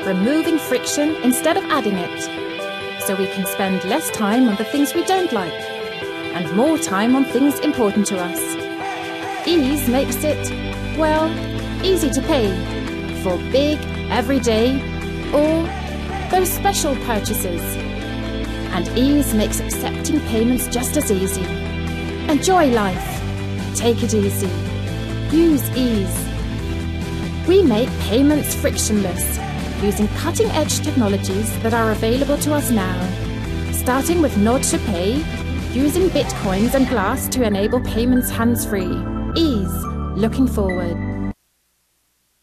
removing 0.05 0.59
friction 0.59 1.15
instead 1.23 1.57
of 1.57 1.63
adding 1.65 1.95
it, 1.97 3.01
so 3.01 3.15
we 3.15 3.27
can 3.27 3.45
spend 3.45 3.83
less 3.85 4.11
time 4.11 4.47
on 4.47 4.55
the 4.57 4.65
things 4.65 4.93
we 4.93 5.03
don't 5.05 5.31
like 5.31 5.77
and 6.37 6.55
more 6.55 6.77
time 6.77 7.15
on 7.15 7.25
things 7.25 7.57
important 7.61 8.05
to 8.05 8.19
us. 8.19 8.39
Eaze 9.47 9.89
makes 9.89 10.23
it, 10.23 10.51
well, 10.97 11.27
easy 11.83 12.11
to 12.11 12.21
pay 12.21 12.47
for 13.23 13.37
big, 13.51 13.79
everyday, 14.11 14.75
or 15.33 15.63
those 16.29 16.51
special 16.51 16.95
purchases. 17.07 17.61
And 18.75 18.87
Eaze 18.95 19.33
makes 19.33 19.59
accepting 19.59 20.19
payments 20.27 20.67
just 20.67 20.95
as 20.95 21.11
easy. 21.11 21.45
Enjoy 22.29 22.69
life. 22.69 23.07
Take 23.75 24.03
it 24.03 24.13
easy. 24.13 24.51
Use 25.35 25.67
Eaze. 25.75 26.26
We 27.47 27.63
make 27.63 27.89
payments 28.01 28.53
frictionless 28.55 29.39
using 29.81 30.09
cutting 30.19 30.47
edge 30.47 30.79
technologies 30.79 31.57
that 31.63 31.73
are 31.73 31.91
available 31.91 32.37
to 32.39 32.53
us 32.53 32.71
now. 32.71 32.99
Starting 33.71 34.21
with 34.21 34.35
Nod 34.37 34.63
to 34.63 34.77
Pay, 34.79 35.23
using 35.71 36.09
bitcoins 36.09 36.73
and 36.73 36.89
glass 36.89 37.29
to 37.29 37.43
enable 37.43 37.79
payments 37.79 38.29
hands 38.29 38.65
free. 38.65 39.01
Eaze, 39.37 39.85
looking 40.17 40.45
forward. 40.45 41.33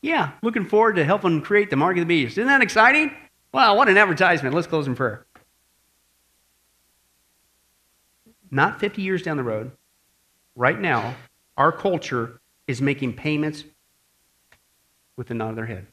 Yeah, 0.00 0.32
looking 0.42 0.64
forward 0.64 0.96
to 0.96 1.04
helping 1.04 1.42
create 1.42 1.68
the 1.68 1.76
mark 1.76 1.96
of 1.96 2.00
the 2.00 2.06
beast. 2.06 2.38
Isn't 2.38 2.46
that 2.46 2.62
exciting? 2.62 3.10
Wow, 3.52 3.76
what 3.76 3.90
an 3.90 3.98
advertisement. 3.98 4.54
Let's 4.54 4.66
close 4.66 4.86
in 4.86 4.94
prayer. 4.94 5.26
Not 8.50 8.80
50 8.80 9.02
years 9.02 9.22
down 9.22 9.36
the 9.36 9.42
road, 9.42 9.72
right 10.56 10.80
now, 10.80 11.16
our 11.58 11.72
culture 11.72 12.40
is 12.66 12.80
making 12.80 13.14
payments 13.14 13.64
with 15.16 15.30
a 15.30 15.34
nod 15.34 15.50
of 15.50 15.56
their 15.56 15.66
head. 15.66 15.86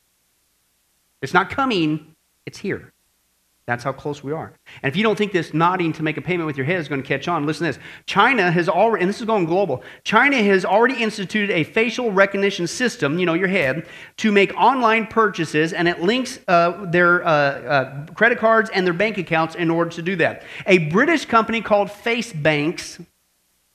It's 1.22 1.34
not 1.34 1.49
coming, 1.49 2.15
it's 2.45 2.57
here. 2.57 2.91
That's 3.67 3.84
how 3.84 3.93
close 3.93 4.24
we 4.24 4.32
are. 4.32 4.53
And 4.82 4.91
if 4.91 4.97
you 4.97 5.03
don't 5.03 5.15
think 5.15 5.32
this 5.32 5.53
nodding 5.53 5.93
to 5.93 6.03
make 6.03 6.17
a 6.17 6.22
payment 6.22 6.47
with 6.47 6.57
your 6.57 6.65
head 6.65 6.80
is 6.80 6.88
going 6.89 7.01
to 7.01 7.07
catch 7.07 7.28
on, 7.28 7.45
listen 7.45 7.67
to 7.67 7.74
this. 7.74 7.86
China 8.07 8.51
has 8.51 8.67
already, 8.67 9.03
and 9.03 9.09
this 9.09 9.19
is 9.19 9.26
going 9.26 9.45
global, 9.45 9.84
China 10.03 10.41
has 10.41 10.65
already 10.65 10.95
instituted 10.95 11.53
a 11.53 11.63
facial 11.63 12.11
recognition 12.11 12.65
system, 12.65 13.19
you 13.19 13.26
know, 13.26 13.36
your 13.36 13.47
head, 13.47 13.88
to 14.17 14.32
make 14.32 14.51
online 14.57 15.05
purchases, 15.05 15.74
and 15.74 15.88
it 15.88 16.01
links 16.01 16.39
uh, 16.47 16.86
their 16.86 17.24
uh, 17.24 17.30
uh, 17.30 18.05
credit 18.07 18.39
cards 18.39 18.72
and 18.74 18.86
their 18.86 18.93
bank 18.93 19.19
accounts 19.19 19.53
in 19.53 19.69
order 19.69 19.91
to 19.91 20.01
do 20.01 20.15
that. 20.15 20.43
A 20.65 20.89
British 20.89 21.26
company 21.26 21.61
called 21.61 21.89
Facebanx 21.89 23.05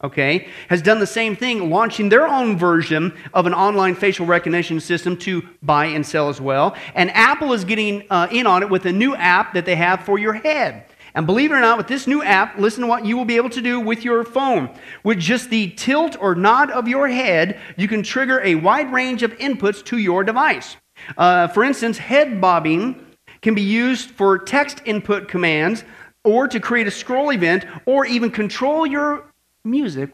okay, 0.04 0.48
has 0.68 0.82
done 0.82 0.98
the 0.98 1.06
same 1.06 1.34
thing, 1.34 1.70
launching 1.70 2.08
their 2.08 2.26
own 2.26 2.56
version 2.56 3.16
of 3.32 3.46
an 3.46 3.54
online 3.54 3.94
facial 3.94 4.26
recognition 4.26 4.78
system 4.78 5.16
to 5.16 5.42
buy 5.62 5.86
and 5.86 6.04
sell 6.04 6.28
as 6.28 6.40
well. 6.40 6.76
And 6.94 7.10
Apple 7.12 7.52
is 7.52 7.64
getting 7.64 8.04
uh, 8.10 8.28
in 8.30 8.46
on 8.46 8.62
it 8.62 8.70
with 8.70 8.86
a 8.86 8.92
new 8.92 9.14
app 9.16 9.54
that 9.54 9.64
they 9.64 9.76
have 9.76 10.04
for 10.04 10.18
your 10.18 10.34
head. 10.34 10.86
And 11.14 11.26
believe 11.26 11.50
it 11.50 11.54
or 11.54 11.60
not, 11.60 11.78
with 11.78 11.88
this 11.88 12.06
new 12.06 12.22
app, 12.22 12.58
listen 12.58 12.82
to 12.82 12.86
what 12.86 13.06
you 13.06 13.16
will 13.16 13.24
be 13.24 13.36
able 13.36 13.48
to 13.50 13.62
do 13.62 13.80
with 13.80 14.04
your 14.04 14.22
phone. 14.22 14.68
With 15.02 15.18
just 15.18 15.48
the 15.48 15.70
tilt 15.70 16.14
or 16.20 16.34
nod 16.34 16.70
of 16.70 16.86
your 16.86 17.08
head, 17.08 17.58
you 17.78 17.88
can 17.88 18.02
trigger 18.02 18.42
a 18.44 18.54
wide 18.54 18.92
range 18.92 19.22
of 19.22 19.32
inputs 19.38 19.82
to 19.86 19.96
your 19.96 20.24
device. 20.24 20.76
Uh, 21.16 21.48
for 21.48 21.64
instance, 21.64 21.96
head 21.96 22.38
bobbing 22.38 23.02
can 23.40 23.54
be 23.54 23.62
used 23.62 24.10
for 24.10 24.38
text 24.38 24.82
input 24.84 25.26
commands 25.26 25.84
or 26.22 26.46
to 26.48 26.60
create 26.60 26.86
a 26.86 26.90
scroll 26.90 27.32
event 27.32 27.64
or 27.86 28.04
even 28.04 28.30
control 28.30 28.86
your 28.86 29.24
music 29.66 30.10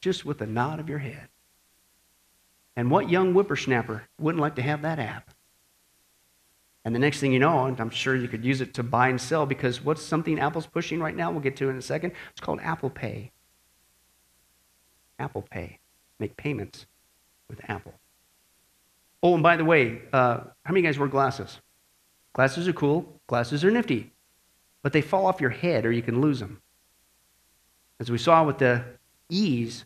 just 0.00 0.24
with 0.24 0.40
a 0.42 0.46
nod 0.46 0.80
of 0.80 0.88
your 0.88 0.98
head. 0.98 1.28
And 2.76 2.90
what 2.90 3.08
young 3.10 3.32
whippersnapper 3.32 4.04
wouldn't 4.18 4.40
like 4.40 4.56
to 4.56 4.62
have 4.62 4.82
that 4.82 4.98
app? 4.98 5.30
And 6.84 6.94
the 6.94 6.98
next 6.98 7.20
thing 7.20 7.32
you 7.32 7.38
know, 7.38 7.66
and 7.66 7.80
I'm 7.80 7.90
sure 7.90 8.16
you 8.16 8.26
could 8.26 8.44
use 8.44 8.60
it 8.60 8.74
to 8.74 8.82
buy 8.82 9.08
and 9.08 9.20
sell 9.20 9.46
because 9.46 9.84
what's 9.84 10.02
something 10.02 10.40
Apple's 10.40 10.66
pushing 10.66 11.00
right 11.00 11.14
now? 11.14 11.30
We'll 11.30 11.40
get 11.40 11.56
to 11.56 11.68
in 11.68 11.76
a 11.76 11.82
second. 11.82 12.12
It's 12.32 12.40
called 12.40 12.60
Apple 12.60 12.90
Pay. 12.90 13.30
Apple 15.18 15.42
Pay. 15.42 15.78
Make 16.18 16.36
payments 16.36 16.86
with 17.48 17.60
Apple. 17.68 17.94
Oh, 19.22 19.34
and 19.34 19.42
by 19.42 19.56
the 19.56 19.64
way, 19.64 20.02
uh, 20.12 20.40
how 20.64 20.72
many 20.72 20.82
guys 20.82 20.98
wear 20.98 21.08
glasses? 21.08 21.60
Glasses 22.32 22.66
are 22.66 22.72
cool, 22.72 23.20
glasses 23.26 23.62
are 23.62 23.70
nifty, 23.70 24.10
but 24.82 24.92
they 24.92 25.02
fall 25.02 25.26
off 25.26 25.40
your 25.40 25.50
head 25.50 25.84
or 25.84 25.92
you 25.92 26.02
can 26.02 26.20
lose 26.20 26.40
them. 26.40 26.62
As 28.02 28.10
we 28.10 28.18
saw 28.18 28.42
with 28.42 28.58
the 28.58 28.84
Eaze, 29.28 29.84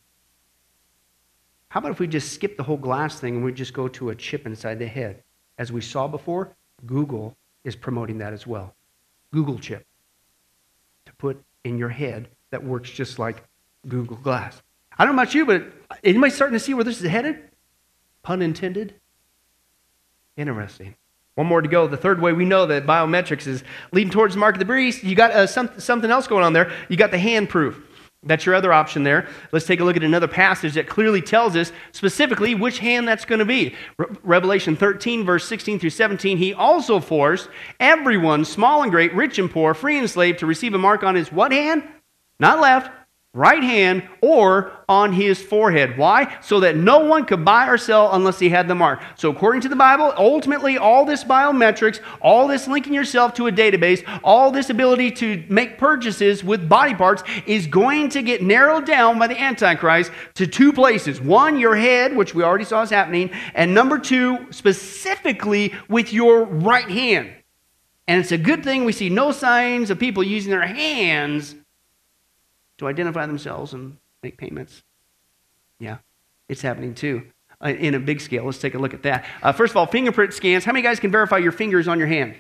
how 1.68 1.80
about 1.80 1.92
if 1.92 2.00
we 2.00 2.06
just 2.06 2.32
skip 2.32 2.56
the 2.56 2.62
whole 2.62 2.78
glass 2.78 3.20
thing 3.20 3.36
and 3.36 3.44
we 3.44 3.52
just 3.52 3.74
go 3.74 3.88
to 3.88 4.08
a 4.08 4.14
chip 4.14 4.46
inside 4.46 4.78
the 4.78 4.86
head? 4.86 5.22
As 5.58 5.70
we 5.70 5.82
saw 5.82 6.08
before, 6.08 6.56
Google 6.86 7.36
is 7.62 7.76
promoting 7.76 8.16
that 8.16 8.32
as 8.32 8.46
well. 8.46 8.74
Google 9.34 9.58
chip 9.58 9.84
to 11.04 11.12
put 11.16 11.44
in 11.64 11.76
your 11.76 11.90
head 11.90 12.30
that 12.52 12.64
works 12.64 12.88
just 12.88 13.18
like 13.18 13.44
Google 13.86 14.16
Glass. 14.16 14.62
I 14.98 15.04
don't 15.04 15.14
know 15.14 15.20
about 15.20 15.34
you, 15.34 15.44
but 15.44 15.64
anybody 16.02 16.30
starting 16.30 16.58
to 16.58 16.64
see 16.64 16.72
where 16.72 16.84
this 16.84 17.02
is 17.02 17.10
headed? 17.10 17.38
Pun 18.22 18.40
intended. 18.40 18.94
Interesting. 20.38 20.94
One 21.34 21.48
more 21.48 21.60
to 21.60 21.68
go. 21.68 21.86
The 21.86 21.98
third 21.98 22.22
way 22.22 22.32
we 22.32 22.46
know 22.46 22.64
that 22.64 22.86
biometrics 22.86 23.46
is 23.46 23.62
leading 23.92 24.10
towards 24.10 24.32
the 24.32 24.40
mark 24.40 24.54
of 24.54 24.58
the 24.58 24.64
beast. 24.64 25.04
You 25.04 25.14
got 25.14 25.32
uh, 25.32 25.46
some, 25.46 25.68
something 25.78 26.10
else 26.10 26.26
going 26.26 26.44
on 26.44 26.54
there. 26.54 26.72
You 26.88 26.96
got 26.96 27.10
the 27.10 27.18
hand 27.18 27.50
proof. 27.50 27.82
That's 28.22 28.44
your 28.44 28.54
other 28.54 28.72
option 28.72 29.04
there. 29.04 29.28
Let's 29.52 29.66
take 29.66 29.80
a 29.80 29.84
look 29.84 29.96
at 29.96 30.02
another 30.02 30.26
passage 30.26 30.74
that 30.74 30.88
clearly 30.88 31.22
tells 31.22 31.54
us 31.54 31.70
specifically 31.92 32.54
which 32.54 32.78
hand 32.78 33.06
that's 33.06 33.24
going 33.24 33.38
to 33.38 33.44
be. 33.44 33.74
Re- 33.98 34.06
Revelation 34.22 34.74
13, 34.74 35.24
verse 35.24 35.46
16 35.46 35.78
through 35.78 35.90
17. 35.90 36.36
He 36.36 36.52
also 36.52 36.98
forced 36.98 37.48
everyone, 37.78 38.44
small 38.44 38.82
and 38.82 38.90
great, 38.90 39.14
rich 39.14 39.38
and 39.38 39.50
poor, 39.50 39.74
free 39.74 39.98
and 39.98 40.10
slave, 40.10 40.38
to 40.38 40.46
receive 40.46 40.74
a 40.74 40.78
mark 40.78 41.04
on 41.04 41.14
his 41.14 41.30
what 41.30 41.52
hand? 41.52 41.84
Not 42.40 42.60
left, 42.60 42.90
right 43.37 43.62
hand 43.62 44.09
or 44.22 44.72
on 44.89 45.12
his 45.12 45.43
forehead. 45.43 45.99
Why? 45.99 46.39
So 46.41 46.61
that 46.61 46.76
no 46.76 47.01
one 47.01 47.26
could 47.26 47.45
buy 47.45 47.68
or 47.68 47.76
sell 47.76 48.12
unless 48.14 48.39
he 48.39 48.49
had 48.49 48.66
the 48.66 48.74
mark. 48.74 49.01
So, 49.16 49.30
according 49.30 49.61
to 49.62 49.68
the 49.68 49.76
Bible, 49.76 50.12
ultimately, 50.16 50.78
all 50.78 51.05
this 51.05 51.22
biometrics, 51.22 52.01
all 52.20 52.49
this 52.49 52.66
linking 52.66 52.95
yourself 52.95 53.34
to 53.34 53.47
a 53.47 53.53
database, 53.53 54.03
all 54.24 54.51
this 54.51 54.70
ability 54.70 55.11
to 55.12 55.45
make 55.49 55.76
purchases 55.76 56.43
with 56.43 56.68
body 56.68 56.95
parts 56.95 57.22
is 57.47 57.66
going 57.66 58.09
to 58.11 58.22
get 58.22 58.43
narrowed 58.43 58.87
down 58.87 59.18
by 59.18 59.26
the 59.26 59.39
Antichrist 59.39 60.11
to 60.34 60.47
two 60.47 60.72
places. 60.72 61.20
One, 61.20 61.59
your 61.59 61.76
head, 61.76 62.16
which 62.16 62.34
we 62.34 62.43
already 62.43 62.64
saw 62.64 62.82
is 62.82 62.91
happening, 62.91 63.30
and 63.55 63.74
number 63.74 63.99
two, 63.99 64.47
specifically 64.51 65.74
with 65.89 66.12
your 66.12 66.45
right 66.45 66.89
hand. 66.89 67.32
And 68.09 68.20
it's 68.20 68.32
a 68.32 68.39
good 68.39 68.62
thing 68.62 68.84
we 68.84 68.93
see 68.93 69.11
no 69.11 69.32
signs 69.32 69.91
of 69.91 69.99
people 69.99 70.22
using 70.22 70.51
their 70.51 70.66
hands 70.66 71.57
to 72.78 72.86
identify 72.86 73.26
themselves 73.26 73.72
and 73.72 73.96
make 74.22 74.38
payments. 74.38 74.82
Yeah, 75.78 75.98
it's 76.48 76.62
happening 76.62 76.94
too 76.94 77.26
uh, 77.64 77.68
in 77.68 77.94
a 77.94 78.00
big 78.00 78.20
scale. 78.20 78.44
Let's 78.44 78.58
take 78.58 78.74
a 78.74 78.78
look 78.78 78.94
at 78.94 79.02
that. 79.02 79.24
Uh, 79.42 79.52
first 79.52 79.72
of 79.72 79.76
all, 79.76 79.86
fingerprint 79.86 80.34
scans. 80.34 80.64
How 80.64 80.72
many 80.72 80.82
guys 80.82 81.00
can 81.00 81.10
verify 81.10 81.38
your 81.38 81.52
fingers 81.52 81.88
on 81.88 81.98
your 81.98 82.08
hand? 82.08 82.34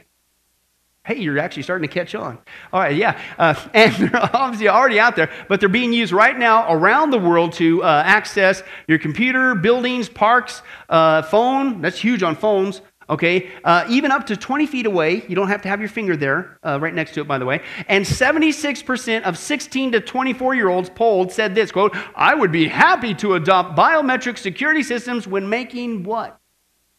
Hey, 1.04 1.18
you're 1.18 1.38
actually 1.38 1.62
starting 1.62 1.88
to 1.88 1.94
catch 1.94 2.16
on. 2.16 2.36
All 2.72 2.80
right, 2.80 2.96
yeah. 2.96 3.20
Uh, 3.38 3.54
and 3.74 3.94
they're 3.94 4.36
obviously 4.36 4.68
already 4.68 4.98
out 4.98 5.14
there, 5.14 5.30
but 5.48 5.60
they're 5.60 5.68
being 5.68 5.92
used 5.92 6.12
right 6.12 6.36
now 6.36 6.72
around 6.72 7.10
the 7.10 7.18
world 7.18 7.52
to 7.54 7.82
uh, 7.84 8.02
access 8.04 8.62
your 8.88 8.98
computer, 8.98 9.54
buildings, 9.54 10.08
parks, 10.08 10.62
uh, 10.88 11.22
phone. 11.22 11.80
That's 11.80 11.98
huge 11.98 12.22
on 12.22 12.34
phones. 12.34 12.80
Okay, 13.08 13.52
uh, 13.62 13.86
even 13.88 14.10
up 14.10 14.26
to 14.26 14.36
20 14.36 14.66
feet 14.66 14.84
away, 14.84 15.24
you 15.28 15.36
don't 15.36 15.46
have 15.46 15.62
to 15.62 15.68
have 15.68 15.78
your 15.78 15.88
finger 15.88 16.16
there, 16.16 16.58
uh, 16.64 16.78
right 16.80 16.92
next 16.92 17.14
to 17.14 17.20
it, 17.20 17.28
by 17.28 17.38
the 17.38 17.44
way. 17.44 17.62
And 17.86 18.04
76% 18.04 19.22
of 19.22 19.38
16 19.38 19.92
to 19.92 20.00
24 20.00 20.54
year 20.56 20.68
olds 20.68 20.90
polled 20.90 21.30
said 21.30 21.54
this 21.54 21.70
quote, 21.70 21.96
I 22.16 22.34
would 22.34 22.50
be 22.50 22.66
happy 22.66 23.14
to 23.14 23.34
adopt 23.34 23.78
biometric 23.78 24.38
security 24.38 24.82
systems 24.82 25.28
when 25.28 25.48
making 25.48 26.02
what? 26.02 26.40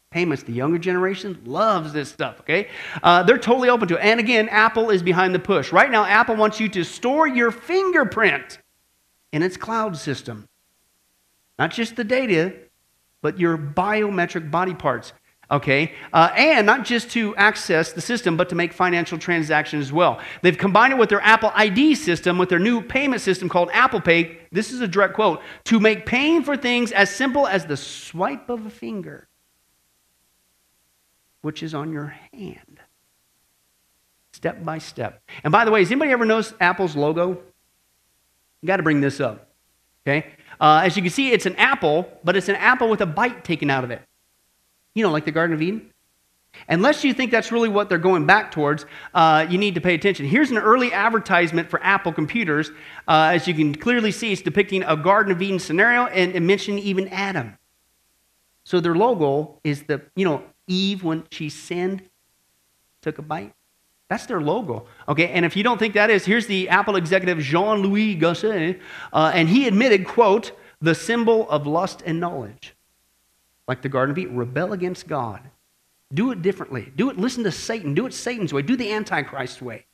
Payments. 0.09 0.43
The 0.43 0.53
younger 0.53 0.77
generation 0.77 1.41
loves 1.43 1.91
this 1.91 2.07
stuff, 2.07 2.39
okay? 2.39 2.69
Uh, 3.03 3.23
they're 3.23 3.37
totally 3.37 3.67
open 3.67 3.89
to 3.89 3.95
it. 3.95 4.01
And 4.01 4.21
again, 4.21 4.47
Apple 4.47 4.89
is 4.89 5.03
behind 5.03 5.35
the 5.35 5.39
push. 5.39 5.73
Right 5.73 5.91
now, 5.91 6.05
Apple 6.05 6.37
wants 6.37 6.61
you 6.61 6.69
to 6.69 6.85
store 6.85 7.27
your 7.27 7.51
fingerprint 7.51 8.59
in 9.33 9.43
its 9.43 9.57
cloud 9.57 9.97
system. 9.97 10.47
Not 11.59 11.71
just 11.71 11.97
the 11.97 12.05
data, 12.05 12.53
but 13.21 13.37
your 13.37 13.57
biometric 13.57 14.49
body 14.49 14.73
parts 14.73 15.11
okay? 15.49 15.93
Uh, 16.13 16.29
and 16.35 16.65
not 16.65 16.85
just 16.85 17.09
to 17.11 17.35
access 17.35 17.93
the 17.93 18.01
system, 18.01 18.37
but 18.37 18.49
to 18.49 18.55
make 18.55 18.73
financial 18.73 19.17
transactions 19.17 19.85
as 19.85 19.93
well. 19.93 20.19
They've 20.41 20.57
combined 20.57 20.93
it 20.93 20.99
with 20.99 21.09
their 21.09 21.21
Apple 21.21 21.51
ID 21.55 21.95
system, 21.95 22.37
with 22.37 22.49
their 22.49 22.59
new 22.59 22.81
payment 22.81 23.21
system 23.21 23.49
called 23.49 23.69
Apple 23.73 24.01
Pay. 24.01 24.39
This 24.51 24.71
is 24.71 24.81
a 24.81 24.87
direct 24.87 25.13
quote 25.13 25.41
to 25.65 25.79
make 25.79 26.05
paying 26.05 26.43
for 26.43 26.57
things 26.57 26.91
as 26.91 27.09
simple 27.09 27.47
as 27.47 27.65
the 27.65 27.77
swipe 27.77 28.49
of 28.49 28.65
a 28.65 28.69
finger, 28.69 29.27
which 31.41 31.63
is 31.63 31.73
on 31.73 31.91
your 31.91 32.15
hand. 32.33 32.79
Step 34.33 34.63
by 34.63 34.77
step. 34.77 35.21
And 35.43 35.51
by 35.51 35.65
the 35.65 35.71
way, 35.71 35.79
has 35.79 35.89
anybody 35.89 36.11
ever 36.11 36.25
noticed 36.25 36.53
Apple's 36.59 36.95
logo? 36.95 37.41
You 38.61 38.67
got 38.67 38.77
to 38.77 38.83
bring 38.83 39.01
this 39.01 39.19
up, 39.19 39.49
okay? 40.05 40.27
Uh, 40.59 40.81
as 40.83 40.95
you 40.95 41.01
can 41.01 41.11
see, 41.11 41.31
it's 41.31 41.45
an 41.45 41.55
apple, 41.55 42.07
but 42.23 42.35
it's 42.35 42.49
an 42.49 42.55
apple 42.55 42.89
with 42.89 43.01
a 43.01 43.05
bite 43.05 43.43
taken 43.43 43.69
out 43.69 43.83
of 43.83 43.91
it. 43.91 44.01
You 44.97 45.03
know, 45.03 45.11
like 45.11 45.25
the 45.25 45.31
Garden 45.31 45.53
of 45.53 45.61
Eden. 45.61 45.91
Unless 46.67 47.03
you 47.03 47.13
think 47.13 47.29
that's 47.29 47.51
really 47.51 47.69
what 47.69 47.87
they're 47.87 47.99
going 47.99 48.25
back 48.25 48.49
towards, 48.49 48.87
uh, 49.13 49.45
you 49.47 49.59
need 49.59 49.75
to 49.75 49.81
pay 49.81 49.93
attention. 49.93 50.25
Here's 50.25 50.49
an 50.49 50.57
early 50.57 50.91
advertisement 50.91 51.69
for 51.69 51.79
Apple 51.83 52.11
computers. 52.11 52.71
Uh, 53.07 53.29
as 53.35 53.47
you 53.47 53.53
can 53.53 53.75
clearly 53.75 54.11
see, 54.11 54.33
it's 54.33 54.41
depicting 54.41 54.81
a 54.81 54.97
Garden 54.97 55.31
of 55.31 55.39
Eden 55.39 55.59
scenario 55.59 56.07
and, 56.07 56.33
and 56.33 56.47
mentioning 56.47 56.79
even 56.79 57.09
Adam. 57.09 57.59
So 58.63 58.79
their 58.79 58.95
logo 58.95 59.59
is 59.63 59.83
the, 59.83 60.01
you 60.15 60.25
know, 60.25 60.41
Eve 60.65 61.03
when 61.03 61.25
she 61.29 61.49
sinned, 61.49 62.01
took 63.03 63.19
a 63.19 63.21
bite. 63.21 63.53
That's 64.09 64.25
their 64.25 64.41
logo. 64.41 64.87
Okay, 65.07 65.29
and 65.29 65.45
if 65.45 65.55
you 65.55 65.61
don't 65.61 65.77
think 65.77 65.93
that 65.93 66.09
is, 66.09 66.25
here's 66.25 66.47
the 66.47 66.69
Apple 66.69 66.95
executive 66.95 67.37
Jean 67.37 67.83
Louis 67.83 68.17
Gassée, 68.17 68.79
uh, 69.13 69.31
and 69.31 69.47
he 69.47 69.67
admitted, 69.67 70.07
quote, 70.07 70.53
the 70.81 70.95
symbol 70.95 71.47
of 71.51 71.67
lust 71.67 72.01
and 72.03 72.19
knowledge 72.19 72.73
like 73.67 73.81
the 73.81 73.89
Garden 73.89 74.11
of 74.11 74.17
Eden, 74.17 74.37
rebel 74.37 74.73
against 74.73 75.07
God. 75.07 75.41
Do 76.13 76.31
it 76.31 76.41
differently. 76.41 76.91
Do 76.95 77.09
it, 77.09 77.17
listen 77.17 77.43
to 77.43 77.51
Satan. 77.51 77.93
Do 77.93 78.05
it 78.05 78.13
Satan's 78.13 78.53
way. 78.53 78.61
Do 78.61 78.77
the 78.77 78.91
Antichrist 78.91 79.61
way. 79.61 79.85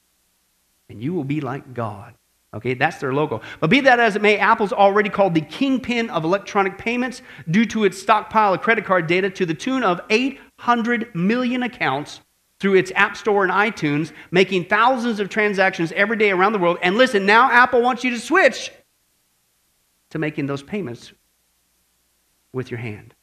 And 0.90 1.02
you 1.02 1.14
will 1.14 1.24
be 1.24 1.42
like 1.42 1.74
God. 1.74 2.14
Okay, 2.54 2.76
that's 2.76 3.00
their 3.00 3.14
logo. 3.14 3.42
But 3.60 3.72
be 3.72 3.80
that 3.82 4.00
as 4.00 4.16
it 4.16 4.22
may, 4.22 4.38
Apple's 4.38 4.74
already 4.74 5.10
called 5.10 5.34
the 5.34 5.42
kingpin 5.42 6.12
of 6.12 6.24
electronic 6.24 6.78
payments 6.78 7.24
due 7.50 7.66
to 7.68 7.84
its 7.84 8.00
stockpile 8.00 8.54
of 8.54 8.62
credit 8.62 8.86
card 8.86 9.08
data 9.08 9.30
to 9.32 9.46
the 9.46 9.56
tune 9.56 9.84
of 9.84 10.00
800 10.12 11.16
million 11.16 11.64
accounts 11.64 12.22
through 12.60 12.76
its 12.76 12.92
App 12.96 13.18
Store 13.18 13.44
and 13.44 13.52
iTunes, 13.52 14.12
making 14.30 14.66
thousands 14.66 15.20
of 15.20 15.30
transactions 15.30 15.92
every 15.94 16.16
day 16.16 16.30
around 16.30 16.54
the 16.54 16.60
world. 16.60 16.78
And 16.84 16.96
listen, 16.96 17.26
now 17.26 17.52
Apple 17.52 17.82
wants 17.82 18.04
you 18.04 18.12
to 18.12 18.20
switch 18.20 18.72
to 20.12 20.20
making 20.20 20.46
those 20.46 20.62
payments 20.62 21.12
with 22.54 22.70
your 22.70 22.80
hand. 22.80 23.16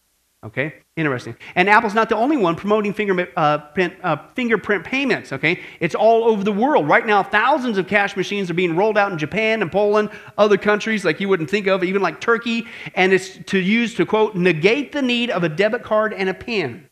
Okay, 0.43 0.72
interesting. 0.97 1.36
And 1.55 1.68
Apple's 1.68 1.93
not 1.93 2.09
the 2.09 2.16
only 2.16 2.38
one 2.38 2.57
promoting 2.57 2.95
fingerprint, 2.95 3.28
uh, 3.36 3.59
print, 3.59 3.93
uh, 4.03 4.16
fingerprint 4.34 4.84
payments. 4.84 5.34
Okay, 5.34 5.61
it's 5.80 5.95
all 5.95 6.24
over 6.24 6.43
the 6.43 6.53
world 6.53 6.88
right 6.88 7.05
now. 7.05 7.22
Thousands 7.22 7.76
of 7.76 7.86
cash 7.86 8.16
machines 8.16 8.51
are 8.51 8.55
being 8.55 8.74
rolled 8.74 8.97
out 8.97 9.12
in 9.12 9.18
Japan 9.18 9.61
and 9.61 9.70
Poland, 9.70 10.09
other 10.38 10.57
countries 10.57 11.05
like 11.05 11.20
you 11.20 11.28
wouldn't 11.28 11.51
think 11.51 11.66
of, 11.66 11.84
even 11.84 12.01
like 12.01 12.22
Turkey. 12.22 12.66
And 12.95 13.12
it's 13.12 13.36
to 13.36 13.59
use 13.59 13.95
to 13.97 14.07
quote 14.07 14.34
negate 14.34 14.93
the 14.93 15.03
need 15.03 15.28
of 15.28 15.45
a 15.45 15.49
debit 15.49 15.82
card 15.82 16.14
and 16.14 16.30
a 16.30 16.34
PIN. 16.34 16.88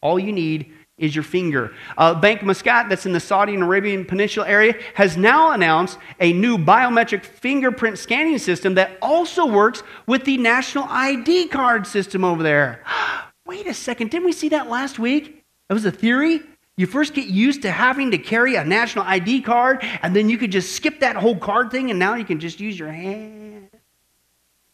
All 0.00 0.16
you 0.16 0.32
need 0.32 0.72
is 0.96 1.14
your 1.14 1.24
finger. 1.24 1.72
Uh, 1.98 2.14
Bank 2.14 2.42
Muscat, 2.42 2.88
that's 2.88 3.06
in 3.06 3.12
the 3.12 3.20
Saudi 3.20 3.54
and 3.54 3.62
Arabian 3.62 4.04
Peninsula 4.04 4.48
area, 4.48 4.74
has 4.94 5.16
now 5.16 5.50
announced 5.50 5.98
a 6.20 6.32
new 6.32 6.56
biometric 6.56 7.24
fingerprint 7.24 7.98
scanning 7.98 8.38
system 8.38 8.74
that 8.74 8.96
also 9.02 9.46
works 9.46 9.82
with 10.06 10.24
the 10.24 10.36
national 10.36 10.84
ID 10.88 11.48
card 11.48 11.86
system 11.86 12.24
over 12.24 12.42
there. 12.42 12.84
Wait 13.46 13.66
a 13.66 13.74
second, 13.74 14.10
didn't 14.10 14.24
we 14.24 14.32
see 14.32 14.48
that 14.50 14.70
last 14.70 14.98
week? 14.98 15.44
That 15.68 15.74
was 15.74 15.84
a 15.84 15.90
theory. 15.90 16.40
You 16.76 16.86
first 16.86 17.14
get 17.14 17.26
used 17.26 17.62
to 17.62 17.70
having 17.70 18.10
to 18.12 18.18
carry 18.18 18.56
a 18.56 18.64
national 18.64 19.04
ID 19.04 19.42
card, 19.42 19.84
and 20.02 20.14
then 20.14 20.28
you 20.28 20.38
could 20.38 20.50
just 20.50 20.74
skip 20.74 21.00
that 21.00 21.16
whole 21.16 21.36
card 21.36 21.70
thing, 21.70 21.90
and 21.90 21.98
now 21.98 22.14
you 22.14 22.24
can 22.24 22.40
just 22.40 22.60
use 22.60 22.78
your 22.78 22.90
hand. 22.90 23.68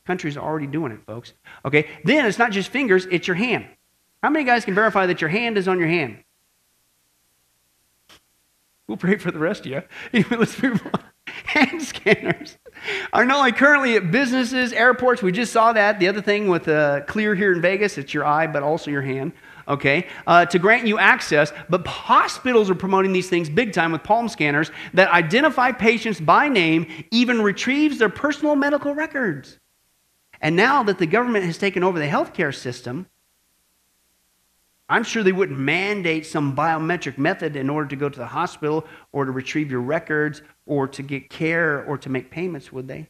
Countries 0.06 0.36
are 0.36 0.44
already 0.44 0.66
doing 0.66 0.92
it, 0.92 1.00
folks. 1.06 1.34
Okay, 1.64 1.88
then 2.04 2.26
it's 2.26 2.38
not 2.38 2.52
just 2.52 2.70
fingers, 2.70 3.06
it's 3.10 3.26
your 3.26 3.36
hand. 3.36 3.66
How 4.22 4.30
many 4.30 4.44
guys 4.44 4.64
can 4.64 4.74
verify 4.74 5.06
that 5.06 5.20
your 5.20 5.30
hand 5.30 5.56
is 5.56 5.66
on 5.66 5.78
your 5.78 5.88
hand? 5.88 6.22
We'll 8.86 8.96
pray 8.96 9.16
for 9.16 9.30
the 9.30 9.38
rest 9.38 9.60
of 9.60 9.66
you. 9.66 9.82
Anyway, 10.12 10.36
let's 10.36 10.60
move 10.60 10.82
on. 10.84 11.04
Hand 11.44 11.82
scanners 11.82 12.58
are 13.12 13.24
not 13.24 13.38
only 13.38 13.52
currently 13.52 13.96
at 13.96 14.10
businesses, 14.10 14.72
airports. 14.72 15.22
We 15.22 15.30
just 15.30 15.52
saw 15.52 15.72
that. 15.72 16.00
The 16.00 16.08
other 16.08 16.20
thing 16.20 16.48
with 16.48 16.66
uh, 16.66 17.02
Clear 17.02 17.34
here 17.34 17.52
in 17.52 17.60
Vegas, 17.60 17.98
it's 17.98 18.12
your 18.12 18.24
eye, 18.24 18.46
but 18.48 18.62
also 18.62 18.90
your 18.90 19.02
hand. 19.02 19.32
Okay, 19.68 20.08
uh, 20.26 20.46
to 20.46 20.58
grant 20.58 20.88
you 20.88 20.98
access, 20.98 21.52
but 21.68 21.86
hospitals 21.86 22.68
are 22.68 22.74
promoting 22.74 23.12
these 23.12 23.28
things 23.28 23.48
big 23.48 23.72
time 23.72 23.92
with 23.92 24.02
palm 24.02 24.28
scanners 24.28 24.72
that 24.94 25.08
identify 25.12 25.70
patients 25.70 26.20
by 26.20 26.48
name, 26.48 26.86
even 27.12 27.40
retrieves 27.40 27.98
their 27.98 28.08
personal 28.08 28.56
medical 28.56 28.92
records. 28.92 29.58
And 30.40 30.56
now 30.56 30.82
that 30.82 30.98
the 30.98 31.06
government 31.06 31.44
has 31.44 31.58
taken 31.58 31.84
over 31.84 32.00
the 32.00 32.08
healthcare 32.08 32.52
system, 32.52 33.06
I'm 34.90 35.04
sure 35.04 35.22
they 35.22 35.32
wouldn't 35.32 35.58
mandate 35.58 36.26
some 36.26 36.54
biometric 36.54 37.16
method 37.16 37.54
in 37.54 37.70
order 37.70 37.88
to 37.88 37.96
go 37.96 38.08
to 38.08 38.18
the 38.18 38.26
hospital 38.26 38.84
or 39.12 39.24
to 39.24 39.30
retrieve 39.30 39.70
your 39.70 39.80
records 39.80 40.42
or 40.66 40.88
to 40.88 41.02
get 41.02 41.30
care 41.30 41.84
or 41.84 41.96
to 41.98 42.08
make 42.08 42.30
payments, 42.30 42.72
would 42.72 42.88
they? 42.88 43.08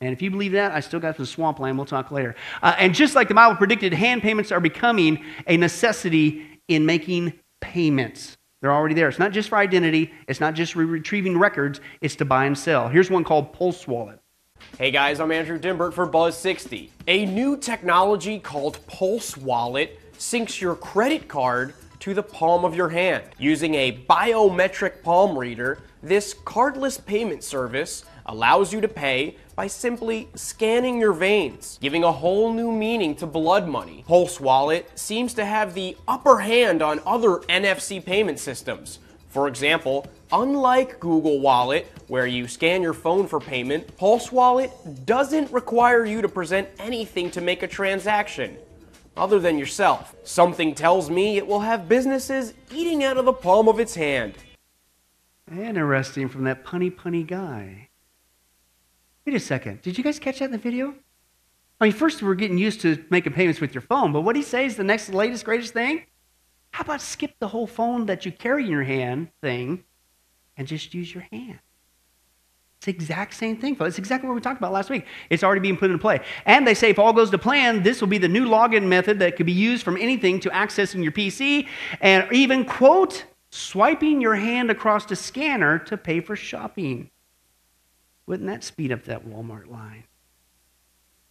And 0.00 0.12
if 0.12 0.20
you 0.20 0.32
believe 0.32 0.52
that, 0.52 0.72
I 0.72 0.80
still 0.80 0.98
got 0.98 1.16
some 1.16 1.26
swampland. 1.26 1.78
We'll 1.78 1.86
talk 1.86 2.10
later. 2.10 2.34
Uh, 2.60 2.74
and 2.76 2.92
just 2.92 3.14
like 3.14 3.28
the 3.28 3.34
Bible 3.34 3.54
predicted, 3.54 3.94
hand 3.94 4.22
payments 4.22 4.50
are 4.50 4.58
becoming 4.58 5.24
a 5.46 5.56
necessity 5.56 6.44
in 6.66 6.84
making 6.84 7.34
payments. 7.60 8.36
They're 8.60 8.72
already 8.72 8.96
there. 8.96 9.08
It's 9.08 9.20
not 9.20 9.30
just 9.30 9.48
for 9.48 9.58
identity, 9.58 10.12
it's 10.26 10.40
not 10.40 10.54
just 10.54 10.74
re- 10.74 10.84
retrieving 10.84 11.38
records, 11.38 11.80
it's 12.00 12.16
to 12.16 12.24
buy 12.24 12.46
and 12.46 12.58
sell. 12.58 12.88
Here's 12.88 13.10
one 13.10 13.22
called 13.22 13.52
Pulse 13.52 13.86
Wallet. 13.86 14.18
Hey 14.78 14.90
guys, 14.90 15.20
I'm 15.20 15.30
Andrew 15.30 15.58
Dimbert 15.58 15.92
for 15.92 16.06
Buzz60. 16.08 16.88
A 17.06 17.26
new 17.26 17.56
technology 17.56 18.38
called 18.38 18.84
Pulse 18.86 19.36
Wallet 19.36 19.98
syncs 20.18 20.60
your 20.60 20.74
credit 20.74 21.28
card 21.28 21.74
to 22.00 22.14
the 22.14 22.22
palm 22.22 22.64
of 22.64 22.74
your 22.74 22.88
hand. 22.88 23.22
Using 23.38 23.74
a 23.74 23.98
biometric 24.08 25.02
palm 25.02 25.38
reader, 25.38 25.78
this 26.02 26.34
cardless 26.34 27.04
payment 27.04 27.44
service 27.44 28.04
allows 28.26 28.72
you 28.72 28.80
to 28.80 28.88
pay 28.88 29.36
by 29.54 29.66
simply 29.66 30.28
scanning 30.34 30.98
your 30.98 31.12
veins, 31.12 31.78
giving 31.80 32.02
a 32.02 32.10
whole 32.10 32.52
new 32.52 32.72
meaning 32.72 33.14
to 33.16 33.26
blood 33.26 33.68
money. 33.68 34.04
Pulse 34.08 34.40
Wallet 34.40 34.98
seems 34.98 35.34
to 35.34 35.44
have 35.44 35.74
the 35.74 35.96
upper 36.08 36.38
hand 36.38 36.82
on 36.82 37.00
other 37.06 37.36
NFC 37.48 38.04
payment 38.04 38.38
systems, 38.38 38.98
For 39.28 39.48
example, 39.48 40.06
unlike 40.30 41.00
Google 41.00 41.40
Wallet, 41.40 41.86
where 42.12 42.26
you 42.26 42.46
scan 42.46 42.82
your 42.82 42.92
phone 42.92 43.26
for 43.26 43.40
payment, 43.40 43.96
Pulse 43.96 44.30
Wallet 44.30 44.70
doesn't 45.06 45.50
require 45.50 46.04
you 46.04 46.20
to 46.20 46.28
present 46.28 46.68
anything 46.78 47.30
to 47.30 47.40
make 47.40 47.62
a 47.62 47.66
transaction 47.66 48.54
other 49.16 49.40
than 49.40 49.56
yourself. 49.56 50.14
Something 50.22 50.74
tells 50.74 51.08
me 51.08 51.38
it 51.38 51.46
will 51.46 51.60
have 51.60 51.88
businesses 51.88 52.52
eating 52.70 53.02
out 53.02 53.16
of 53.16 53.24
the 53.24 53.32
palm 53.32 53.66
of 53.66 53.80
its 53.80 53.94
hand. 53.94 54.34
Interesting 55.50 56.28
from 56.28 56.44
that 56.44 56.66
punny 56.66 56.94
punny 56.94 57.26
guy. 57.26 57.88
Wait 59.24 59.34
a 59.34 59.40
second. 59.40 59.80
Did 59.80 59.96
you 59.96 60.04
guys 60.04 60.18
catch 60.18 60.40
that 60.40 60.44
in 60.44 60.52
the 60.52 60.58
video? 60.58 60.94
I 61.80 61.84
mean, 61.84 61.94
first 61.94 62.22
we're 62.22 62.34
getting 62.34 62.58
used 62.58 62.82
to 62.82 63.02
making 63.08 63.32
payments 63.32 63.58
with 63.58 63.72
your 63.72 63.80
phone, 63.80 64.12
but 64.12 64.20
what 64.20 64.36
he 64.36 64.42
says 64.42 64.72
is 64.72 64.76
the 64.76 64.84
next 64.84 65.08
latest 65.08 65.46
greatest 65.46 65.72
thing? 65.72 66.04
How 66.72 66.82
about 66.82 67.00
skip 67.00 67.36
the 67.38 67.48
whole 67.48 67.66
phone 67.66 68.04
that 68.04 68.26
you 68.26 68.32
carry 68.32 68.64
in 68.64 68.70
your 68.70 68.82
hand 68.82 69.28
thing 69.40 69.84
and 70.58 70.68
just 70.68 70.92
use 70.92 71.14
your 71.14 71.26
hand? 71.32 71.58
It's 72.82 72.86
the 72.86 72.90
exact 72.90 73.34
same 73.34 73.56
thing, 73.58 73.76
folks. 73.76 73.90
It's 73.90 73.98
exactly 73.98 74.28
what 74.28 74.34
we 74.34 74.40
talked 74.40 74.58
about 74.58 74.72
last 74.72 74.90
week. 74.90 75.06
It's 75.30 75.44
already 75.44 75.60
being 75.60 75.76
put 75.76 75.92
into 75.92 76.00
play. 76.00 76.18
And 76.44 76.66
they 76.66 76.74
say 76.74 76.90
if 76.90 76.98
all 76.98 77.12
goes 77.12 77.30
to 77.30 77.38
plan, 77.38 77.84
this 77.84 78.00
will 78.00 78.08
be 78.08 78.18
the 78.18 78.26
new 78.26 78.44
login 78.44 78.88
method 78.88 79.20
that 79.20 79.36
could 79.36 79.46
be 79.46 79.52
used 79.52 79.84
from 79.84 79.96
anything 79.96 80.40
to 80.40 80.50
accessing 80.50 81.00
your 81.00 81.12
PC 81.12 81.68
and 82.00 82.26
even, 82.32 82.64
quote, 82.64 83.24
swiping 83.50 84.20
your 84.20 84.34
hand 84.34 84.68
across 84.68 85.06
the 85.06 85.14
scanner 85.14 85.78
to 85.78 85.96
pay 85.96 86.18
for 86.18 86.34
shopping. 86.34 87.10
Wouldn't 88.26 88.48
that 88.48 88.64
speed 88.64 88.90
up 88.90 89.04
that 89.04 89.24
Walmart 89.24 89.70
line? 89.70 90.02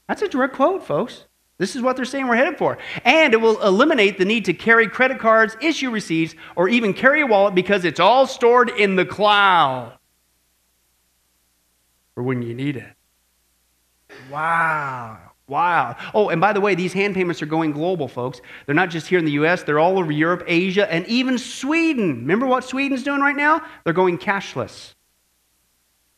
That's 0.07 0.21
a 0.21 0.29
direct 0.29 0.55
quote, 0.55 0.85
folks. 0.85 1.25
This 1.57 1.75
is 1.75 1.81
what 1.81 1.97
they're 1.97 2.05
saying 2.05 2.29
we're 2.29 2.37
headed 2.37 2.57
for. 2.57 2.77
And 3.03 3.33
it 3.33 3.41
will 3.41 3.61
eliminate 3.61 4.17
the 4.17 4.23
need 4.23 4.45
to 4.45 4.53
carry 4.53 4.87
credit 4.87 5.19
cards, 5.19 5.57
issue 5.61 5.91
receipts, 5.91 6.33
or 6.55 6.69
even 6.69 6.93
carry 6.93 7.19
a 7.19 7.27
wallet 7.27 7.55
because 7.55 7.83
it's 7.83 7.99
all 7.99 8.25
stored 8.25 8.69
in 8.69 8.95
the 8.95 9.05
cloud 9.05 9.97
for 12.21 12.27
when 12.27 12.43
you 12.43 12.53
need 12.53 12.77
it. 12.77 12.93
Wow. 14.29 15.17
Wow. 15.47 15.95
Oh, 16.13 16.29
and 16.29 16.39
by 16.39 16.53
the 16.53 16.61
way, 16.61 16.75
these 16.75 16.93
hand 16.93 17.15
payments 17.15 17.41
are 17.41 17.47
going 17.47 17.71
global, 17.71 18.07
folks. 18.07 18.41
They're 18.65 18.75
not 18.75 18.89
just 18.89 19.07
here 19.07 19.17
in 19.17 19.25
the 19.25 19.31
US, 19.43 19.63
they're 19.63 19.79
all 19.79 19.97
over 19.97 20.11
Europe, 20.11 20.43
Asia, 20.45 20.91
and 20.91 21.05
even 21.07 21.37
Sweden. 21.37 22.19
Remember 22.19 22.45
what 22.45 22.63
Sweden's 22.63 23.03
doing 23.03 23.21
right 23.21 23.35
now? 23.35 23.65
They're 23.83 23.93
going 23.93 24.19
cashless. 24.19 24.93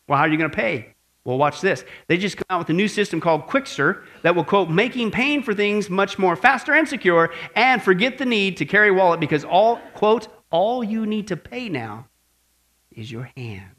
Well, 0.07 0.17
how 0.17 0.25
are 0.25 0.27
you 0.27 0.37
going 0.37 0.51
to 0.51 0.55
pay? 0.55 0.93
Well, 1.23 1.37
watch 1.37 1.61
this. 1.61 1.85
They 2.07 2.17
just 2.17 2.35
come 2.35 2.45
out 2.49 2.59
with 2.59 2.69
a 2.69 2.73
new 2.73 2.89
system 2.89 3.21
called 3.21 3.47
Quixter 3.47 4.03
that 4.23 4.35
will, 4.35 4.43
quote, 4.43 4.69
making 4.69 5.11
paying 5.11 5.41
for 5.41 5.53
things 5.53 5.89
much 5.89 6.19
more 6.19 6.35
faster 6.35 6.73
and 6.73 6.85
secure 6.85 7.33
and 7.55 7.81
forget 7.81 8.17
the 8.17 8.25
need 8.25 8.57
to 8.57 8.65
carry 8.65 8.89
a 8.89 8.93
wallet 8.93 9.21
because 9.21 9.45
all, 9.45 9.79
quote, 9.93 10.27
all 10.51 10.83
you 10.83 11.05
need 11.05 11.29
to 11.29 11.37
pay 11.37 11.69
now 11.69 12.07
is 12.91 13.09
your 13.09 13.31
hand. 13.37 13.71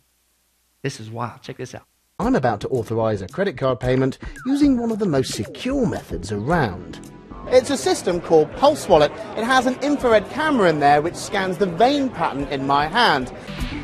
This 0.81 1.01
is 1.01 1.11
wild. 1.11 1.43
Check 1.43 1.59
this 1.59 1.75
out. 1.75 1.87
I'm 2.21 2.37
about 2.37 2.61
to 2.61 2.69
authorize 2.69 3.23
a 3.23 3.27
credit 3.27 3.59
card 3.59 3.81
payment 3.81 4.19
using 4.47 4.79
one 4.79 4.93
of 4.93 5.01
the 5.01 5.05
most 5.05 5.35
secure 5.35 5.85
methods 5.85 6.31
around. 6.31 7.01
It's 7.49 7.71
a 7.71 7.77
system 7.77 8.21
called 8.21 8.55
Pulse 8.55 8.89
Wallet. 8.89 9.11
It 9.37 9.43
has 9.43 9.67
an 9.67 9.75
infrared 9.83 10.31
camera 10.31 10.71
in 10.71 10.79
there 10.79 11.03
which 11.03 11.17
scans 11.17 11.59
the 11.59 11.67
vein 11.67 12.09
pattern 12.09 12.45
in 12.53 12.69
my 12.69 12.87
hand. 12.87 13.33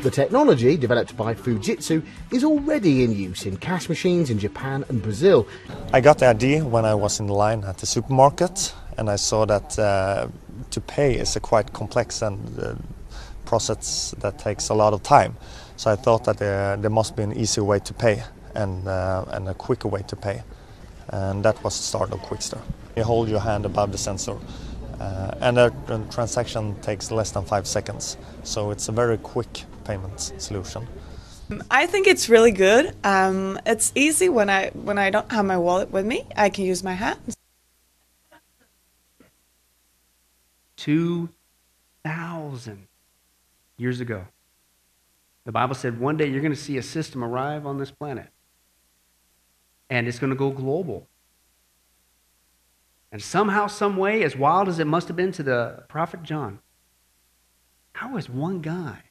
The 0.01 0.09
technology, 0.09 0.77
developed 0.77 1.17
by 1.17 1.33
Fujitsu, 1.33 2.05
is 2.31 2.45
already 2.45 3.03
in 3.03 3.11
use 3.11 3.45
in 3.45 3.57
cash 3.57 3.89
machines 3.89 4.29
in 4.29 4.39
Japan 4.39 4.85
and 4.87 5.03
Brazil. 5.03 5.45
I 5.91 5.99
got 5.99 6.19
the 6.19 6.27
idea 6.27 6.63
when 6.63 6.85
I 6.85 6.95
was 6.95 7.19
in 7.19 7.27
line 7.27 7.65
at 7.65 7.79
the 7.79 7.85
supermarket 7.85 8.73
and 8.97 9.09
I 9.09 9.17
saw 9.17 9.45
that 9.45 9.77
uh, 9.77 10.29
to 10.69 10.79
pay 10.79 11.15
is 11.15 11.35
a 11.35 11.41
quite 11.41 11.73
complex 11.73 12.21
and 12.21 12.57
uh, 12.57 12.75
process 13.43 14.15
that 14.19 14.39
takes 14.39 14.69
a 14.69 14.73
lot 14.73 14.93
of 14.93 15.03
time. 15.03 15.35
So 15.81 15.89
I 15.89 15.95
thought 15.95 16.25
that 16.25 16.39
uh, 16.39 16.75
there 16.79 16.91
must 16.91 17.15
be 17.15 17.23
an 17.23 17.33
easier 17.33 17.63
way 17.63 17.79
to 17.79 17.93
pay 17.95 18.23
and, 18.53 18.87
uh, 18.87 19.25
and 19.29 19.49
a 19.49 19.55
quicker 19.55 19.87
way 19.87 20.03
to 20.09 20.15
pay. 20.15 20.43
And 21.09 21.43
that 21.43 21.63
was 21.63 21.75
the 21.75 21.81
start 21.81 22.11
of 22.11 22.21
Quixter. 22.21 22.61
You 22.95 23.03
hold 23.03 23.29
your 23.29 23.39
hand 23.39 23.65
above 23.65 23.91
the 23.91 23.97
sensor 23.97 24.37
uh, 24.99 25.31
and 25.41 25.57
a, 25.57 25.73
a 25.87 25.99
transaction 26.11 26.79
takes 26.81 27.09
less 27.09 27.31
than 27.31 27.45
five 27.45 27.65
seconds. 27.65 28.17
So 28.43 28.69
it's 28.69 28.89
a 28.89 28.91
very 28.91 29.17
quick 29.17 29.63
payment 29.83 30.19
solution. 30.19 30.87
I 31.71 31.87
think 31.87 32.05
it's 32.05 32.29
really 32.29 32.51
good. 32.51 32.95
Um, 33.03 33.59
it's 33.65 33.91
easy 33.95 34.29
when 34.29 34.51
I 34.51 34.69
when 34.69 34.99
I 34.99 35.09
don't 35.09 35.31
have 35.31 35.45
my 35.45 35.57
wallet 35.57 35.89
with 35.89 36.05
me. 36.05 36.27
I 36.35 36.51
can 36.51 36.65
use 36.65 36.83
my 36.83 36.93
hands. 36.93 37.35
Two 40.75 41.29
thousand 42.05 42.87
years 43.77 43.99
ago, 43.99 44.27
the 45.45 45.51
Bible 45.51 45.75
said 45.75 45.99
one 45.99 46.17
day 46.17 46.27
you're 46.27 46.41
going 46.41 46.53
to 46.53 46.59
see 46.59 46.77
a 46.77 46.83
system 46.83 47.23
arrive 47.23 47.65
on 47.65 47.77
this 47.77 47.91
planet, 47.91 48.29
and 49.89 50.07
it's 50.07 50.19
going 50.19 50.29
to 50.29 50.35
go 50.35 50.51
global. 50.51 51.07
And 53.11 53.21
somehow, 53.21 53.67
some 53.67 53.97
way, 53.97 54.23
as 54.23 54.37
wild 54.37 54.69
as 54.69 54.79
it 54.79 54.87
must 54.87 55.07
have 55.09 55.17
been 55.17 55.33
to 55.33 55.43
the 55.43 55.83
prophet 55.89 56.23
John, 56.23 56.59
how 57.93 58.17
is 58.17 58.29
one 58.29 58.61
guy 58.61 59.03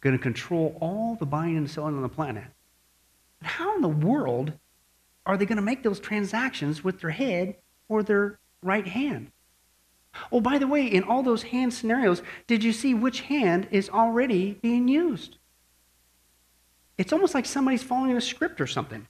going 0.00 0.16
to 0.16 0.22
control 0.22 0.76
all 0.80 1.16
the 1.16 1.26
buying 1.26 1.56
and 1.56 1.68
selling 1.68 1.96
on 1.96 2.02
the 2.02 2.08
planet? 2.08 2.44
And 3.40 3.48
how 3.48 3.74
in 3.74 3.82
the 3.82 3.88
world 3.88 4.52
are 5.24 5.36
they 5.36 5.44
going 5.44 5.56
to 5.56 5.62
make 5.62 5.82
those 5.82 5.98
transactions 5.98 6.84
with 6.84 7.00
their 7.00 7.10
head 7.10 7.56
or 7.88 8.02
their 8.02 8.38
right 8.62 8.86
hand? 8.86 9.32
Oh, 10.30 10.40
by 10.40 10.58
the 10.58 10.66
way, 10.66 10.86
in 10.86 11.02
all 11.02 11.22
those 11.22 11.42
hand 11.44 11.74
scenarios, 11.74 12.22
did 12.46 12.64
you 12.64 12.72
see 12.72 12.94
which 12.94 13.22
hand 13.22 13.68
is 13.70 13.90
already 13.90 14.52
being 14.62 14.88
used? 14.88 15.35
It's 16.98 17.12
almost 17.12 17.34
like 17.34 17.46
somebody's 17.46 17.82
following 17.82 18.16
a 18.16 18.20
script 18.20 18.60
or 18.60 18.66
something. 18.66 19.06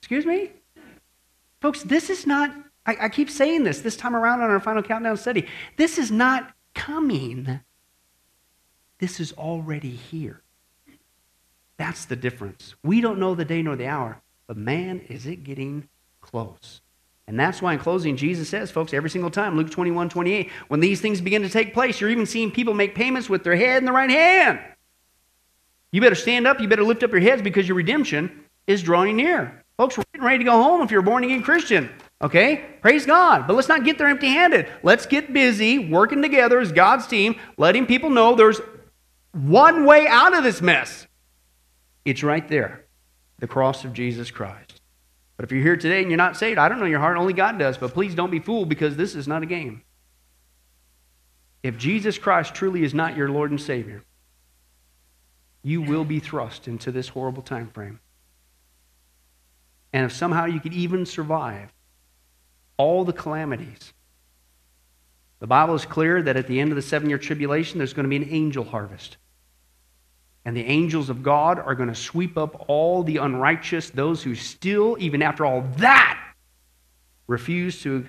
Excuse 0.00 0.26
me? 0.26 0.50
Folks, 1.60 1.82
this 1.82 2.10
is 2.10 2.26
not, 2.26 2.50
I, 2.86 2.96
I, 3.02 3.08
keep 3.08 3.30
saying 3.30 3.64
this 3.64 3.80
this 3.80 3.96
time 3.96 4.16
around 4.16 4.40
on 4.40 4.50
our 4.50 4.60
final 4.60 4.82
countdown 4.82 5.16
study. 5.16 5.46
This 5.76 5.98
is 5.98 6.10
not 6.10 6.52
coming, 6.74 7.60
this 8.98 9.20
is 9.20 9.32
already 9.32 9.90
here. 9.90 10.40
That's 11.76 12.06
the 12.06 12.16
difference. 12.16 12.74
We 12.82 13.00
don't 13.00 13.18
know 13.18 13.34
the 13.34 13.44
day 13.44 13.62
nor 13.62 13.76
the 13.76 13.86
hour, 13.86 14.20
but 14.46 14.56
man, 14.56 15.00
is 15.08 15.26
it 15.26 15.44
getting 15.44 15.88
close. 16.20 16.80
And 17.26 17.38
that's 17.38 17.62
why, 17.62 17.74
in 17.74 17.78
closing, 17.78 18.16
Jesus 18.16 18.48
says, 18.48 18.70
folks, 18.70 18.92
every 18.92 19.08
single 19.08 19.30
time, 19.30 19.56
Luke 19.56 19.70
21 19.70 20.08
28, 20.08 20.50
when 20.68 20.80
these 20.80 21.00
things 21.00 21.20
begin 21.20 21.42
to 21.42 21.48
take 21.48 21.72
place, 21.72 22.00
you're 22.00 22.10
even 22.10 22.26
seeing 22.26 22.50
people 22.50 22.74
make 22.74 22.94
payments 22.94 23.28
with 23.28 23.44
their 23.44 23.54
head 23.54 23.78
and 23.78 23.86
the 23.86 23.92
right 23.92 24.10
hand. 24.10 24.58
You 25.92 26.00
better 26.00 26.14
stand 26.14 26.46
up, 26.46 26.60
you 26.60 26.68
better 26.68 26.84
lift 26.84 27.02
up 27.02 27.10
your 27.10 27.20
heads 27.20 27.42
because 27.42 27.66
your 27.66 27.76
redemption 27.76 28.44
is 28.66 28.82
drawing 28.82 29.16
near. 29.16 29.64
Folks, 29.76 29.96
we're 29.96 30.04
getting 30.12 30.26
ready 30.26 30.38
to 30.38 30.44
go 30.44 30.62
home 30.62 30.82
if 30.82 30.90
you're 30.90 31.00
a 31.00 31.02
born 31.02 31.24
again 31.24 31.42
Christian. 31.42 31.90
Okay? 32.22 32.64
Praise 32.82 33.06
God. 33.06 33.46
But 33.46 33.56
let's 33.56 33.68
not 33.68 33.84
get 33.84 33.98
there 33.98 34.08
empty 34.08 34.28
handed. 34.28 34.68
Let's 34.82 35.06
get 35.06 35.32
busy 35.32 35.90
working 35.90 36.22
together 36.22 36.60
as 36.60 36.70
God's 36.70 37.06
team, 37.06 37.36
letting 37.56 37.86
people 37.86 38.10
know 38.10 38.34
there's 38.34 38.60
one 39.32 39.84
way 39.86 40.06
out 40.06 40.36
of 40.36 40.44
this 40.44 40.60
mess. 40.60 41.06
It's 42.04 42.22
right 42.22 42.46
there 42.48 42.84
the 43.38 43.46
cross 43.46 43.84
of 43.84 43.92
Jesus 43.94 44.30
Christ. 44.30 44.80
But 45.36 45.44
if 45.44 45.52
you're 45.52 45.62
here 45.62 45.76
today 45.76 46.02
and 46.02 46.10
you're 46.10 46.18
not 46.18 46.36
saved, 46.36 46.58
I 46.58 46.68
don't 46.68 46.78
know 46.78 46.84
your 46.84 47.00
heart, 47.00 47.16
only 47.16 47.32
God 47.32 47.58
does. 47.58 47.78
But 47.78 47.94
please 47.94 48.14
don't 48.14 48.30
be 48.30 48.38
fooled 48.38 48.68
because 48.68 48.96
this 48.96 49.14
is 49.14 49.26
not 49.26 49.42
a 49.42 49.46
game. 49.46 49.82
If 51.62 51.78
Jesus 51.78 52.18
Christ 52.18 52.54
truly 52.54 52.84
is 52.84 52.92
not 52.92 53.16
your 53.16 53.30
Lord 53.30 53.50
and 53.50 53.60
Savior, 53.60 54.02
you 55.62 55.82
will 55.82 56.04
be 56.04 56.20
thrust 56.20 56.68
into 56.68 56.90
this 56.90 57.08
horrible 57.08 57.42
time 57.42 57.68
frame. 57.68 58.00
And 59.92 60.06
if 60.06 60.12
somehow 60.12 60.46
you 60.46 60.60
could 60.60 60.72
even 60.72 61.04
survive 61.04 61.72
all 62.76 63.04
the 63.04 63.12
calamities, 63.12 63.92
the 65.40 65.46
Bible 65.46 65.74
is 65.74 65.84
clear 65.84 66.22
that 66.22 66.36
at 66.36 66.46
the 66.46 66.60
end 66.60 66.70
of 66.70 66.76
the 66.76 66.82
seven 66.82 67.08
year 67.08 67.18
tribulation, 67.18 67.78
there's 67.78 67.92
going 67.92 68.04
to 68.04 68.10
be 68.10 68.16
an 68.16 68.28
angel 68.30 68.64
harvest. 68.64 69.16
And 70.44 70.56
the 70.56 70.64
angels 70.64 71.10
of 71.10 71.22
God 71.22 71.58
are 71.58 71.74
going 71.74 71.88
to 71.88 71.94
sweep 71.94 72.38
up 72.38 72.64
all 72.68 73.02
the 73.02 73.18
unrighteous, 73.18 73.90
those 73.90 74.22
who 74.22 74.34
still, 74.34 74.96
even 74.98 75.22
after 75.22 75.44
all 75.44 75.62
that, 75.76 76.18
refuse 77.26 77.82
to 77.82 78.06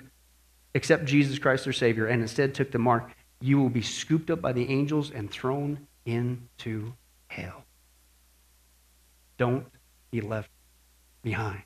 accept 0.74 1.04
Jesus 1.04 1.38
Christ 1.38 1.64
their 1.64 1.72
Savior 1.72 2.06
and 2.06 2.22
instead 2.22 2.54
took 2.54 2.70
the 2.70 2.78
mark. 2.78 3.10
You 3.40 3.58
will 3.58 3.68
be 3.68 3.82
scooped 3.82 4.30
up 4.30 4.40
by 4.40 4.52
the 4.52 4.68
angels 4.70 5.10
and 5.10 5.30
thrown 5.30 5.86
into 6.06 6.94
hell. 7.32 7.64
Don't 9.38 9.66
be 10.10 10.20
left 10.20 10.50
behind. 11.22 11.62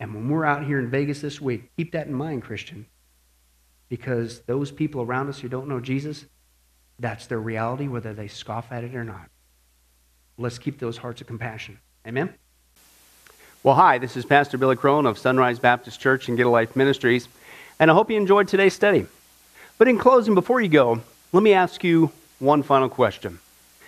And 0.00 0.14
when 0.14 0.28
we're 0.28 0.44
out 0.44 0.64
here 0.64 0.78
in 0.78 0.90
Vegas 0.90 1.20
this 1.20 1.40
week, 1.40 1.70
keep 1.76 1.92
that 1.92 2.06
in 2.06 2.14
mind, 2.14 2.42
Christian, 2.42 2.86
because 3.88 4.40
those 4.40 4.70
people 4.70 5.02
around 5.02 5.28
us 5.28 5.38
who 5.38 5.48
don't 5.48 5.68
know 5.68 5.80
Jesus, 5.80 6.24
that's 6.98 7.26
their 7.26 7.40
reality, 7.40 7.88
whether 7.88 8.12
they 8.12 8.28
scoff 8.28 8.70
at 8.70 8.84
it 8.84 8.94
or 8.94 9.04
not. 9.04 9.28
Let's 10.36 10.58
keep 10.58 10.78
those 10.78 10.96
hearts 10.96 11.20
of 11.20 11.26
compassion. 11.26 11.78
Amen? 12.06 12.32
Well, 13.62 13.74
hi, 13.74 13.98
this 13.98 14.16
is 14.16 14.24
Pastor 14.24 14.56
Billy 14.56 14.76
Crone 14.76 15.06
of 15.06 15.18
Sunrise 15.18 15.58
Baptist 15.58 16.00
Church 16.00 16.28
and 16.28 16.36
Get 16.36 16.46
a 16.46 16.50
Life 16.50 16.76
Ministries, 16.76 17.28
and 17.80 17.90
I 17.90 17.94
hope 17.94 18.10
you 18.10 18.16
enjoyed 18.16 18.46
today's 18.46 18.74
study. 18.74 19.06
But 19.78 19.88
in 19.88 19.98
closing, 19.98 20.34
before 20.34 20.60
you 20.60 20.68
go, 20.68 21.00
let 21.32 21.42
me 21.42 21.52
ask 21.52 21.82
you 21.82 22.12
one 22.38 22.62
final 22.62 22.88
question. 22.88 23.40